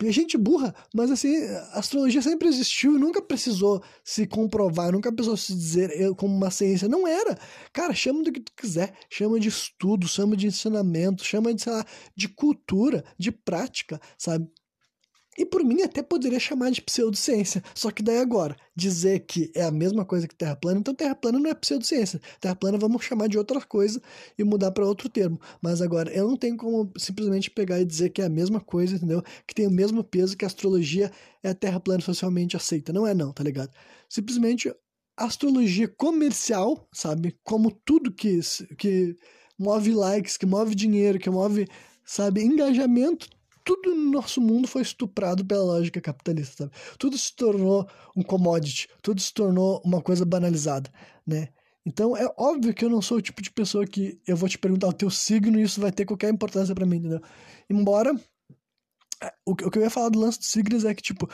é 0.02 0.12
gente 0.12 0.38
burra, 0.38 0.74
mas 0.94 1.10
assim, 1.10 1.36
astrologia 1.72 2.22
sempre 2.22 2.48
existiu 2.48 2.96
e 2.96 2.98
nunca 2.98 3.20
precisou 3.20 3.82
se 4.02 4.26
comprovar, 4.26 4.92
nunca 4.92 5.12
precisou 5.12 5.36
se 5.36 5.52
dizer 5.52 6.14
como 6.16 6.34
uma 6.34 6.50
ciência. 6.50 6.88
Não 6.88 7.06
era. 7.06 7.38
Cara, 7.72 7.92
chama 7.94 8.22
do 8.22 8.32
que 8.32 8.40
tu 8.40 8.52
quiser, 8.56 8.94
chama 9.10 9.38
de 9.38 9.48
estudo, 9.48 10.08
chama 10.08 10.36
de 10.36 10.46
ensinamento, 10.46 11.24
chama 11.24 11.52
de, 11.52 11.62
sei 11.62 11.72
lá, 11.72 11.84
de 12.16 12.28
cultura, 12.28 13.04
de 13.18 13.30
prática, 13.30 14.00
sabe? 14.16 14.48
E 15.38 15.46
por 15.46 15.64
mim 15.64 15.82
até 15.82 16.02
poderia 16.02 16.40
chamar 16.40 16.70
de 16.70 16.82
pseudociência. 16.82 17.62
Só 17.74 17.90
que 17.90 18.02
daí 18.02 18.18
agora, 18.18 18.56
dizer 18.74 19.20
que 19.20 19.50
é 19.54 19.62
a 19.62 19.70
mesma 19.70 20.04
coisa 20.04 20.26
que 20.26 20.34
Terra 20.34 20.56
plana, 20.56 20.80
então 20.80 20.94
Terra 20.94 21.14
plana 21.14 21.38
não 21.38 21.50
é 21.50 21.54
pseudociência. 21.54 22.20
Terra 22.40 22.56
plana 22.56 22.76
vamos 22.76 23.04
chamar 23.04 23.28
de 23.28 23.38
outra 23.38 23.60
coisa 23.60 24.02
e 24.36 24.42
mudar 24.42 24.72
para 24.72 24.84
outro 24.84 25.08
termo. 25.08 25.40
Mas 25.62 25.80
agora, 25.80 26.12
eu 26.12 26.28
não 26.28 26.36
tenho 26.36 26.56
como 26.56 26.92
simplesmente 26.98 27.50
pegar 27.50 27.80
e 27.80 27.84
dizer 27.84 28.10
que 28.10 28.20
é 28.20 28.24
a 28.26 28.28
mesma 28.28 28.60
coisa, 28.60 28.96
entendeu? 28.96 29.22
Que 29.46 29.54
tem 29.54 29.66
o 29.66 29.70
mesmo 29.70 30.02
peso 30.02 30.36
que 30.36 30.44
a 30.44 30.48
astrologia 30.48 31.12
é 31.42 31.50
a 31.50 31.54
Terra 31.54 31.78
plana 31.78 32.02
socialmente 32.02 32.56
aceita. 32.56 32.92
Não 32.92 33.06
é 33.06 33.14
não, 33.14 33.32
tá 33.32 33.44
ligado? 33.44 33.70
Simplesmente 34.08 34.74
astrologia 35.16 35.86
comercial, 35.86 36.88
sabe? 36.92 37.36
Como 37.44 37.70
tudo 37.70 38.12
que, 38.12 38.40
que 38.76 39.16
move 39.58 39.92
likes, 39.92 40.36
que 40.36 40.46
move 40.46 40.74
dinheiro, 40.74 41.18
que 41.18 41.28
move, 41.28 41.68
sabe, 42.04 42.42
engajamento, 42.42 43.28
tudo 43.64 43.94
no 43.94 44.10
nosso 44.10 44.40
mundo 44.40 44.66
foi 44.68 44.82
estuprado 44.82 45.44
pela 45.44 45.62
lógica 45.62 46.00
capitalista, 46.00 46.64
sabe? 46.64 46.72
Tudo 46.98 47.16
se 47.18 47.34
tornou 47.34 47.88
um 48.16 48.22
commodity, 48.22 48.88
tudo 49.02 49.20
se 49.20 49.32
tornou 49.32 49.80
uma 49.84 50.00
coisa 50.00 50.24
banalizada, 50.24 50.90
né? 51.26 51.48
Então 51.84 52.16
é 52.16 52.26
óbvio 52.36 52.74
que 52.74 52.84
eu 52.84 52.90
não 52.90 53.00
sou 53.00 53.18
o 53.18 53.22
tipo 53.22 53.42
de 53.42 53.50
pessoa 53.50 53.86
que 53.86 54.20
eu 54.26 54.36
vou 54.36 54.48
te 54.48 54.58
perguntar 54.58 54.88
o 54.88 54.92
teu 54.92 55.10
signo 55.10 55.58
e 55.58 55.62
isso 55.62 55.80
vai 55.80 55.90
ter 55.90 56.04
qualquer 56.04 56.30
importância 56.30 56.74
para 56.74 56.86
mim, 56.86 56.96
entendeu? 56.96 57.20
Embora 57.68 58.14
é, 59.22 59.32
o 59.44 59.54
que 59.54 59.78
eu 59.78 59.82
ia 59.82 59.90
falar 59.90 60.08
do 60.08 60.18
lance 60.18 60.38
dos 60.38 60.48
signos 60.48 60.84
é 60.84 60.94
que, 60.94 61.02
tipo, 61.02 61.28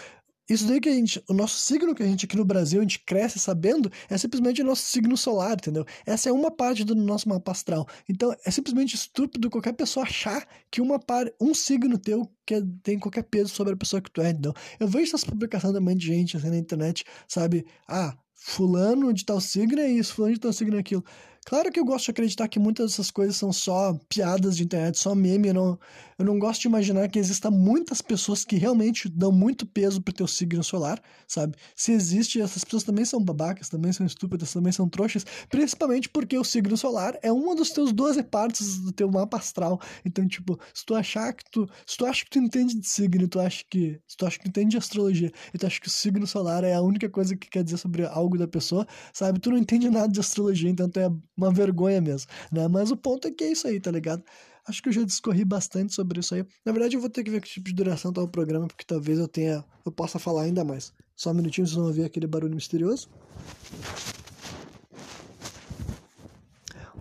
isso 0.48 0.66
daí 0.66 0.80
que 0.80 0.88
a 0.88 0.92
gente, 0.92 1.22
o 1.28 1.32
nosso 1.32 1.58
signo 1.58 1.94
que 1.94 2.02
a 2.02 2.06
gente 2.06 2.26
aqui 2.26 2.36
no 2.36 2.44
Brasil, 2.44 2.80
a 2.80 2.82
gente 2.82 3.00
cresce 3.00 3.38
sabendo, 3.38 3.90
é 4.08 4.16
simplesmente 4.16 4.62
o 4.62 4.64
nosso 4.64 4.82
signo 4.82 5.16
solar, 5.16 5.54
entendeu? 5.54 5.84
Essa 6.04 6.28
é 6.28 6.32
uma 6.32 6.50
parte 6.50 6.84
do 6.84 6.94
nosso 6.94 7.28
mapa 7.28 7.52
astral. 7.52 7.86
Então, 8.08 8.34
é 8.44 8.50
simplesmente 8.50 8.94
estúpido 8.94 9.50
qualquer 9.50 9.72
pessoa 9.72 10.06
achar 10.06 10.46
que 10.70 10.80
uma 10.80 10.98
par, 10.98 11.30
um 11.40 11.52
signo 11.54 11.98
teu 11.98 12.30
que 12.44 12.62
tem 12.82 12.98
qualquer 12.98 13.24
peso 13.24 13.54
sobre 13.54 13.74
a 13.74 13.76
pessoa 13.76 14.00
que 14.00 14.10
tu 14.10 14.20
é, 14.20 14.30
entendeu? 14.30 14.54
Eu 14.78 14.86
vejo 14.86 15.08
essas 15.08 15.24
publicações 15.24 15.74
também 15.74 15.96
de 15.96 16.06
gente 16.06 16.36
assim 16.36 16.50
na 16.50 16.56
internet, 16.56 17.04
sabe? 17.26 17.66
Ah, 17.88 18.16
fulano 18.34 19.12
de 19.12 19.24
tal 19.24 19.40
signo 19.40 19.80
é 19.80 19.90
isso, 19.90 20.14
fulano 20.14 20.34
de 20.34 20.40
tal 20.40 20.52
signo 20.52 20.76
é 20.76 20.80
aquilo. 20.80 21.04
Claro 21.48 21.70
que 21.70 21.78
eu 21.78 21.84
gosto 21.84 22.06
de 22.06 22.10
acreditar 22.10 22.48
que 22.48 22.58
muitas 22.58 22.90
dessas 22.90 23.08
coisas 23.08 23.36
são 23.36 23.52
só 23.52 23.96
piadas 24.08 24.56
de 24.56 24.64
internet, 24.64 24.98
só 24.98 25.14
meme. 25.14 25.46
Eu 25.46 25.54
não, 25.54 25.78
eu 26.18 26.24
não 26.24 26.40
gosto 26.40 26.62
de 26.62 26.66
imaginar 26.66 27.08
que 27.08 27.20
existam 27.20 27.52
muitas 27.52 28.02
pessoas 28.02 28.44
que 28.44 28.56
realmente 28.56 29.08
dão 29.08 29.30
muito 29.30 29.64
peso 29.64 30.02
pro 30.02 30.12
teu 30.12 30.26
signo 30.26 30.64
solar, 30.64 31.00
sabe? 31.24 31.56
Se 31.76 31.92
existe, 31.92 32.40
essas 32.40 32.64
pessoas 32.64 32.82
também 32.82 33.04
são 33.04 33.22
babacas, 33.22 33.68
também 33.68 33.92
são 33.92 34.04
estúpidas, 34.04 34.52
também 34.52 34.72
são 34.72 34.88
trouxas, 34.88 35.24
principalmente 35.48 36.08
porque 36.08 36.36
o 36.36 36.42
signo 36.42 36.76
solar 36.76 37.16
é 37.22 37.30
uma 37.30 37.54
dos 37.54 37.70
teus 37.70 37.92
12 37.92 38.24
partes 38.24 38.80
do 38.80 38.90
teu 38.90 39.08
mapa 39.08 39.36
astral. 39.36 39.80
Então, 40.04 40.26
tipo, 40.26 40.58
se 40.74 40.84
tu 40.84 40.96
achar 40.96 41.32
que 41.32 41.44
tu. 41.48 41.68
Se 41.86 41.96
tu 41.96 42.06
acha 42.06 42.24
que 42.24 42.30
tu 42.30 42.40
entende 42.40 42.74
de 42.76 42.88
signo, 42.88 43.28
tu 43.28 43.38
acha 43.38 43.62
que. 43.70 44.00
Se 44.08 44.16
tu 44.16 44.26
acha 44.26 44.36
que 44.36 44.46
tu 44.46 44.48
entende 44.48 44.70
de 44.70 44.78
astrologia 44.78 45.30
e 45.54 45.58
tu 45.58 45.64
acha 45.64 45.80
que 45.80 45.86
o 45.86 45.90
signo 45.92 46.26
solar 46.26 46.64
é 46.64 46.74
a 46.74 46.82
única 46.82 47.08
coisa 47.08 47.36
que 47.36 47.48
quer 47.48 47.62
dizer 47.62 47.76
sobre 47.76 48.04
algo 48.04 48.36
da 48.36 48.48
pessoa, 48.48 48.84
sabe? 49.12 49.38
Tu 49.38 49.48
não 49.48 49.58
entende 49.58 49.88
nada 49.88 50.08
de 50.08 50.18
astrologia, 50.18 50.68
então 50.68 50.88
tu 50.90 50.98
é 50.98 51.08
uma 51.36 51.52
vergonha 51.52 52.00
mesmo, 52.00 52.30
né? 52.50 52.66
Mas 52.68 52.90
o 52.90 52.96
ponto 52.96 53.28
é 53.28 53.30
que 53.30 53.44
é 53.44 53.52
isso 53.52 53.66
aí, 53.66 53.78
tá 53.80 53.90
ligado? 53.90 54.22
acho 54.66 54.82
que 54.82 54.88
eu 54.88 54.92
já 54.92 55.02
discorri 55.04 55.44
bastante 55.44 55.94
sobre 55.94 56.20
isso 56.20 56.34
aí. 56.34 56.44
Na 56.64 56.72
verdade, 56.72 56.96
eu 56.96 57.00
vou 57.00 57.08
ter 57.08 57.22
que 57.22 57.30
ver 57.30 57.40
que 57.40 57.48
tipo 57.48 57.68
de 57.68 57.74
duração 57.74 58.12
tá 58.12 58.20
o 58.20 58.28
programa, 58.28 58.66
porque 58.66 58.84
talvez 58.84 59.18
eu 59.18 59.28
tenha. 59.28 59.64
eu 59.84 59.92
possa 59.92 60.18
falar 60.18 60.42
ainda 60.42 60.64
mais. 60.64 60.92
Só 61.14 61.30
um 61.30 61.34
minutinho, 61.34 61.66
vocês 61.66 61.76
vão 61.76 61.86
ouvir 61.86 62.04
aquele 62.04 62.26
barulho 62.26 62.54
misterioso. 62.54 63.08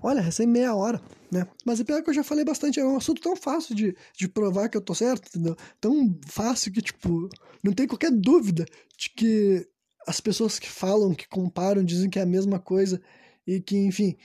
Olha, 0.01 0.21
recém 0.21 0.45
meia 0.45 0.75
hora, 0.75 1.01
né? 1.31 1.47
Mas 1.65 1.79
é 1.79 1.83
pior 1.83 2.03
que 2.03 2.09
eu 2.11 2.13
já 2.13 2.23
falei 2.23 2.45
bastante, 2.45 2.79
é 2.79 2.85
um 2.85 2.97
assunto 2.97 3.19
tão 3.19 3.35
fácil 3.35 3.73
de, 3.73 3.95
de 4.15 4.27
provar 4.27 4.69
que 4.69 4.77
eu 4.77 4.81
tô 4.81 4.93
certo, 4.93 5.27
entendeu? 5.27 5.55
Tão 5.81 6.15
fácil 6.27 6.71
que, 6.71 6.81
tipo, 6.81 7.27
não 7.63 7.73
tem 7.73 7.87
qualquer 7.87 8.11
dúvida 8.11 8.65
de 8.95 9.09
que 9.09 9.67
as 10.07 10.21
pessoas 10.21 10.59
que 10.59 10.69
falam, 10.69 11.15
que 11.15 11.27
comparam, 11.27 11.83
dizem 11.83 12.09
que 12.09 12.19
é 12.19 12.21
a 12.21 12.27
mesma 12.27 12.59
coisa 12.59 13.01
e 13.45 13.59
que, 13.59 13.77
enfim, 13.77 14.17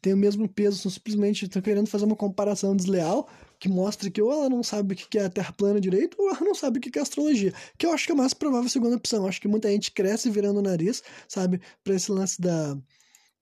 tem 0.00 0.14
o 0.14 0.16
mesmo 0.16 0.48
peso, 0.48 0.78
são 0.78 0.90
simplesmente 0.90 1.44
estão 1.44 1.60
querendo 1.60 1.88
fazer 1.88 2.04
uma 2.04 2.16
comparação 2.16 2.76
desleal 2.76 3.28
que 3.58 3.68
mostre 3.68 4.10
que 4.10 4.22
ou 4.22 4.32
ela 4.32 4.48
não 4.48 4.62
sabe 4.62 4.94
o 4.94 4.96
que 4.96 5.18
é 5.18 5.24
a 5.24 5.30
Terra 5.30 5.52
plana 5.52 5.80
direito, 5.80 6.16
ou 6.20 6.28
ela 6.28 6.40
não 6.40 6.54
sabe 6.54 6.78
o 6.78 6.80
que 6.80 6.96
é 6.96 7.02
astrologia. 7.02 7.52
Que 7.76 7.86
eu 7.86 7.92
acho 7.92 8.06
que 8.06 8.12
é 8.12 8.14
a 8.14 8.18
mais 8.18 8.32
provável 8.32 8.68
segunda 8.68 8.94
opção. 8.94 9.22
Eu 9.22 9.28
acho 9.28 9.40
que 9.40 9.48
muita 9.48 9.68
gente 9.68 9.90
cresce 9.90 10.30
virando 10.30 10.60
o 10.60 10.62
nariz, 10.62 11.02
sabe, 11.26 11.60
para 11.82 11.94
esse 11.94 12.12
lance 12.12 12.40
da, 12.40 12.78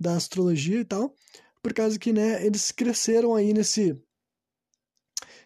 da 0.01 0.15
astrologia 0.17 0.81
e 0.81 0.85
tal 0.85 1.15
por 1.67 1.75
causa 1.75 1.99
que, 1.99 2.13
né, 2.13 2.47
eles 2.47 2.71
cresceram 2.71 3.35
aí 3.35 3.53
nesse 3.53 4.01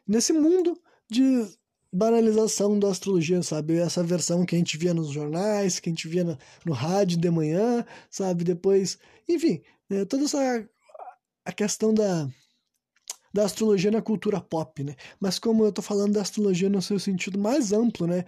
nesse 0.06 0.34
mundo 0.34 0.78
de 1.10 1.46
banalização 1.90 2.78
da 2.78 2.90
astrologia, 2.90 3.42
sabe? 3.42 3.78
Essa 3.78 4.02
versão 4.02 4.44
que 4.44 4.54
a 4.54 4.58
gente 4.58 4.76
via 4.76 4.92
nos 4.92 5.08
jornais, 5.08 5.80
que 5.80 5.88
a 5.88 5.92
gente 5.92 6.06
via 6.06 6.22
no, 6.22 6.38
no 6.66 6.74
rádio 6.74 7.18
de 7.18 7.30
manhã, 7.30 7.86
sabe? 8.10 8.44
Depois, 8.44 8.98
enfim, 9.26 9.62
né, 9.90 10.04
toda 10.04 10.24
essa 10.24 10.68
a 11.44 11.52
questão 11.52 11.92
da 11.92 12.28
da 13.32 13.44
astrologia 13.44 13.90
na 13.92 14.02
cultura 14.02 14.40
pop, 14.40 14.82
né? 14.82 14.96
Mas 15.20 15.38
como 15.38 15.64
eu 15.64 15.72
tô 15.72 15.80
falando 15.82 16.14
da 16.14 16.22
astrologia 16.22 16.68
no 16.68 16.82
seu 16.82 16.98
sentido 16.98 17.38
mais 17.38 17.72
amplo, 17.72 18.06
né? 18.06 18.24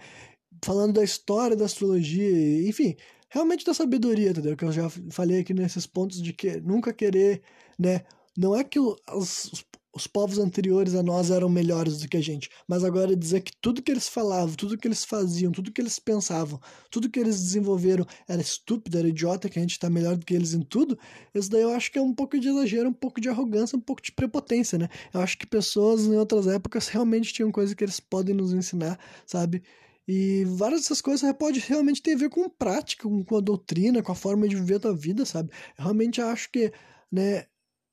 Falando 0.63 0.93
da 0.93 1.03
história 1.03 1.57
da 1.57 1.65
astrologia, 1.65 2.69
enfim, 2.69 2.95
realmente 3.29 3.65
da 3.65 3.73
sabedoria, 3.73 4.29
entendeu? 4.31 4.55
Que 4.55 4.63
eu 4.63 4.71
já 4.71 4.89
falei 5.11 5.41
aqui 5.41 5.53
nesses 5.53 5.85
pontos 5.85 6.21
de 6.21 6.31
que 6.33 6.61
nunca 6.61 6.93
querer 6.93 7.43
né? 7.77 8.05
Não 8.37 8.55
é 8.55 8.63
que 8.63 8.79
os, 8.79 8.97
os 9.07 9.65
povos 10.07 10.39
anteriores 10.39 10.95
a 10.95 11.03
nós 11.03 11.29
eram 11.29 11.47
melhores 11.47 11.99
do 11.99 12.07
que 12.07 12.17
a 12.17 12.21
gente, 12.21 12.49
mas 12.67 12.83
agora 12.83 13.15
dizer 13.15 13.41
que 13.41 13.51
tudo 13.61 13.81
que 13.81 13.91
eles 13.91 14.09
falavam, 14.09 14.55
tudo 14.55 14.77
que 14.77 14.87
eles 14.87 15.05
faziam, 15.05 15.51
tudo 15.51 15.71
que 15.71 15.79
eles 15.79 15.99
pensavam, 15.99 16.59
tudo 16.89 17.09
que 17.09 17.19
eles 17.19 17.39
desenvolveram 17.39 18.05
era 18.27 18.41
estúpido, 18.41 18.97
era 18.97 19.07
idiota, 19.07 19.47
que 19.47 19.59
a 19.59 19.61
gente 19.61 19.73
está 19.73 19.89
melhor 19.89 20.17
do 20.17 20.25
que 20.25 20.33
eles 20.33 20.53
em 20.53 20.61
tudo, 20.61 20.97
isso 21.33 21.49
daí 21.49 21.61
eu 21.61 21.73
acho 21.73 21.91
que 21.91 21.99
é 21.99 22.01
um 22.01 22.13
pouco 22.13 22.39
de 22.39 22.49
exagero, 22.49 22.89
um 22.89 22.93
pouco 22.93 23.21
de 23.21 23.29
arrogância, 23.29 23.77
um 23.77 23.81
pouco 23.81 24.01
de 24.01 24.11
prepotência, 24.11 24.79
né? 24.79 24.89
Eu 25.13 25.21
acho 25.21 25.37
que 25.37 25.45
pessoas 25.45 26.05
em 26.05 26.15
outras 26.17 26.47
épocas 26.47 26.87
realmente 26.87 27.31
tinham 27.31 27.51
coisas 27.51 27.75
que 27.75 27.83
eles 27.83 27.99
podem 27.99 28.33
nos 28.33 28.51
ensinar, 28.51 28.99
sabe? 29.27 29.61
E 30.07 30.43
várias 30.45 30.81
dessas 30.81 31.01
coisas 31.01 31.31
pode 31.33 31.59
realmente 31.59 32.01
ter 32.01 32.13
a 32.13 32.17
ver 32.17 32.29
com 32.29 32.49
prática, 32.49 33.07
com 33.07 33.37
a 33.37 33.41
doutrina, 33.41 34.01
com 34.01 34.11
a 34.11 34.15
forma 34.15 34.47
de 34.47 34.55
viver 34.55 34.75
a 34.75 34.79
tua 34.79 34.95
vida, 34.95 35.25
sabe? 35.25 35.49
Eu 35.77 35.83
realmente 35.85 36.21
acho 36.21 36.51
que, 36.51 36.73
né, 37.11 37.45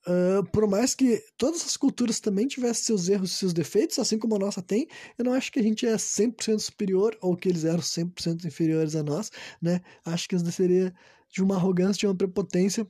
Uh, 0.06 0.42
por 0.50 0.66
mais 0.66 0.94
que 0.94 1.22
todas 1.36 1.62
as 1.64 1.76
culturas 1.76 2.20
também 2.20 2.46
tivessem 2.48 2.84
seus 2.84 3.08
erros 3.08 3.32
e 3.32 3.34
seus 3.34 3.52
defeitos, 3.52 3.98
assim 3.98 4.18
como 4.18 4.34
a 4.34 4.38
nossa 4.38 4.62
tem, 4.62 4.88
eu 5.18 5.24
não 5.24 5.34
acho 5.34 5.52
que 5.52 5.60
a 5.60 5.62
gente 5.62 5.86
é 5.86 5.94
100% 5.96 6.58
superior 6.58 7.16
ou 7.20 7.36
que 7.36 7.48
eles 7.48 7.64
eram 7.64 7.82
100% 7.82 8.44
inferiores 8.46 8.96
a 8.96 9.02
nós, 9.02 9.30
né? 9.60 9.80
Acho 10.04 10.28
que 10.28 10.36
isso 10.36 10.50
seria 10.52 10.94
de 11.30 11.42
uma 11.42 11.56
arrogância, 11.56 12.00
de 12.00 12.06
uma 12.06 12.16
prepotência 12.16 12.86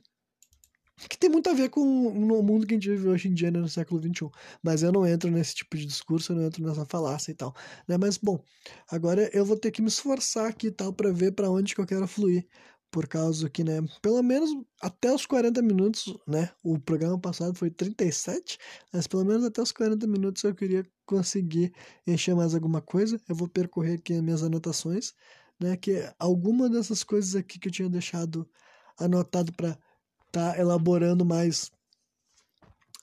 que 1.09 1.17
tem 1.17 1.29
muito 1.29 1.49
a 1.49 1.53
ver 1.53 1.69
com 1.69 1.81
o 1.81 2.43
mundo 2.43 2.65
que 2.65 2.73
a 2.73 2.77
gente 2.77 2.89
vive 2.89 3.07
hoje 3.07 3.27
em 3.27 3.33
dia, 3.33 3.49
né, 3.51 3.59
no 3.59 3.67
século 3.69 3.99
XXI. 3.99 4.29
Mas 4.63 4.83
eu 4.83 4.91
não 4.91 5.05
entro 5.05 5.31
nesse 5.31 5.55
tipo 5.55 5.75
de 5.77 5.85
discurso, 5.85 6.31
eu 6.31 6.37
não 6.37 6.45
entro 6.45 6.63
nessa 6.63 6.85
falácia 6.85 7.31
e 7.31 7.35
tal, 7.35 7.53
né? 7.87 7.97
Mas, 7.97 8.17
bom, 8.17 8.43
agora 8.89 9.29
eu 9.33 9.45
vou 9.45 9.57
ter 9.57 9.71
que 9.71 9.81
me 9.81 9.87
esforçar 9.87 10.47
aqui 10.49 10.67
e 10.67 10.71
tal 10.71 10.93
para 10.93 11.11
ver 11.11 11.31
para 11.33 11.49
onde 11.49 11.73
que 11.73 11.81
eu 11.81 11.85
quero 11.85 12.07
fluir 12.07 12.47
por 12.91 13.07
causa 13.07 13.49
que, 13.49 13.63
né, 13.63 13.81
pelo 14.01 14.21
menos 14.21 14.49
até 14.81 15.13
os 15.13 15.25
40 15.25 15.61
minutos, 15.61 16.13
né, 16.27 16.51
o 16.61 16.77
programa 16.77 17.17
passado 17.17 17.57
foi 17.57 17.71
37, 17.71 18.59
mas 18.91 19.07
pelo 19.07 19.23
menos 19.23 19.45
até 19.45 19.61
os 19.61 19.71
40 19.71 20.05
minutos 20.05 20.43
eu 20.43 20.53
queria 20.53 20.85
conseguir 21.05 21.73
encher 22.05 22.35
mais 22.35 22.53
alguma 22.53 22.81
coisa. 22.81 23.19
Eu 23.29 23.35
vou 23.35 23.47
percorrer 23.47 23.95
aqui 23.97 24.13
as 24.13 24.21
minhas 24.21 24.43
anotações, 24.43 25.13
né, 25.59 25.77
que 25.77 26.03
alguma 26.19 26.69
dessas 26.69 27.03
coisas 27.03 27.35
aqui 27.35 27.57
que 27.57 27.69
eu 27.69 27.71
tinha 27.71 27.89
deixado 27.89 28.47
anotado 28.99 29.53
para 29.53 29.69
estar 30.27 30.53
tá 30.53 30.59
elaborando 30.59 31.25
mais 31.25 31.71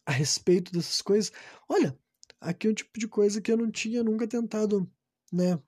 a 0.05 0.13
respeito 0.13 0.71
dessas 0.73 1.01
coisas. 1.01 1.33
Olha, 1.69 1.99
aqui 2.41 2.67
é 2.67 2.71
um 2.71 2.75
tipo 2.75 2.99
de 2.99 3.09
coisa 3.09 3.41
que 3.41 3.51
eu 3.51 3.57
não 3.57 3.71
tinha 3.71 4.05
nunca 4.05 4.29
tentado, 4.29 4.91
né, 5.33 5.59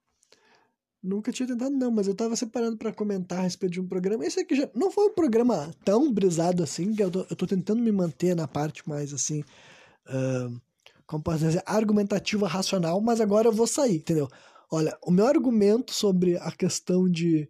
Nunca 1.03 1.31
tinha 1.31 1.47
tentado, 1.47 1.71
não, 1.71 1.89
mas 1.89 2.07
eu 2.07 2.13
tava 2.13 2.35
separando 2.35 2.77
para 2.77 2.93
comentar 2.93 3.39
a 3.39 3.41
respeito 3.41 3.73
de 3.73 3.81
um 3.81 3.87
programa. 3.87 4.23
Esse 4.23 4.41
aqui 4.41 4.55
já 4.55 4.69
não 4.75 4.91
foi 4.91 5.07
um 5.07 5.13
programa 5.13 5.73
tão 5.83 6.13
brisado 6.13 6.61
assim, 6.61 6.93
que 6.93 7.03
eu 7.03 7.09
tô, 7.09 7.25
eu 7.27 7.35
tô 7.35 7.47
tentando 7.47 7.81
me 7.81 7.91
manter 7.91 8.35
na 8.35 8.47
parte 8.47 8.87
mais 8.87 9.11
assim. 9.11 9.41
Uh, 10.07 10.61
como 11.07 11.23
posso 11.23 11.39
dizer, 11.39 11.63
argumentativa, 11.65 12.47
racional, 12.47 13.01
mas 13.01 13.19
agora 13.19 13.47
eu 13.47 13.51
vou 13.51 13.65
sair, 13.65 13.97
entendeu? 13.97 14.29
Olha, 14.71 14.97
o 15.03 15.11
meu 15.11 15.25
argumento 15.25 15.91
sobre 15.91 16.37
a 16.37 16.51
questão 16.51 17.09
de 17.09 17.49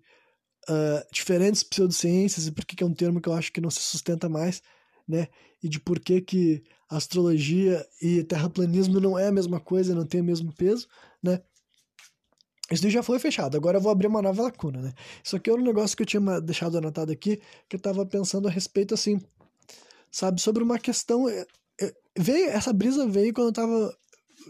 uh, 0.70 1.06
diferentes 1.12 1.62
pseudociências 1.62 2.48
e 2.48 2.52
por 2.52 2.66
que 2.66 2.82
é 2.82 2.88
um 2.88 2.94
termo 2.94 3.22
que 3.22 3.30
eu 3.30 3.34
acho 3.34 3.52
que 3.52 3.62
não 3.62 3.70
se 3.70 3.82
sustenta 3.82 4.30
mais, 4.30 4.64
né? 5.08 5.28
E 5.62 5.70
de 5.70 5.80
por 5.80 6.00
que, 6.00 6.22
que 6.22 6.64
astrologia 6.90 7.86
e 8.02 8.24
terraplanismo 8.24 9.00
não 9.00 9.20
é 9.20 9.28
a 9.28 9.32
mesma 9.32 9.60
coisa, 9.60 9.94
não 9.94 10.06
tem 10.06 10.22
o 10.22 10.24
mesmo 10.24 10.54
peso, 10.54 10.88
né? 11.22 11.42
Isso 12.72 12.90
já 12.90 13.04
foi 13.04 13.20
fechado, 13.20 13.58
agora 13.58 13.78
eu 13.78 13.82
vou 13.82 13.92
abrir 13.92 14.08
uma 14.08 14.22
nova 14.22 14.44
lacuna, 14.44 14.82
né? 14.82 14.94
Isso 15.24 15.36
aqui 15.36 15.50
é 15.50 15.54
um 15.54 15.62
negócio 15.62 15.96
que 15.96 16.04
eu 16.04 16.08
tinha 16.08 16.40
deixado 16.40 16.78
anotado 16.78 17.12
aqui, 17.12 17.42
que 17.68 17.76
eu 17.76 17.80
tava 17.80 18.06
pensando 18.06 18.48
a 18.48 18.52
respeito, 18.52 18.94
assim, 18.94 19.20
sabe, 20.10 20.42
sobre 20.42 20.64
uma 20.64 20.80
questão. 20.80 21.28
É, 21.28 21.46
é, 21.82 21.94
veio, 22.18 22.50
essa 22.50 22.72
brisa 22.72 23.06
veio 23.08 23.34
quando 23.34 23.48
eu 23.48 23.54
tava 23.54 23.98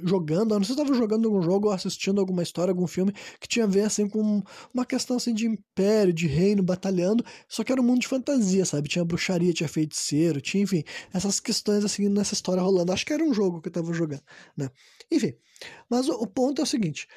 jogando, 0.04 0.54
não 0.54 0.64
sei 0.64 0.76
se 0.76 0.82
eu 0.82 0.86
tava 0.86 0.98
jogando 0.98 1.28
algum 1.28 1.42
jogo 1.42 1.68
ou 1.68 1.74
assistindo 1.74 2.20
alguma 2.20 2.44
história, 2.44 2.72
algum 2.72 2.88
filme 2.88 3.14
que 3.40 3.48
tinha 3.48 3.66
a 3.66 3.68
ver, 3.68 3.82
assim, 3.82 4.08
com 4.08 4.42
uma 4.74 4.86
questão, 4.86 5.18
assim, 5.18 5.34
de 5.34 5.48
império, 5.48 6.14
de 6.14 6.28
reino, 6.28 6.64
batalhando, 6.64 7.26
só 7.48 7.64
que 7.64 7.72
era 7.72 7.82
um 7.82 7.84
mundo 7.84 8.02
de 8.02 8.08
fantasia, 8.08 8.66
sabe? 8.66 8.88
Tinha 8.88 9.04
bruxaria, 9.04 9.54
tinha 9.54 9.68
feiticeiro, 9.68 10.40
tinha, 10.42 10.64
enfim, 10.64 10.84
essas 11.14 11.40
questões, 11.40 11.84
assim, 11.84 12.08
nessa 12.10 12.34
história 12.34 12.62
rolando. 12.62 12.92
Acho 12.92 13.06
que 13.06 13.14
era 13.14 13.24
um 13.24 13.34
jogo 13.34 13.62
que 13.62 13.68
eu 13.68 13.74
tava 13.74 13.92
jogando, 13.94 14.24
né? 14.56 14.70
Enfim, 15.12 15.34
mas 15.90 16.08
o, 16.08 16.14
o 16.14 16.28
ponto 16.28 16.62
é 16.62 16.64
o 16.64 16.68
seguinte, 16.68 17.08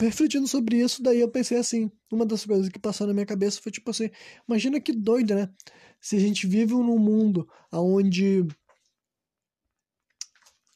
refletindo 0.00 0.46
sobre 0.46 0.78
isso, 0.78 1.02
daí 1.02 1.20
eu 1.20 1.30
pensei 1.30 1.58
assim, 1.58 1.90
uma 2.10 2.24
das 2.24 2.44
coisas 2.44 2.68
que 2.68 2.78
passou 2.78 3.06
na 3.06 3.12
minha 3.12 3.26
cabeça 3.26 3.60
foi 3.60 3.72
tipo 3.72 3.90
assim, 3.90 4.10
imagina 4.48 4.80
que 4.80 4.92
doido, 4.92 5.34
né? 5.34 5.48
Se 6.00 6.16
a 6.16 6.20
gente 6.20 6.46
vive 6.46 6.74
num 6.74 6.98
mundo 6.98 7.48
onde 7.72 8.46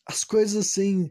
as 0.07 0.25
coisas 0.25 0.67
assim, 0.67 1.11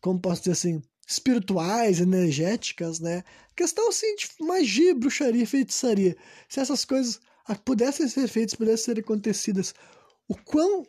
como 0.00 0.20
posso 0.20 0.42
dizer 0.42 0.52
assim, 0.52 0.80
espirituais, 1.06 2.00
energéticas, 2.00 3.00
né? 3.00 3.22
Questão 3.54 3.88
assim 3.88 4.14
de 4.16 4.28
magia, 4.40 4.94
bruxaria, 4.94 5.46
feitiçaria. 5.46 6.16
Se 6.48 6.60
essas 6.60 6.84
coisas 6.84 7.20
pudessem 7.64 8.08
ser 8.08 8.28
feitas, 8.28 8.54
pudessem 8.54 8.94
ser 8.94 9.00
acontecidas, 9.00 9.74
o 10.28 10.36
quão 10.36 10.86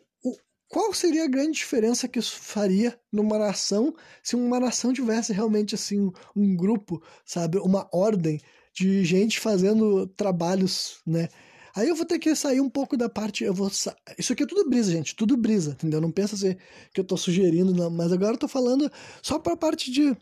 qual 0.68 0.92
seria 0.92 1.24
a 1.24 1.28
grande 1.28 1.52
diferença 1.52 2.06
que 2.06 2.18
isso 2.18 2.36
faria 2.38 2.98
numa 3.10 3.38
nação 3.38 3.94
se 4.22 4.36
uma 4.36 4.60
nação 4.60 4.92
tivesse 4.92 5.32
realmente 5.32 5.74
assim 5.74 6.12
um 6.36 6.56
grupo, 6.56 7.02
sabe, 7.24 7.58
uma 7.58 7.88
ordem 7.92 8.40
de 8.74 9.04
gente 9.04 9.40
fazendo 9.40 10.06
trabalhos, 10.08 11.00
né? 11.06 11.28
Aí 11.74 11.88
eu 11.88 11.94
vou 11.94 12.04
ter 12.04 12.18
que 12.18 12.34
sair 12.34 12.60
um 12.60 12.68
pouco 12.68 12.96
da 12.96 13.08
parte, 13.08 13.44
eu 13.44 13.54
vou 13.54 13.70
sa... 13.70 13.96
isso 14.18 14.32
aqui 14.32 14.42
é 14.42 14.46
tudo 14.46 14.68
brisa, 14.68 14.90
gente, 14.90 15.14
tudo 15.14 15.36
brisa, 15.36 15.72
entendeu? 15.72 16.00
Não 16.00 16.10
pensa 16.10 16.34
assim 16.34 16.56
que 16.92 17.00
eu 17.00 17.04
tô 17.04 17.16
sugerindo, 17.16 17.72
não, 17.72 17.90
mas 17.90 18.12
agora 18.12 18.34
eu 18.34 18.38
tô 18.38 18.48
falando 18.48 18.90
só 19.22 19.38
para 19.38 19.54
a 19.54 19.56
parte 19.56 19.90
de 19.90 20.16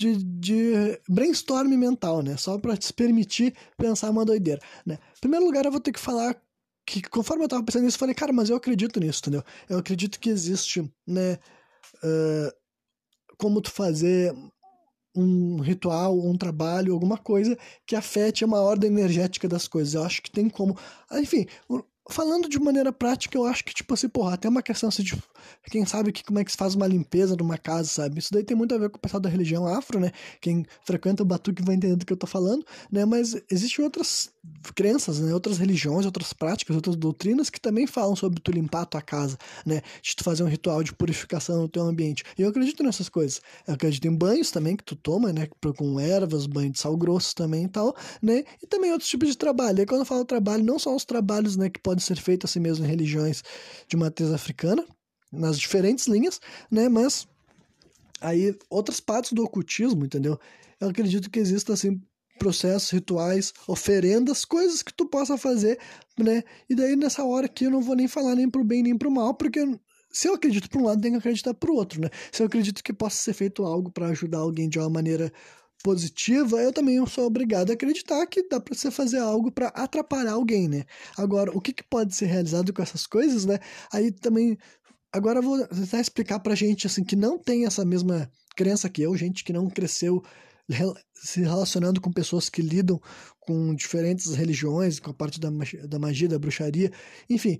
de, 0.00 0.16
de 0.16 0.98
brainstorm 1.06 1.68
mental, 1.76 2.22
né? 2.22 2.34
Só 2.38 2.58
para 2.58 2.74
te 2.74 2.90
permitir 2.90 3.54
pensar 3.76 4.08
uma 4.10 4.24
doideira, 4.24 4.60
né? 4.86 4.98
Em 5.16 5.20
primeiro 5.20 5.44
lugar, 5.44 5.66
eu 5.66 5.70
vou 5.70 5.80
ter 5.80 5.92
que 5.92 6.00
falar 6.00 6.34
que 6.90 7.08
conforme 7.08 7.44
eu 7.44 7.48
tava 7.48 7.62
pensando 7.62 7.84
nisso, 7.84 7.96
eu 7.96 8.00
falei, 8.00 8.14
cara, 8.14 8.32
mas 8.32 8.50
eu 8.50 8.56
acredito 8.56 8.98
nisso, 8.98 9.20
entendeu? 9.20 9.44
Eu 9.68 9.78
acredito 9.78 10.18
que 10.18 10.28
existe, 10.28 10.82
né, 11.06 11.34
uh, 12.02 12.52
como 13.38 13.60
tu 13.60 13.70
fazer 13.70 14.34
um 15.14 15.60
ritual, 15.60 16.18
um 16.18 16.36
trabalho, 16.36 16.92
alguma 16.92 17.16
coisa 17.16 17.56
que 17.86 17.94
afete 17.94 18.44
uma 18.44 18.60
ordem 18.60 18.90
energética 18.90 19.48
das 19.48 19.68
coisas. 19.68 19.94
Eu 19.94 20.04
acho 20.04 20.22
que 20.22 20.30
tem 20.30 20.48
como. 20.48 20.76
Enfim, 21.12 21.46
falando 22.10 22.48
de 22.48 22.58
maneira 22.58 22.92
prática, 22.92 23.36
eu 23.36 23.44
acho 23.44 23.64
que, 23.64 23.74
tipo 23.74 23.94
assim, 23.94 24.08
porra, 24.08 24.34
até 24.34 24.48
uma 24.48 24.62
questão 24.62 24.88
assim, 24.88 25.02
de 25.02 25.16
quem 25.70 25.84
sabe 25.86 26.12
que, 26.12 26.24
como 26.24 26.38
é 26.38 26.44
que 26.44 26.50
se 26.50 26.58
faz 26.58 26.74
uma 26.74 26.86
limpeza 26.86 27.36
numa 27.36 27.56
casa, 27.56 27.88
sabe? 27.88 28.18
Isso 28.18 28.32
daí 28.32 28.44
tem 28.44 28.56
muito 28.56 28.74
a 28.74 28.78
ver 28.78 28.90
com 28.90 28.96
o 28.96 29.00
pessoal 29.00 29.20
da 29.20 29.28
religião 29.28 29.66
afro, 29.66 30.00
né? 30.00 30.10
Quem 30.40 30.64
frequenta 30.84 31.22
o 31.22 31.26
batuque 31.26 31.62
vai 31.62 31.74
entender 31.74 31.96
do 31.96 32.04
que 32.04 32.12
eu 32.12 32.16
tô 32.16 32.26
falando, 32.26 32.64
né? 32.90 33.04
Mas 33.04 33.36
existem 33.50 33.84
outras 33.84 34.30
crenças, 34.74 35.20
né? 35.20 35.32
Outras 35.32 35.58
religiões, 35.58 36.06
outras 36.06 36.32
práticas, 36.32 36.74
outras 36.74 36.96
doutrinas 36.96 37.50
que 37.50 37.60
também 37.60 37.86
falam 37.86 38.16
sobre 38.16 38.40
tu 38.40 38.50
limpar 38.50 38.82
a 38.82 38.86
tua 38.86 39.02
casa, 39.02 39.38
né? 39.64 39.82
De 40.02 40.16
tu 40.16 40.24
fazer 40.24 40.42
um 40.42 40.48
ritual 40.48 40.82
de 40.82 40.92
purificação 40.92 41.62
no 41.62 41.68
teu 41.68 41.82
ambiente. 41.82 42.24
E 42.38 42.42
eu 42.42 42.48
acredito 42.48 42.82
nessas 42.82 43.08
coisas. 43.08 43.40
Eu 43.66 43.74
acredito 43.74 44.06
em 44.06 44.14
banhos 44.14 44.50
também 44.50 44.76
que 44.76 44.84
tu 44.84 44.96
toma, 44.96 45.32
né? 45.32 45.48
Com 45.76 46.00
ervas, 46.00 46.46
banho 46.46 46.70
de 46.70 46.78
sal 46.78 46.96
grosso 46.96 47.34
também 47.34 47.64
e 47.64 47.68
tal, 47.68 47.94
né? 48.22 48.44
E 48.62 48.66
também 48.66 48.92
outros 48.92 49.08
tipos 49.08 49.28
de 49.28 49.36
trabalho. 49.36 49.80
E 49.82 49.86
quando 49.86 50.00
eu 50.00 50.06
falo 50.06 50.24
trabalho, 50.24 50.64
não 50.64 50.78
só 50.78 50.94
os 50.94 51.04
trabalhos, 51.04 51.56
né? 51.56 51.68
Que 51.70 51.80
podem 51.80 51.99
ser 52.00 52.20
feitos 52.20 52.50
assim 52.50 52.60
mesmo 52.60 52.84
em 52.84 52.88
religiões 52.88 53.42
de 53.86 53.96
matriz 53.96 54.32
africana, 54.32 54.84
nas 55.32 55.58
diferentes 55.58 56.06
linhas, 56.06 56.40
né? 56.70 56.88
Mas 56.88 57.28
aí 58.20 58.56
outras 58.68 59.00
partes 59.00 59.32
do 59.32 59.44
ocultismo, 59.44 60.04
entendeu? 60.04 60.38
Eu 60.80 60.88
acredito 60.88 61.30
que 61.30 61.38
exista 61.38 61.72
assim 61.72 62.00
processos, 62.38 62.90
rituais, 62.90 63.52
oferendas, 63.68 64.46
coisas 64.46 64.82
que 64.82 64.94
tu 64.94 65.06
possa 65.06 65.36
fazer, 65.36 65.78
né? 66.18 66.42
E 66.68 66.74
daí 66.74 66.96
nessa 66.96 67.22
hora 67.22 67.46
aqui 67.46 67.64
eu 67.64 67.70
não 67.70 67.82
vou 67.82 67.94
nem 67.94 68.08
falar 68.08 68.34
nem 68.34 68.48
pro 68.48 68.64
bem 68.64 68.82
nem 68.82 68.96
pro 68.96 69.10
mal, 69.10 69.34
porque 69.34 69.60
se 70.12 70.26
eu 70.26 70.34
acredito 70.34 70.68
para 70.68 70.80
um 70.80 70.84
lado, 70.84 71.00
tenho 71.00 71.14
que 71.14 71.18
acreditar 71.18 71.54
para 71.54 71.70
o 71.70 71.74
outro, 71.74 72.00
né? 72.00 72.08
Se 72.32 72.42
eu 72.42 72.46
acredito 72.46 72.82
que 72.82 72.92
possa 72.92 73.16
ser 73.16 73.32
feito 73.32 73.64
algo 73.64 73.90
para 73.90 74.08
ajudar 74.08 74.38
alguém 74.38 74.68
de 74.68 74.78
uma 74.78 74.90
maneira 74.90 75.32
positiva, 75.82 76.56
eu 76.58 76.72
também 76.72 77.04
sou 77.06 77.26
obrigado 77.26 77.70
a 77.70 77.74
acreditar 77.74 78.26
que 78.26 78.46
dá 78.48 78.60
para 78.60 78.74
você 78.74 78.90
fazer 78.90 79.18
algo 79.18 79.50
para 79.50 79.68
atrapalhar 79.68 80.32
alguém, 80.32 80.68
né? 80.68 80.84
Agora, 81.16 81.50
o 81.56 81.60
que, 81.60 81.72
que 81.72 81.84
pode 81.84 82.14
ser 82.14 82.26
realizado 82.26 82.72
com 82.72 82.82
essas 82.82 83.06
coisas, 83.06 83.44
né? 83.44 83.58
Aí 83.92 84.10
também 84.12 84.56
agora 85.12 85.38
eu 85.38 85.42
vou 85.42 85.66
tentar 85.66 86.00
explicar 86.00 86.38
pra 86.40 86.54
gente 86.54 86.86
assim 86.86 87.04
que 87.04 87.16
não 87.16 87.38
tem 87.38 87.66
essa 87.66 87.84
mesma 87.84 88.30
crença 88.56 88.88
que 88.88 89.02
eu, 89.02 89.16
gente 89.16 89.44
que 89.44 89.52
não 89.52 89.68
cresceu 89.68 90.22
se 91.14 91.40
relacionando 91.40 92.00
com 92.00 92.12
pessoas 92.12 92.48
que 92.48 92.62
lidam 92.62 93.00
com 93.40 93.74
diferentes 93.74 94.34
religiões, 94.34 95.00
com 95.00 95.10
a 95.10 95.14
parte 95.14 95.40
da 95.40 95.50
magia, 95.98 96.28
da, 96.28 96.38
bruxaria, 96.38 96.92
enfim, 97.28 97.58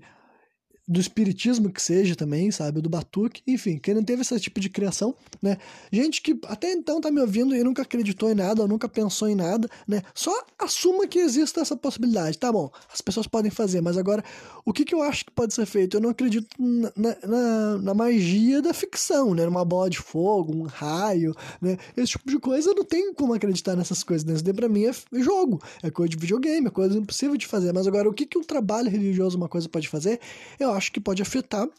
do 0.91 0.99
espiritismo 0.99 1.71
que 1.71 1.81
seja 1.81 2.15
também, 2.15 2.51
sabe? 2.51 2.81
Do 2.81 2.89
batuque, 2.89 3.41
enfim, 3.47 3.77
quem 3.77 3.93
não 3.93 4.03
teve 4.03 4.21
esse 4.21 4.37
tipo 4.39 4.59
de 4.59 4.69
criação, 4.69 5.15
né? 5.41 5.57
Gente 5.91 6.21
que 6.21 6.37
até 6.47 6.71
então 6.71 6.99
tá 6.99 7.09
me 7.09 7.21
ouvindo 7.21 7.55
e 7.55 7.63
nunca 7.63 7.81
acreditou 7.83 8.29
em 8.29 8.35
nada, 8.35 8.61
ou 8.61 8.67
nunca 8.67 8.89
pensou 8.89 9.29
em 9.29 9.35
nada, 9.35 9.69
né? 9.87 10.01
Só 10.13 10.31
assuma 10.59 11.07
que 11.07 11.19
exista 11.19 11.61
essa 11.61 11.77
possibilidade, 11.77 12.37
tá 12.37 12.51
bom? 12.51 12.69
As 12.93 12.99
pessoas 12.99 13.25
podem 13.25 13.49
fazer, 13.49 13.79
mas 13.79 13.97
agora, 13.97 14.23
o 14.65 14.73
que, 14.73 14.83
que 14.83 14.93
eu 14.93 15.01
acho 15.01 15.25
que 15.25 15.31
pode 15.31 15.53
ser 15.53 15.65
feito? 15.65 15.95
Eu 15.95 16.01
não 16.01 16.09
acredito 16.09 16.47
na, 16.59 16.91
na, 17.25 17.77
na 17.77 17.93
magia 17.93 18.61
da 18.61 18.73
ficção, 18.73 19.33
né? 19.33 19.45
Numa 19.45 19.63
bola 19.63 19.89
de 19.89 19.97
fogo, 19.97 20.53
um 20.53 20.63
raio, 20.63 21.33
né? 21.61 21.77
Esse 21.95 22.13
tipo 22.13 22.29
de 22.29 22.37
coisa 22.37 22.71
eu 22.71 22.75
não 22.75 22.83
tenho 22.83 23.13
como 23.13 23.33
acreditar 23.33 23.77
nessas 23.77 24.03
coisas, 24.03 24.25
né? 24.25 24.33
Isso 24.33 24.43
daí 24.43 24.53
pra 24.53 24.67
mim 24.67 24.85
é 24.85 24.91
jogo, 25.21 25.61
é 25.81 25.89
coisa 25.89 26.09
de 26.09 26.17
videogame, 26.17 26.67
é 26.67 26.69
coisa 26.69 26.97
impossível 26.97 27.37
de 27.37 27.47
fazer, 27.47 27.71
mas 27.73 27.87
agora, 27.87 28.09
o 28.09 28.13
que, 28.13 28.25
que 28.25 28.37
um 28.37 28.43
trabalho 28.43 28.89
religioso, 28.89 29.37
uma 29.37 29.47
coisa 29.47 29.69
pode 29.69 29.87
fazer? 29.87 30.19
Eu 30.59 30.71
acho 30.71 30.80
acho 30.81 30.91
que 30.91 30.99
pode 30.99 31.21
afetar 31.21 31.69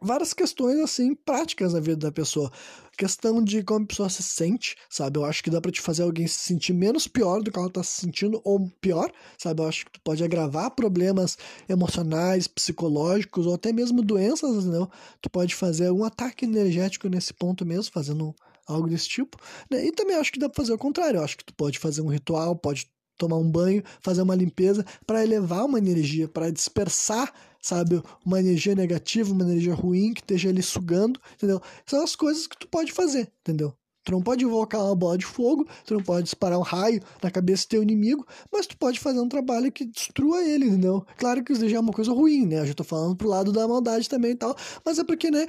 várias 0.00 0.34
questões 0.34 0.78
assim 0.80 1.14
práticas 1.14 1.72
na 1.72 1.80
vida 1.80 1.96
da 1.96 2.12
pessoa. 2.12 2.50
Questão 2.98 3.42
de 3.42 3.62
como 3.62 3.84
a 3.84 3.86
pessoa 3.88 4.08
se 4.08 4.22
sente, 4.22 4.74
sabe? 4.90 5.18
Eu 5.18 5.24
acho 5.24 5.42
que 5.42 5.50
dá 5.50 5.60
para 5.60 5.70
te 5.70 5.80
fazer 5.80 6.02
alguém 6.02 6.26
se 6.26 6.40
sentir 6.40 6.72
menos 6.72 7.06
pior 7.06 7.42
do 7.42 7.52
que 7.52 7.58
ela 7.58 7.70
tá 7.70 7.82
se 7.82 8.00
sentindo 8.00 8.40
ou 8.44 8.68
pior, 8.80 9.12
sabe? 9.38 9.62
Eu 9.62 9.68
acho 9.68 9.84
que 9.84 9.92
tu 9.92 10.00
pode 10.02 10.24
agravar 10.24 10.70
problemas 10.72 11.38
emocionais, 11.68 12.48
psicológicos 12.48 13.46
ou 13.46 13.54
até 13.54 13.72
mesmo 13.72 14.02
doenças, 14.02 14.64
não? 14.64 14.90
Tu 15.20 15.30
pode 15.30 15.54
fazer 15.54 15.90
um 15.92 16.04
ataque 16.04 16.44
energético 16.44 17.08
nesse 17.08 17.32
ponto 17.32 17.64
mesmo, 17.64 17.92
fazendo 17.92 18.34
algo 18.66 18.88
desse 18.88 19.08
tipo. 19.08 19.38
Né? 19.70 19.86
E 19.86 19.92
também 19.92 20.16
acho 20.16 20.32
que 20.32 20.40
dá 20.40 20.48
pra 20.48 20.62
fazer 20.62 20.72
o 20.72 20.78
contrário. 20.78 21.18
Eu 21.18 21.24
acho 21.24 21.36
que 21.36 21.44
tu 21.44 21.54
pode 21.54 21.78
fazer 21.78 22.02
um 22.02 22.08
ritual, 22.08 22.56
pode 22.56 22.90
tomar 23.16 23.36
um 23.36 23.50
banho, 23.50 23.82
fazer 24.00 24.22
uma 24.22 24.34
limpeza 24.34 24.84
para 25.06 25.22
elevar 25.22 25.64
uma 25.64 25.78
energia, 25.78 26.28
para 26.28 26.50
dispersar 26.50 27.32
sabe? 27.66 28.00
Uma 28.24 28.38
energia 28.38 28.76
negativa, 28.76 29.32
uma 29.32 29.42
energia 29.42 29.74
ruim 29.74 30.14
que 30.14 30.20
esteja 30.20 30.50
ali 30.50 30.62
sugando, 30.62 31.20
entendeu? 31.34 31.60
São 31.84 32.02
as 32.02 32.14
coisas 32.14 32.46
que 32.46 32.56
tu 32.56 32.68
pode 32.68 32.92
fazer, 32.92 33.28
entendeu? 33.40 33.74
Tu 34.04 34.12
não 34.12 34.22
pode 34.22 34.44
invocar 34.44 34.84
uma 34.84 34.94
bola 34.94 35.18
de 35.18 35.26
fogo, 35.26 35.66
tu 35.84 35.94
não 35.94 36.00
pode 36.00 36.22
disparar 36.22 36.60
um 36.60 36.62
raio 36.62 37.02
na 37.20 37.28
cabeça 37.28 37.64
do 37.64 37.70
teu 37.70 37.82
inimigo, 37.82 38.24
mas 38.52 38.64
tu 38.64 38.78
pode 38.78 39.00
fazer 39.00 39.18
um 39.18 39.28
trabalho 39.28 39.72
que 39.72 39.84
destrua 39.84 40.44
ele, 40.44 40.66
entendeu? 40.66 41.04
Claro 41.16 41.42
que 41.42 41.52
isso 41.52 41.68
já 41.68 41.78
é 41.78 41.80
uma 41.80 41.92
coisa 41.92 42.12
ruim, 42.12 42.46
né? 42.46 42.60
Eu 42.60 42.66
já 42.66 42.74
tô 42.74 42.84
falando 42.84 43.16
pro 43.16 43.28
lado 43.28 43.50
da 43.50 43.66
maldade 43.66 44.08
também 44.08 44.30
e 44.30 44.36
tal, 44.36 44.56
mas 44.84 45.00
é 45.00 45.02
porque, 45.02 45.28
né? 45.28 45.48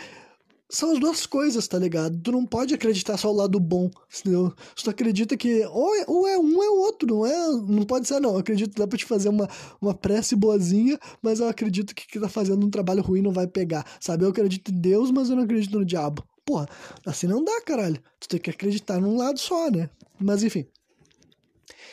São 0.70 0.92
as 0.92 1.00
duas 1.00 1.26
coisas, 1.26 1.68
tá 1.68 1.80
ligado? 1.80 2.20
Tu 2.22 2.32
não 2.32 2.46
pode 2.46 2.74
acreditar 2.74 3.18
só 3.18 3.32
o 3.32 3.36
lado 3.36 3.60
bom, 3.60 3.90
entendeu? 4.20 4.54
Se 4.76 4.84
tu 4.84 4.90
acredita 4.90 5.38
que 5.38 5.66
ou 5.68 5.96
é, 5.96 6.06
ou 6.08 6.28
é 6.28 6.38
um 6.38 6.62
é 6.62 6.70
o 6.70 6.80
outro, 6.80 7.08
não 7.08 7.26
é? 7.26 7.48
Não 7.68 7.84
pode 7.84 8.08
ser, 8.08 8.20
não. 8.20 8.32
Eu 8.34 8.40
acredito 8.40 8.74
que 8.74 8.80
dá 8.80 8.88
pra 8.88 8.98
te 8.98 9.06
fazer 9.06 9.30
uma, 9.30 9.48
uma 9.82 9.94
prece 9.94 10.36
boazinha, 10.36 11.00
mas 11.22 11.40
eu 11.40 11.48
acredito 11.48 11.96
que 11.96 12.06
quem 12.08 12.22
tá 12.22 12.28
fazendo 12.28 12.66
um 12.66 12.70
trabalho 12.70 13.02
ruim 13.02 13.22
não 13.22 13.32
vai 13.32 13.48
pegar, 13.48 13.86
sabe? 14.00 14.26
Eu 14.26 14.30
acredito 14.30 14.72
em 14.72 14.80
Deus, 14.80 15.10
mas 15.12 15.30
eu 15.30 15.36
não 15.36 15.44
acredito 15.44 15.80
no 15.80 15.86
diabo. 15.86 16.24
Porra, 16.46 16.68
assim 17.06 17.28
não 17.28 17.44
dá, 17.44 17.62
caralho. 17.62 18.02
Tu 18.20 18.28
tem 18.28 18.40
que 18.40 18.50
acreditar 18.50 19.00
num 19.00 19.18
lado 19.18 19.40
só, 19.40 19.70
né? 19.72 19.90
Mas 20.20 20.44
enfim. 20.44 20.66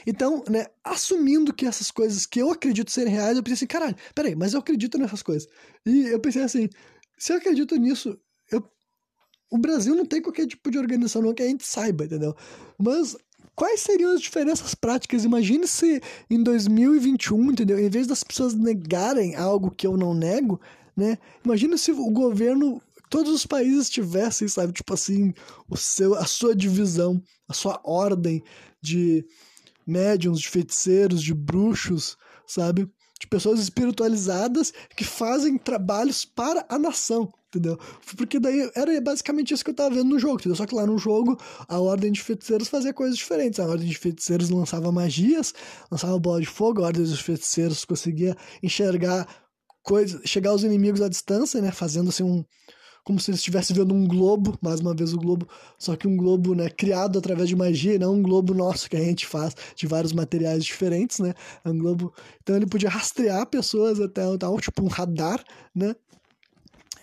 Então, 0.07 0.43
né, 0.49 0.67
assumindo 0.83 1.53
que 1.53 1.67
essas 1.67 1.91
coisas 1.91 2.27
que 2.27 2.41
eu 2.41 2.51
acredito 2.51 2.91
serem 2.91 3.13
reais, 3.13 3.37
eu 3.37 3.43
pensei 3.43 3.55
assim, 3.55 3.67
caralho, 3.67 3.97
peraí, 4.15 4.35
mas 4.35 4.53
eu 4.53 4.61
acredito 4.61 4.99
nessas 4.99 5.23
coisas. 5.23 5.49
E 5.87 6.09
eu 6.09 6.21
pensei 6.21 6.43
assim, 6.43 6.69
se 7.17 7.33
eu 7.33 7.39
acredito 7.39 7.77
nisso, 7.77 8.19
o 9.51 9.59
Brasil 9.59 9.95
não 9.95 10.07
tem 10.07 10.21
qualquer 10.21 10.47
tipo 10.47 10.71
de 10.71 10.79
organização 10.79 11.23
não 11.23 11.35
que 11.35 11.43
a 11.43 11.47
gente 11.47 11.67
saiba, 11.67 12.05
entendeu? 12.05 12.35
Mas 12.79 13.17
quais 13.55 13.81
seriam 13.81 14.13
as 14.13 14.21
diferenças 14.21 14.75
práticas? 14.75 15.25
Imagine 15.25 15.67
se 15.67 16.01
em 16.29 16.43
2021, 16.43 17.53
entendeu? 17.53 17.79
Em 17.79 17.89
vez 17.89 18.07
das 18.07 18.25
pessoas 18.25 18.55
negarem 18.55 19.37
algo 19.37 19.71
que 19.71 19.87
eu 19.87 19.97
não 19.97 20.15
nego, 20.15 20.61
né? 20.97 21.19
Imagina 21.45 21.77
se 21.77 21.93
o 21.93 22.11
governo, 22.11 22.81
todos 23.09 23.33
os 23.33 23.47
países 23.47 23.91
tivessem, 23.91 24.49
sabe, 24.49 24.73
tipo 24.73 24.93
assim, 24.95 25.33
o 25.69 25.77
seu, 25.77 26.15
a 26.15 26.27
sua 26.27 26.55
divisão, 26.55 27.23
a 27.49 27.53
sua 27.53 27.81
ordem 27.85 28.43
de 28.81 29.25
médiums, 29.87 30.41
de 30.41 30.49
feiticeiros, 30.49 31.23
de 31.23 31.35
bruxos, 31.35 32.17
sabe? 32.47 32.89
De 33.21 33.27
pessoas 33.27 33.61
espiritualizadas 33.61 34.73
que 34.97 35.05
fazem 35.05 35.57
trabalhos 35.57 36.25
para 36.25 36.65
a 36.69 36.79
nação, 36.79 37.33
entendeu? 37.57 37.79
Porque 38.17 38.39
daí 38.39 38.71
era 38.75 39.01
basicamente 39.01 39.55
isso 39.55 39.65
que 39.65 39.71
eu 39.71 39.75
tava 39.75 39.95
vendo 39.95 40.11
no 40.11 40.19
jogo, 40.19 40.37
entendeu? 40.37 40.57
Só 40.57 40.67
que 40.67 40.75
lá 40.75 40.87
no 40.87 40.99
jogo 40.99 41.39
a 41.69 41.79
Ordem 41.79 42.13
de 42.13 42.23
Feiticeiros 42.23 42.69
fazia 42.69 42.93
coisas 42.93 43.17
diferentes. 43.17 43.61
A 43.61 43.67
Ordem 43.67 43.89
de 43.89 43.97
Feiticeiros 43.97 44.51
lançava 44.51 44.91
magias, 44.91 45.55
lançava 45.91 46.19
bola 46.19 46.41
de 46.41 46.47
fogo, 46.47 46.83
a 46.83 46.87
Ordem 46.87 47.03
dos 47.03 47.21
Feiticeiros 47.21 47.85
conseguia 47.85 48.37
enxergar 48.63 49.27
coisas, 49.85 50.23
chegar 50.25 50.51
aos 50.51 50.65
inimigos 50.65 51.03
à 51.03 51.09
distância, 51.09 51.61
né? 51.61 51.71
Fazendo 51.71 52.09
assim 52.09 52.25
um. 52.25 52.45
Como 53.05 53.21
se 53.21 53.31
eles 53.31 53.41
estivessem 53.41 53.77
vendo 53.77 53.95
um 53.95 54.09
globo, 54.09 54.59
mais 54.63 54.81
uma 54.81 54.95
vez 54.95 55.13
o 55.13 55.19
globo, 55.19 55.47
só 55.79 55.95
que 55.95 56.09
um 56.09 56.17
globo, 56.17 56.55
né, 56.55 56.71
criado 56.71 57.19
através 57.19 57.51
de 57.51 57.55
magia, 57.55 57.99
não 57.99 58.15
um 58.15 58.23
globo 58.23 58.55
nosso 58.55 58.89
que 58.89 58.97
a 58.97 59.01
gente 59.01 59.27
faz 59.27 59.55
de 59.77 59.87
vários 59.87 60.15
materiais 60.15 60.65
diferentes, 60.65 61.19
né? 61.19 61.35
É 61.63 61.69
um 61.69 61.77
globo. 61.77 62.15
Então 62.43 62.57
ele 62.57 62.67
podia 62.67 62.89
rastrear 62.89 63.47
pessoas 63.47 64.01
até 64.01 64.23
tal, 64.39 64.59
tipo 64.59 64.83
um 64.83 64.89
radar, 64.89 65.45
né? 65.75 65.95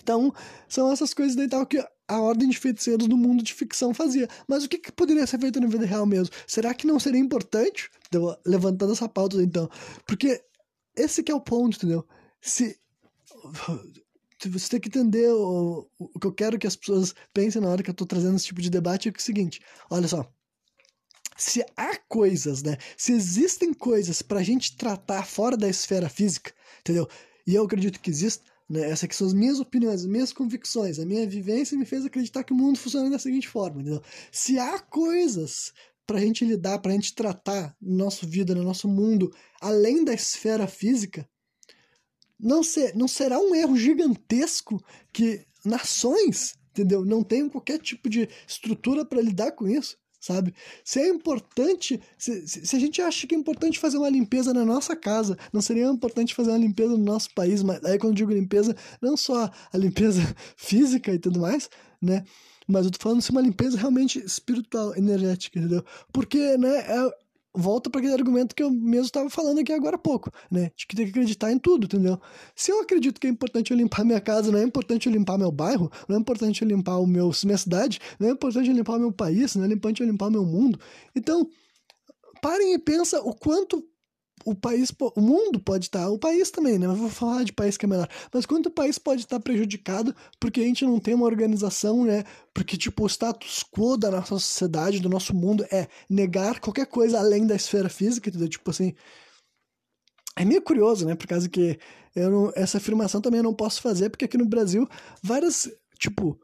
Então, 0.02 0.34
são 0.68 0.92
essas 0.92 1.14
coisas 1.14 1.36
daí 1.36 1.48
tal 1.48 1.66
que 1.66 1.84
a 2.08 2.20
ordem 2.20 2.50
de 2.50 2.60
feiticeiros 2.60 3.08
do 3.08 3.16
mundo 3.16 3.42
de 3.42 3.54
ficção 3.54 3.94
fazia. 3.94 4.28
Mas 4.48 4.66
o 4.66 4.70
que, 4.70 4.78
que 4.78 4.92
poderia 4.92 5.26
ser 5.26 5.40
feito 5.40 5.62
na 5.62 5.68
vida 5.68 5.86
real 5.86 6.06
mesmo? 6.06 6.34
Será 6.46 6.74
que 6.74 6.86
não 6.86 7.00
seria 7.00 7.20
importante? 7.20 7.90
Então, 8.08 8.38
levantando 8.46 8.92
essa 8.92 9.08
pauta, 9.08 9.42
então. 9.42 9.70
Porque 10.06 10.44
esse 10.96 11.24
que 11.24 11.32
é 11.32 11.36
o 11.36 11.40
ponto, 11.40 11.78
entendeu? 11.78 12.06
Se. 12.42 12.78
Você 14.44 14.70
tem 14.72 14.80
que 14.80 14.90
entender 14.90 15.30
o, 15.30 15.88
o 16.00 16.20
que 16.20 16.26
eu 16.26 16.34
quero 16.34 16.58
que 16.58 16.66
as 16.66 16.76
pessoas 16.76 17.14
pensem 17.32 17.62
na 17.62 17.70
hora 17.70 17.84
que 17.84 17.92
eu 17.92 17.94
tô 17.94 18.08
trazendo 18.08 18.36
esse 18.36 18.46
tipo 18.46 18.62
de 18.62 18.72
debate 18.72 19.08
é, 19.08 19.12
o 19.12 19.22
seguinte: 19.22 19.62
olha 19.90 20.08
só. 20.08 20.30
Se 21.38 21.64
há 21.78 21.98
coisas, 22.08 22.62
né? 22.62 22.78
Se 22.98 23.14
existem 23.14 23.74
coisas 23.74 24.22
pra 24.22 24.44
gente 24.44 24.76
tratar 24.76 25.26
fora 25.26 25.56
da 25.56 25.68
esfera 25.68 26.10
física, 26.10 26.54
entendeu? 26.82 27.08
E 27.48 27.56
eu 27.56 27.64
acredito 27.64 28.00
que 28.00 28.10
existe, 28.10 28.44
né? 28.72 28.86
Essas 28.86 29.04
aqui 29.04 29.16
são 29.16 29.28
as 29.28 29.34
minhas 29.34 29.60
opiniões, 29.60 30.02
as 30.02 30.06
minhas 30.06 30.32
convicções, 30.32 30.98
a 30.98 31.06
minha 31.06 31.28
vivência 31.28 31.78
me 31.78 31.86
fez 31.86 32.06
acreditar 32.06 32.44
que 32.44 32.54
o 32.54 32.56
mundo 32.56 32.80
funciona 32.80 33.10
da 33.10 33.20
seguinte 33.20 33.48
forma. 33.48 33.82
Entendeu? 33.82 34.02
Se 34.32 34.58
há 34.58 34.80
coisas 34.80 35.74
para 36.08 36.18
a 36.18 36.22
gente 36.22 36.46
lidar, 36.46 36.80
para 36.80 36.92
a 36.92 36.96
gente 36.96 37.14
tratar 37.14 37.76
no 37.82 37.98
nosso 37.98 38.26
vida, 38.26 38.56
no 38.56 38.64
nosso 38.64 38.88
mundo, 38.88 39.32
além 39.60 40.04
da 40.04 40.14
esfera 40.14 40.68
física, 40.68 41.28
não, 42.40 42.64
ser, 42.64 42.96
não 42.96 43.08
será 43.08 43.40
um 43.40 43.54
erro 43.54 43.76
gigantesco 43.76 44.82
que 45.12 45.46
nações, 45.64 46.56
entendeu, 46.72 47.06
não 47.06 47.24
tenham 47.24 47.50
qualquer 47.50 47.78
tipo 47.80 48.10
de 48.10 48.28
estrutura 48.48 49.06
para 49.06 49.22
lidar 49.22 49.52
com 49.52 49.68
isso, 49.68 49.98
sabe? 50.22 50.54
Se 50.86 51.00
é 51.00 51.10
importante, 51.10 52.00
se, 52.18 52.48
se, 52.48 52.76
a 52.76 52.80
gente 52.80 53.02
acha 53.02 53.26
que 53.26 53.34
é 53.34 53.38
importante 53.38 53.80
fazer 53.80 53.98
uma 53.98 54.10
limpeza 54.10 54.54
na 54.54 54.64
nossa 54.64 54.96
casa, 54.96 55.36
não 55.52 55.62
seria 55.62 55.88
importante 55.88 56.36
fazer 56.36 56.52
uma 56.52 56.60
limpeza 56.60 56.92
no 56.92 57.04
nosso 57.04 57.34
país, 57.34 57.64
mas 57.64 57.84
aí 57.84 57.98
quando 57.98 58.16
digo 58.16 58.32
limpeza, 58.32 58.76
não 59.02 59.18
só 59.18 59.50
a 59.74 59.78
limpeza 59.78 60.22
física 60.56 61.12
e 61.12 61.18
tudo 61.18 61.40
mais, 61.40 61.70
né? 62.00 62.24
Mas 62.68 62.86
eu 62.86 62.92
tô 62.92 63.00
falando 63.02 63.22
de 63.22 63.32
uma 63.32 63.42
limpeza 63.42 63.78
realmente 63.78 64.20
espiritual, 64.20 64.96
energética, 64.96 65.60
entendeu? 65.60 65.84
Porque, 66.14 66.56
né, 66.58 66.78
é, 66.78 67.14
volta 67.54 67.90
para 67.90 68.00
aquele 68.00 68.14
argumento 68.14 68.56
que 68.56 68.64
eu 68.64 68.72
mesmo 68.72 69.06
estava 69.06 69.30
falando 69.30 69.60
aqui 69.60 69.74
agora 69.74 69.96
há 69.96 70.00
pouco, 70.00 70.32
né? 70.50 70.72
De 70.76 70.88
que 70.88 70.96
tem 70.96 71.06
que 71.06 71.12
acreditar 71.12 71.52
em 71.52 71.60
tudo, 71.60 71.86
entendeu? 71.86 72.20
Se 72.56 72.72
eu 72.72 72.82
acredito 72.82 73.20
que 73.20 73.28
é 73.28 73.30
importante 73.30 73.72
eu 73.72 73.78
limpar 73.78 74.06
minha 74.06 74.22
casa, 74.22 74.52
não 74.52 74.60
é 74.60 74.64
importante 74.64 75.08
eu 75.08 75.14
limpar 75.14 75.38
meu 75.38 75.52
bairro, 75.52 75.92
não 76.08 76.16
é 76.16 76.20
importante 76.20 76.62
eu 76.62 76.68
limpar 76.68 76.98
o 76.98 77.08
meu, 77.08 77.32
minha 77.44 77.58
cidade, 77.58 78.00
não 78.20 78.30
é 78.30 78.32
importante 78.32 78.70
eu 78.70 78.76
limpar 78.76 78.98
meu 78.98 79.12
país, 79.12 79.56
não 79.56 79.66
é 79.66 79.68
importante 79.68 80.02
eu 80.02 80.08
limpar 80.08 80.30
meu 80.30 80.46
mundo. 80.46 80.80
Então, 81.16 81.48
parem 82.42 82.74
e 82.74 82.80
pensa 82.80 83.20
o 83.22 83.34
quanto 83.34 83.86
o 84.46 84.56
país, 84.56 84.92
o 85.16 85.22
mundo 85.22 85.60
pode 85.60 85.86
estar, 85.86 86.10
o 86.10 86.18
país 86.18 86.52
também, 86.52 86.78
né? 86.78 86.86
Eu 86.86 86.96
vou 86.96 87.10
falar 87.10 87.44
de 87.44 87.54
país 87.54 87.78
que 87.78 87.86
é 87.86 87.90
menor, 87.90 88.08
mas 88.34 88.46
quanto 88.46 88.68
o 88.68 88.72
país 88.72 88.98
pode 88.98 89.22
estar 89.22 89.40
prejudicado 89.40 90.16
porque 90.40 90.62
a 90.62 90.64
gente 90.64 90.86
não 90.86 91.00
tem 91.00 91.14
uma 91.14 91.26
organização, 91.26 92.06
né? 92.06 92.24
Porque, 92.54 92.78
tipo, 92.78 93.04
o 93.04 93.08
status 93.08 93.64
quo 93.64 93.98
da 93.98 94.12
nossa 94.12 94.38
sociedade, 94.40 95.00
do 95.00 95.10
nosso 95.10 95.34
mundo 95.36 95.66
é 95.72 95.88
negar 96.10 96.60
qualquer 96.60 96.86
coisa 96.86 97.20
além 97.20 97.46
da 97.46 97.56
esfera 97.56 97.90
física, 97.90 98.30
entendeu? 98.30 98.50
Tipo 98.50 98.72
assim. 98.72 98.94
É 100.36 100.46
meio 100.46 100.62
curioso, 100.62 101.06
né? 101.06 101.14
Por 101.16 101.28
causa 101.28 101.50
que 101.50 101.78
eu 102.16 102.30
não, 102.32 102.54
essa 102.56 102.78
afirmação 102.78 103.22
também 103.22 103.40
eu 103.40 103.44
não 103.44 103.54
posso 103.54 103.82
fazer, 103.82 104.10
porque 104.10 104.26
aqui 104.26 104.38
no 104.38 104.46
Brasil, 104.46 104.88
várias, 105.22 105.70
tipo, 106.00 106.40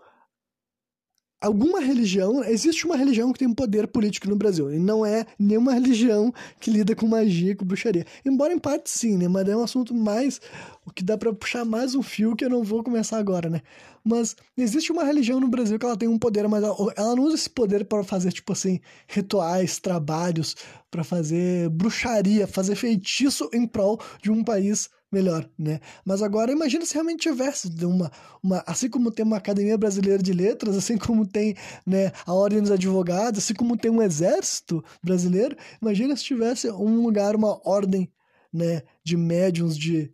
alguma 1.40 1.80
religião, 1.80 2.44
existe 2.44 2.86
uma 2.86 2.98
religião 2.98 3.32
que 3.32 3.40
tem 3.40 3.54
poder 3.54 3.88
político 3.88 4.28
no 4.28 4.36
Brasil, 4.36 4.74
e 4.74 4.80
não 4.80 5.06
é 5.06 5.26
nenhuma 5.38 5.74
religião 5.74 6.34
que 6.60 6.72
lida 6.72 6.96
com 6.96 7.08
magia, 7.08 7.56
com 7.56 7.66
bruxaria. 7.66 8.06
Embora 8.26 8.54
em 8.54 8.60
parte 8.60 8.90
sim, 8.90 9.18
né, 9.18 9.28
mas 9.28 9.48
é 9.48 9.56
um 9.56 9.64
assunto 9.64 9.94
mais, 9.94 10.42
o 10.86 10.92
que 10.92 11.04
dá 11.04 11.18
para 11.18 11.34
puxar 11.34 11.64
mais 11.64 11.96
um 11.96 12.02
fio 12.02 12.36
que 12.36 12.44
eu 12.44 12.50
não 12.50 12.64
vou 12.64 12.84
começar 12.84 13.18
agora, 13.18 13.50
né? 13.50 13.62
Mas 14.04 14.36
existe 14.58 14.92
uma 14.92 15.04
religião 15.04 15.40
no 15.40 15.50
Brasil 15.50 15.78
que 15.78 15.86
ela 15.86 15.98
tem 15.98 16.08
um 16.08 16.18
poder, 16.18 16.48
mas 16.48 16.64
ela, 16.64 16.76
ela 16.96 17.16
não 17.16 17.24
usa 17.24 17.36
esse 17.36 17.50
poder 17.50 17.86
para 17.86 18.04
fazer, 18.04 18.32
tipo 18.32 18.54
assim, 18.54 18.80
rituais, 19.08 19.80
trabalhos, 19.80 20.56
para 20.90 21.04
fazer 21.04 21.70
bruxaria, 21.70 22.48
fazer 22.48 22.76
feitiço 22.76 23.50
em 23.54 23.68
prol 23.68 24.00
de 24.22 24.32
um 24.32 24.44
país 24.44 24.90
melhor, 25.12 25.50
né? 25.58 25.80
Mas 26.06 26.22
agora 26.22 26.52
imagina 26.52 26.86
se 26.86 26.94
realmente 26.94 27.22
tivesse 27.22 27.70
uma, 27.84 28.12
uma 28.44 28.64
assim 28.66 28.90
como 28.90 29.12
tem 29.12 29.26
uma 29.26 29.38
Academia 29.38 29.78
Brasileira 29.78 30.22
de 30.22 30.34
Letras, 30.34 30.76
assim 30.76 30.98
como 30.98 31.26
tem, 31.26 31.56
né, 31.86 32.12
a 32.26 32.34
Ordem 32.34 32.62
dos 32.62 32.72
Advogados, 32.72 33.44
assim 33.44 33.54
como 33.54 33.78
tem 33.78 33.90
um 33.90 34.02
exército 34.02 34.84
brasileiro, 35.04 35.56
imagina 35.82 36.16
se 36.16 36.24
tivesse 36.24 36.70
um 36.70 37.02
lugar, 37.02 37.36
uma 37.36 37.60
ordem, 37.68 38.12
né, 38.54 38.82
de 39.04 39.16
médiums, 39.16 39.78
de 39.78 40.12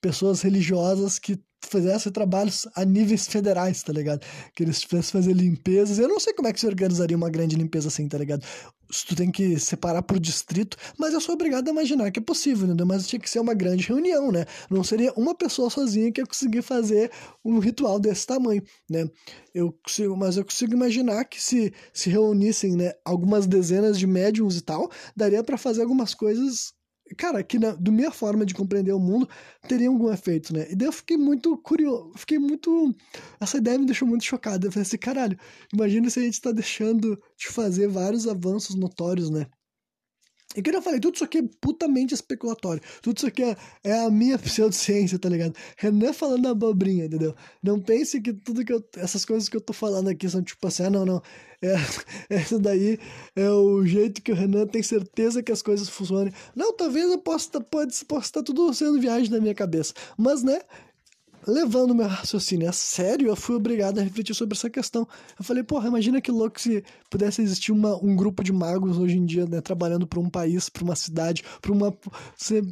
pessoas 0.00 0.42
religiosas 0.42 1.18
que 1.18 1.42
fizesse 1.66 2.10
trabalhos 2.10 2.68
a 2.74 2.84
níveis 2.84 3.26
federais, 3.26 3.82
tá 3.82 3.92
ligado? 3.92 4.24
Que 4.54 4.62
eles 4.62 4.80
tivessem 4.80 5.12
fazer 5.12 5.32
limpezas. 5.32 5.98
Eu 5.98 6.08
não 6.08 6.20
sei 6.20 6.34
como 6.34 6.46
é 6.48 6.52
que 6.52 6.60
se 6.60 6.66
organizaria 6.66 7.16
uma 7.16 7.30
grande 7.30 7.56
limpeza 7.56 7.88
assim, 7.88 8.06
tá 8.06 8.18
ligado? 8.18 8.44
Se 8.94 9.04
tu 9.04 9.16
tem 9.16 9.28
que 9.28 9.58
separar 9.58 10.02
por 10.02 10.20
distrito, 10.20 10.76
mas 10.96 11.12
eu 11.12 11.20
sou 11.20 11.34
obrigado 11.34 11.66
a 11.66 11.72
imaginar 11.72 12.12
que 12.12 12.20
é 12.20 12.22
possível, 12.22 12.66
entendeu? 12.66 12.86
Mas 12.86 13.08
tinha 13.08 13.18
que 13.18 13.28
ser 13.28 13.40
uma 13.40 13.52
grande 13.52 13.88
reunião, 13.88 14.30
né? 14.30 14.44
Não 14.70 14.84
seria 14.84 15.12
uma 15.14 15.34
pessoa 15.34 15.68
sozinha 15.68 16.12
que 16.12 16.20
ia 16.20 16.26
conseguir 16.26 16.62
fazer 16.62 17.10
um 17.44 17.58
ritual 17.58 17.98
desse 17.98 18.24
tamanho, 18.24 18.62
né? 18.88 19.10
Eu 19.52 19.72
consigo, 19.72 20.16
mas 20.16 20.36
eu 20.36 20.44
consigo 20.44 20.74
imaginar 20.74 21.24
que 21.24 21.42
se 21.42 21.72
se 21.92 22.08
reunissem, 22.08 22.76
né, 22.76 22.92
algumas 23.04 23.46
dezenas 23.48 23.98
de 23.98 24.06
médiums 24.06 24.56
e 24.56 24.60
tal, 24.60 24.88
daria 25.16 25.42
para 25.42 25.58
fazer 25.58 25.82
algumas 25.82 26.14
coisas 26.14 26.72
cara, 27.14 27.42
que 27.42 27.58
na, 27.58 27.72
do 27.72 27.92
minha 27.92 28.10
forma 28.10 28.44
de 28.44 28.54
compreender 28.54 28.92
o 28.92 28.98
mundo 28.98 29.28
teria 29.68 29.88
algum 29.88 30.12
efeito, 30.12 30.52
né? 30.52 30.66
E 30.70 30.76
daí 30.76 30.88
eu 30.88 30.92
fiquei 30.92 31.16
muito 31.16 31.56
curioso, 31.58 32.12
fiquei 32.16 32.38
muito. 32.38 32.94
Essa 33.40 33.58
ideia 33.58 33.78
me 33.78 33.86
deixou 33.86 34.06
muito 34.06 34.24
chocado. 34.24 34.66
Eu 34.66 34.72
falei 34.72 34.82
assim, 34.86 34.98
caralho, 34.98 35.38
imagina 35.72 36.10
se 36.10 36.20
a 36.20 36.22
gente 36.22 36.40
tá 36.40 36.52
deixando 36.52 37.20
de 37.36 37.48
fazer 37.48 37.88
vários 37.88 38.26
avanços 38.26 38.74
notórios, 38.74 39.30
né? 39.30 39.46
E 40.54 40.62
que 40.62 40.70
eu 40.70 40.82
falei, 40.82 41.00
tudo 41.00 41.14
isso 41.14 41.24
aqui 41.24 41.38
é 41.38 41.44
putamente 41.60 42.14
especulatório. 42.14 42.82
Tudo 43.02 43.16
isso 43.16 43.26
aqui 43.26 43.42
é, 43.42 43.56
é 43.82 44.04
a 44.04 44.10
minha 44.10 44.38
pseudociência, 44.38 45.18
tá 45.18 45.28
ligado? 45.28 45.54
Renan 45.76 46.12
falando 46.12 46.48
abobrinha, 46.48 47.06
entendeu? 47.06 47.34
Não 47.62 47.80
pense 47.80 48.20
que 48.20 48.32
tudo 48.32 48.64
que 48.64 48.72
eu. 48.72 48.84
Essas 48.96 49.24
coisas 49.24 49.48
que 49.48 49.56
eu 49.56 49.60
tô 49.60 49.72
falando 49.72 50.08
aqui 50.08 50.28
são 50.28 50.42
tipo 50.42 50.66
assim, 50.66 50.84
ah, 50.84 50.90
não, 50.90 51.04
não. 51.04 51.22
É, 51.60 51.74
essa 52.28 52.58
daí 52.58 52.98
é 53.34 53.50
o 53.50 53.84
jeito 53.84 54.22
que 54.22 54.32
o 54.32 54.34
Renan 54.34 54.66
tem 54.66 54.82
certeza 54.82 55.42
que 55.42 55.52
as 55.52 55.62
coisas 55.62 55.88
funcionam. 55.88 56.32
Não, 56.54 56.72
talvez 56.76 57.10
eu 57.10 57.18
possa, 57.18 57.60
pode, 57.60 58.04
possa 58.04 58.26
estar 58.26 58.42
tudo 58.42 58.72
sendo 58.72 59.00
viagem 59.00 59.30
na 59.30 59.40
minha 59.40 59.54
cabeça. 59.54 59.92
Mas, 60.16 60.42
né, 60.42 60.60
levando 61.46 61.94
meu 61.94 62.06
raciocínio 62.06 62.68
a 62.68 62.72
sério, 62.72 63.28
eu 63.28 63.36
fui 63.36 63.54
obrigado 63.54 63.98
a 63.98 64.02
refletir 64.02 64.34
sobre 64.34 64.56
essa 64.56 64.70
questão. 64.70 65.06
Eu 65.38 65.44
falei, 65.44 65.62
porra, 65.62 65.88
imagina 65.88 66.20
que 66.20 66.30
louco 66.30 66.60
se 66.60 66.82
pudesse 67.10 67.42
existir 67.42 67.72
uma, 67.72 67.96
um 68.02 68.16
grupo 68.16 68.42
de 68.42 68.52
magos 68.52 68.98
hoje 68.98 69.16
em 69.16 69.24
dia, 69.24 69.46
né, 69.46 69.60
trabalhando 69.60 70.06
para 70.06 70.20
um 70.20 70.28
país, 70.28 70.68
para 70.68 70.84
uma 70.84 70.96
cidade, 70.96 71.44
para 71.60 71.72
uma. 71.72 71.96
Você, 72.36 72.62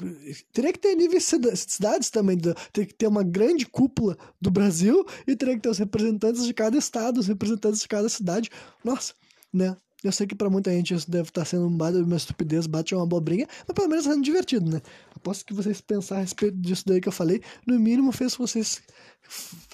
teria 0.52 0.72
que 0.72 0.78
ter 0.78 0.94
níveis 0.94 1.30
cidades 1.54 2.10
também, 2.10 2.38
teria 2.38 2.86
que 2.86 2.94
ter 2.94 3.06
uma 3.06 3.22
grande 3.22 3.66
cúpula 3.66 4.16
do 4.40 4.50
Brasil 4.50 5.06
e 5.26 5.36
teria 5.36 5.54
que 5.54 5.60
ter 5.60 5.68
os 5.68 5.78
representantes 5.78 6.44
de 6.44 6.54
cada 6.54 6.76
estado, 6.76 7.18
os 7.18 7.26
representantes 7.26 7.80
de 7.80 7.88
cada 7.88 8.08
cidade. 8.08 8.50
Nossa, 8.84 9.14
né? 9.52 9.76
Eu 10.02 10.10
sei 10.10 10.26
que 10.26 10.34
para 10.34 10.50
muita 10.50 10.70
gente 10.72 10.94
isso 10.94 11.10
deve 11.10 11.28
estar 11.28 11.42
tá 11.42 11.44
sendo 11.44 11.66
uma 11.66 12.16
estupidez, 12.16 12.66
bate 12.66 12.94
uma 12.94 13.04
abobrinha, 13.04 13.46
mas 13.66 13.74
pelo 13.74 13.88
menos 13.88 14.04
tá 14.04 14.12
sendo 14.12 14.24
divertido, 14.24 14.70
né? 14.70 14.82
Aposto 15.14 15.44
que 15.44 15.54
vocês 15.54 15.80
pensar 15.80 16.16
a 16.16 16.20
respeito 16.20 16.56
disso 16.56 16.84
daí 16.86 17.00
que 17.00 17.08
eu 17.08 17.12
falei, 17.12 17.40
no 17.66 17.78
mínimo 17.78 18.10
fez 18.10 18.34
vocês 18.34 18.82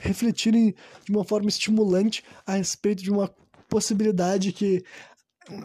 refletirem 0.00 0.74
de 1.04 1.12
uma 1.12 1.24
forma 1.24 1.48
estimulante 1.48 2.22
a 2.46 2.54
respeito 2.54 3.02
de 3.02 3.10
uma 3.10 3.28
possibilidade 3.68 4.52
que 4.52 4.84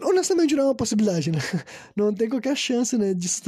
honestamente 0.02 0.54
não 0.56 0.64
é 0.64 0.66
uma 0.68 0.74
possibilidade, 0.74 1.30
né? 1.30 1.38
Não 1.94 2.12
tem 2.12 2.28
qualquer 2.28 2.56
chance, 2.56 2.96
né, 2.96 3.12
disso, 3.12 3.42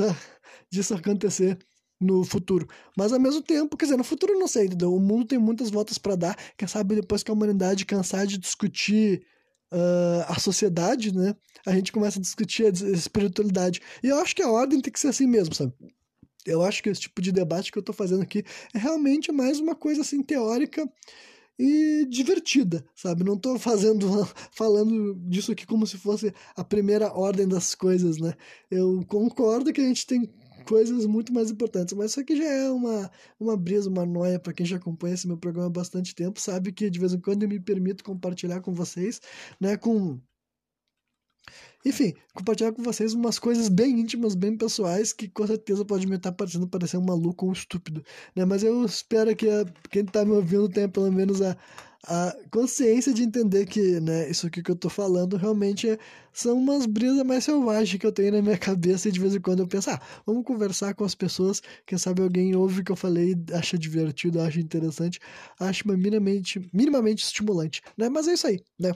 disso 0.70 0.94
acontecer 0.94 1.58
no 2.00 2.24
futuro. 2.24 2.68
Mas 2.96 3.12
ao 3.12 3.20
mesmo 3.20 3.40
tempo, 3.40 3.76
quer 3.76 3.86
dizer, 3.86 3.96
no 3.96 4.04
futuro 4.04 4.38
não 4.38 4.46
sei, 4.46 4.66
entendeu? 4.66 4.94
O 4.94 5.00
mundo 5.00 5.26
tem 5.26 5.38
muitas 5.38 5.70
voltas 5.70 5.96
para 5.96 6.14
dar. 6.14 6.36
Quem 6.56 6.68
sabe 6.68 6.94
depois 6.94 7.22
que 7.22 7.30
a 7.30 7.34
humanidade 7.34 7.86
cansar 7.86 8.26
de 8.26 8.36
discutir 8.36 9.26
uh, 9.76 10.24
a 10.26 10.38
sociedade, 10.38 11.14
né? 11.14 11.36
A 11.66 11.72
gente 11.72 11.92
começa 11.92 12.18
a 12.18 12.22
discutir 12.22 12.66
a 12.66 12.70
espiritualidade. 12.70 13.80
E 14.02 14.08
eu 14.08 14.18
acho 14.18 14.34
que 14.34 14.42
a 14.42 14.50
ordem 14.50 14.80
tem 14.80 14.92
que 14.92 15.00
ser 15.00 15.08
assim 15.08 15.26
mesmo, 15.26 15.54
sabe? 15.54 15.72
Eu 16.46 16.62
acho 16.62 16.82
que 16.82 16.88
esse 16.88 17.00
tipo 17.02 17.20
de 17.20 17.32
debate 17.32 17.72
que 17.72 17.78
eu 17.78 17.82
tô 17.82 17.92
fazendo 17.92 18.22
aqui 18.22 18.44
é 18.72 18.78
realmente 18.78 19.32
mais 19.32 19.58
uma 19.58 19.74
coisa 19.74 20.02
assim 20.02 20.22
teórica 20.22 20.88
e 21.58 22.06
divertida, 22.08 22.84
sabe? 22.94 23.24
Não 23.24 23.36
tô 23.36 23.58
fazendo 23.58 24.08
falando 24.52 25.14
disso 25.28 25.52
aqui 25.52 25.66
como 25.66 25.86
se 25.86 25.98
fosse 25.98 26.32
a 26.54 26.62
primeira 26.62 27.12
ordem 27.12 27.48
das 27.48 27.74
coisas, 27.74 28.18
né? 28.18 28.34
Eu 28.70 29.04
concordo 29.08 29.72
que 29.72 29.80
a 29.80 29.84
gente 29.84 30.06
tem 30.06 30.32
coisas 30.66 31.06
muito 31.06 31.32
mais 31.32 31.50
importantes. 31.50 31.94
Mas 31.94 32.10
isso 32.12 32.20
aqui 32.20 32.36
já 32.36 32.44
é 32.44 32.70
uma, 32.70 33.10
uma 33.40 33.56
brisa, 33.56 33.88
uma 33.88 34.04
noia 34.06 34.38
para 34.38 34.52
quem 34.52 34.66
já 34.66 34.76
acompanha 34.76 35.14
esse 35.14 35.26
meu 35.26 35.38
programa 35.38 35.68
há 35.68 35.70
bastante 35.70 36.14
tempo, 36.14 36.40
sabe 36.40 36.72
que 36.72 36.90
de 36.90 36.98
vez 36.98 37.14
em 37.14 37.20
quando 37.20 37.42
eu 37.44 37.48
me 37.48 37.60
permito 37.60 38.04
compartilhar 38.04 38.60
com 38.60 38.72
vocês, 38.74 39.20
né, 39.60 39.76
com 39.76 40.20
enfim, 41.84 42.14
compartilhar 42.34 42.72
com 42.72 42.82
vocês 42.82 43.14
umas 43.14 43.38
coisas 43.38 43.68
bem 43.68 44.00
íntimas, 44.00 44.34
bem 44.34 44.56
pessoais, 44.56 45.12
que 45.12 45.28
com 45.28 45.46
certeza 45.46 45.84
pode 45.84 46.06
me 46.06 46.16
estar 46.16 46.32
parecendo 46.32 46.66
parecer 46.66 46.96
um 46.96 47.04
maluco 47.04 47.44
ou 47.44 47.50
um 47.50 47.52
estúpido, 47.52 48.04
né? 48.34 48.44
Mas 48.44 48.64
eu 48.64 48.84
espero 48.84 49.34
que 49.36 49.48
a, 49.48 49.64
quem 49.88 50.02
está 50.02 50.24
me 50.24 50.32
ouvindo 50.32 50.68
tenha 50.68 50.88
pelo 50.88 51.12
menos 51.12 51.40
a, 51.40 51.56
a 52.06 52.36
consciência 52.52 53.12
de 53.12 53.22
entender 53.22 53.66
que, 53.66 54.00
né, 54.00 54.30
isso 54.30 54.46
aqui 54.46 54.62
que 54.62 54.70
eu 54.70 54.76
tô 54.76 54.88
falando 54.88 55.36
realmente 55.36 55.88
é, 55.88 55.98
são 56.32 56.56
umas 56.56 56.86
brisas 56.86 57.24
mais 57.24 57.44
selvagens 57.44 57.98
que 57.98 58.06
eu 58.06 58.12
tenho 58.12 58.32
na 58.32 58.42
minha 58.42 58.56
cabeça 58.58 59.08
e 59.08 59.12
de 59.12 59.18
vez 59.18 59.34
em 59.34 59.40
quando 59.40 59.60
eu 59.60 59.66
penso, 59.68 59.90
ah, 59.90 60.00
vamos 60.24 60.44
conversar 60.44 60.94
com 60.94 61.04
as 61.04 61.14
pessoas, 61.14 61.60
quem 61.84 61.98
sabe 61.98 62.22
alguém 62.22 62.54
ouve 62.54 62.80
o 62.80 62.84
que 62.84 62.92
eu 62.92 62.96
falei, 62.96 63.34
acha 63.52 63.76
divertido, 63.76 64.40
acha 64.40 64.60
interessante, 64.60 65.18
acha 65.58 65.82
minimamente, 65.86 66.60
minimamente 66.72 67.24
estimulante, 67.24 67.82
né? 67.98 68.08
Mas 68.08 68.28
é 68.28 68.34
isso 68.34 68.46
aí, 68.46 68.60
né? 68.78 68.92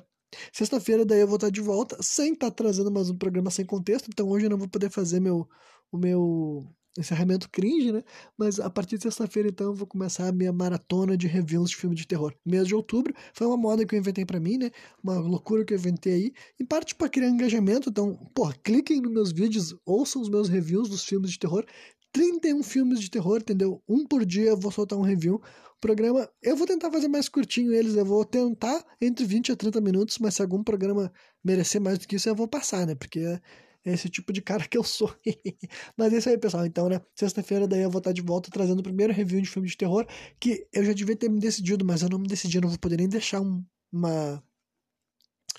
Sexta-feira 0.53 1.05
daí 1.05 1.21
eu 1.21 1.27
vou 1.27 1.37
estar 1.37 1.51
de 1.51 1.61
volta, 1.61 1.97
sem 2.01 2.33
estar 2.33 2.51
trazendo 2.53 2.91
mais 2.93 3.11
um 3.11 3.17
programa 3.19 3.51
sem 3.51 3.67
contexto, 3.67 4.09
então 4.09 4.29
hoje 4.29 4.47
eu 4.47 4.51
não 4.51 4.59
vou 4.59 4.69
poder 4.69 4.91
fazer 4.91 5.19
meu, 5.21 5.49
o 5.91 5.99
meu 5.99 6.65
encerramento 7.01 7.49
cringe, 7.51 7.93
né? 7.93 8.03
Mas 8.37 8.61
a 8.61 8.71
partir 8.71 8.97
de 8.97 9.05
sexta-feira, 9.05 9.49
então, 9.49 9.69
eu 9.69 9.75
vou 9.75 9.87
começar 9.87 10.29
a 10.29 10.33
minha 10.33 10.53
maratona 10.53 11.17
de 11.17 11.27
reviews 11.27 11.71
de 11.71 11.77
filme 11.77 11.97
de 11.97 12.07
terror. 12.07 12.35
Mês 12.45 12.67
de 12.67 12.75
outubro 12.75 13.15
foi 13.33 13.47
uma 13.47 13.57
moda 13.57 13.85
que 13.85 13.95
eu 13.95 13.99
inventei 13.99 14.25
para 14.25 14.41
mim, 14.41 14.59
né? 14.59 14.71
Uma 15.03 15.19
loucura 15.19 15.65
que 15.65 15.75
eu 15.75 15.79
inventei 15.79 16.13
aí. 16.15 16.33
Em 16.61 16.65
parte 16.65 16.95
para 16.95 17.09
criar 17.09 17.29
engajamento, 17.29 17.91
então, 17.91 18.15
pô, 18.35 18.53
cliquem 18.63 19.01
nos 19.01 19.13
meus 19.13 19.33
vídeos, 19.33 19.75
ouçam 19.85 20.23
os 20.23 20.29
meus 20.29 20.49
reviews 20.49 20.89
dos 20.89 21.05
filmes 21.05 21.31
de 21.31 21.39
terror. 21.39 21.65
31 22.13 22.63
filmes 22.63 23.01
de 23.01 23.11
terror, 23.11 23.39
entendeu? 23.39 23.83
Um 23.89 24.07
por 24.07 24.25
dia 24.25 24.51
eu 24.51 24.57
vou 24.57 24.71
soltar 24.71 24.99
um 24.99 25.03
review. 25.03 25.41
Programa, 25.81 26.29
eu 26.43 26.57
vou 26.57 26.67
tentar 26.67 26.91
fazer 26.91 27.09
mais 27.09 27.29
curtinho 27.29 27.73
eles, 27.73 27.95
eu 27.95 28.05
vou 28.05 28.25
tentar 28.25 28.85
entre 29.01 29.25
20 29.25 29.53
a 29.53 29.57
30 29.57 29.81
minutos, 29.81 30.19
mas 30.19 30.35
se 30.35 30.43
algum 30.43 30.63
programa 30.63 31.11
merecer 31.43 31.81
mais 31.81 31.99
do 31.99 32.07
que 32.07 32.17
isso, 32.17 32.29
eu 32.29 32.35
vou 32.35 32.47
passar, 32.47 32.87
né? 32.87 32.95
Porque 32.95 33.41
esse 33.85 34.09
tipo 34.09 34.33
de 34.33 34.43
cara 34.43 34.67
que 34.67 34.77
eu 34.77 34.85
sou. 34.85 35.15
mas 35.97 36.13
é 36.13 36.19
isso 36.19 36.29
aí, 36.29 36.39
pessoal. 36.39 36.67
Então, 36.67 36.89
né? 36.89 37.01
Sexta-feira 37.15 37.67
daí 37.67 37.83
eu 37.83 37.91
vou 37.91 37.99
estar 37.99 38.13
de 38.13 38.23
volta 38.23 38.51
trazendo 38.51 38.81
o 38.81 38.83
primeiro 38.83 39.13
review 39.13 39.41
de 39.41 39.49
filme 39.49 39.69
de 39.69 39.77
terror, 39.77 40.07
que 40.39 40.67
eu 40.73 40.85
já 40.85 40.93
devia 40.93 41.17
ter 41.17 41.31
me 41.31 41.41
decidido, 41.41 41.85
mas 41.85 42.03
eu 42.03 42.09
não 42.09 42.19
me 42.19 42.29
decidi, 42.29 42.59
eu 42.59 42.63
não 42.63 42.69
vou 42.69 42.79
poder 42.79 42.99
nem 42.99 43.09
deixar 43.09 43.41
um, 43.41 43.65
uma 43.93 44.43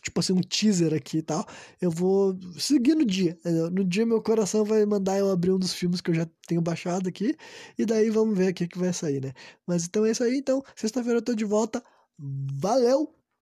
tipo 0.01 0.19
assim, 0.19 0.33
um 0.33 0.41
teaser 0.41 0.93
aqui 0.93 1.17
e 1.19 1.21
tal. 1.21 1.45
Eu 1.79 1.91
vou 1.91 2.37
seguir 2.57 2.95
no 2.95 3.05
dia. 3.05 3.37
No 3.71 3.83
dia 3.83 4.05
meu 4.05 4.21
coração 4.21 4.65
vai 4.65 4.85
mandar 4.85 5.19
eu 5.19 5.29
abrir 5.31 5.51
um 5.51 5.59
dos 5.59 5.73
filmes 5.73 6.01
que 6.01 6.09
eu 6.11 6.15
já 6.15 6.27
tenho 6.47 6.61
baixado 6.61 7.07
aqui. 7.07 7.35
E 7.77 7.85
daí 7.85 8.09
vamos 8.09 8.37
ver 8.37 8.51
o 8.51 8.53
que 8.53 8.67
vai 8.77 8.93
sair, 8.93 9.21
né? 9.21 9.33
Mas 9.65 9.85
então 9.85 10.05
é 10.05 10.11
isso 10.11 10.23
aí. 10.23 10.37
Então, 10.37 10.63
sexta-feira 10.75 11.19
eu 11.19 11.23
tô 11.23 11.35
de 11.35 11.45
volta. 11.45 11.83
Valeu! 12.17 13.20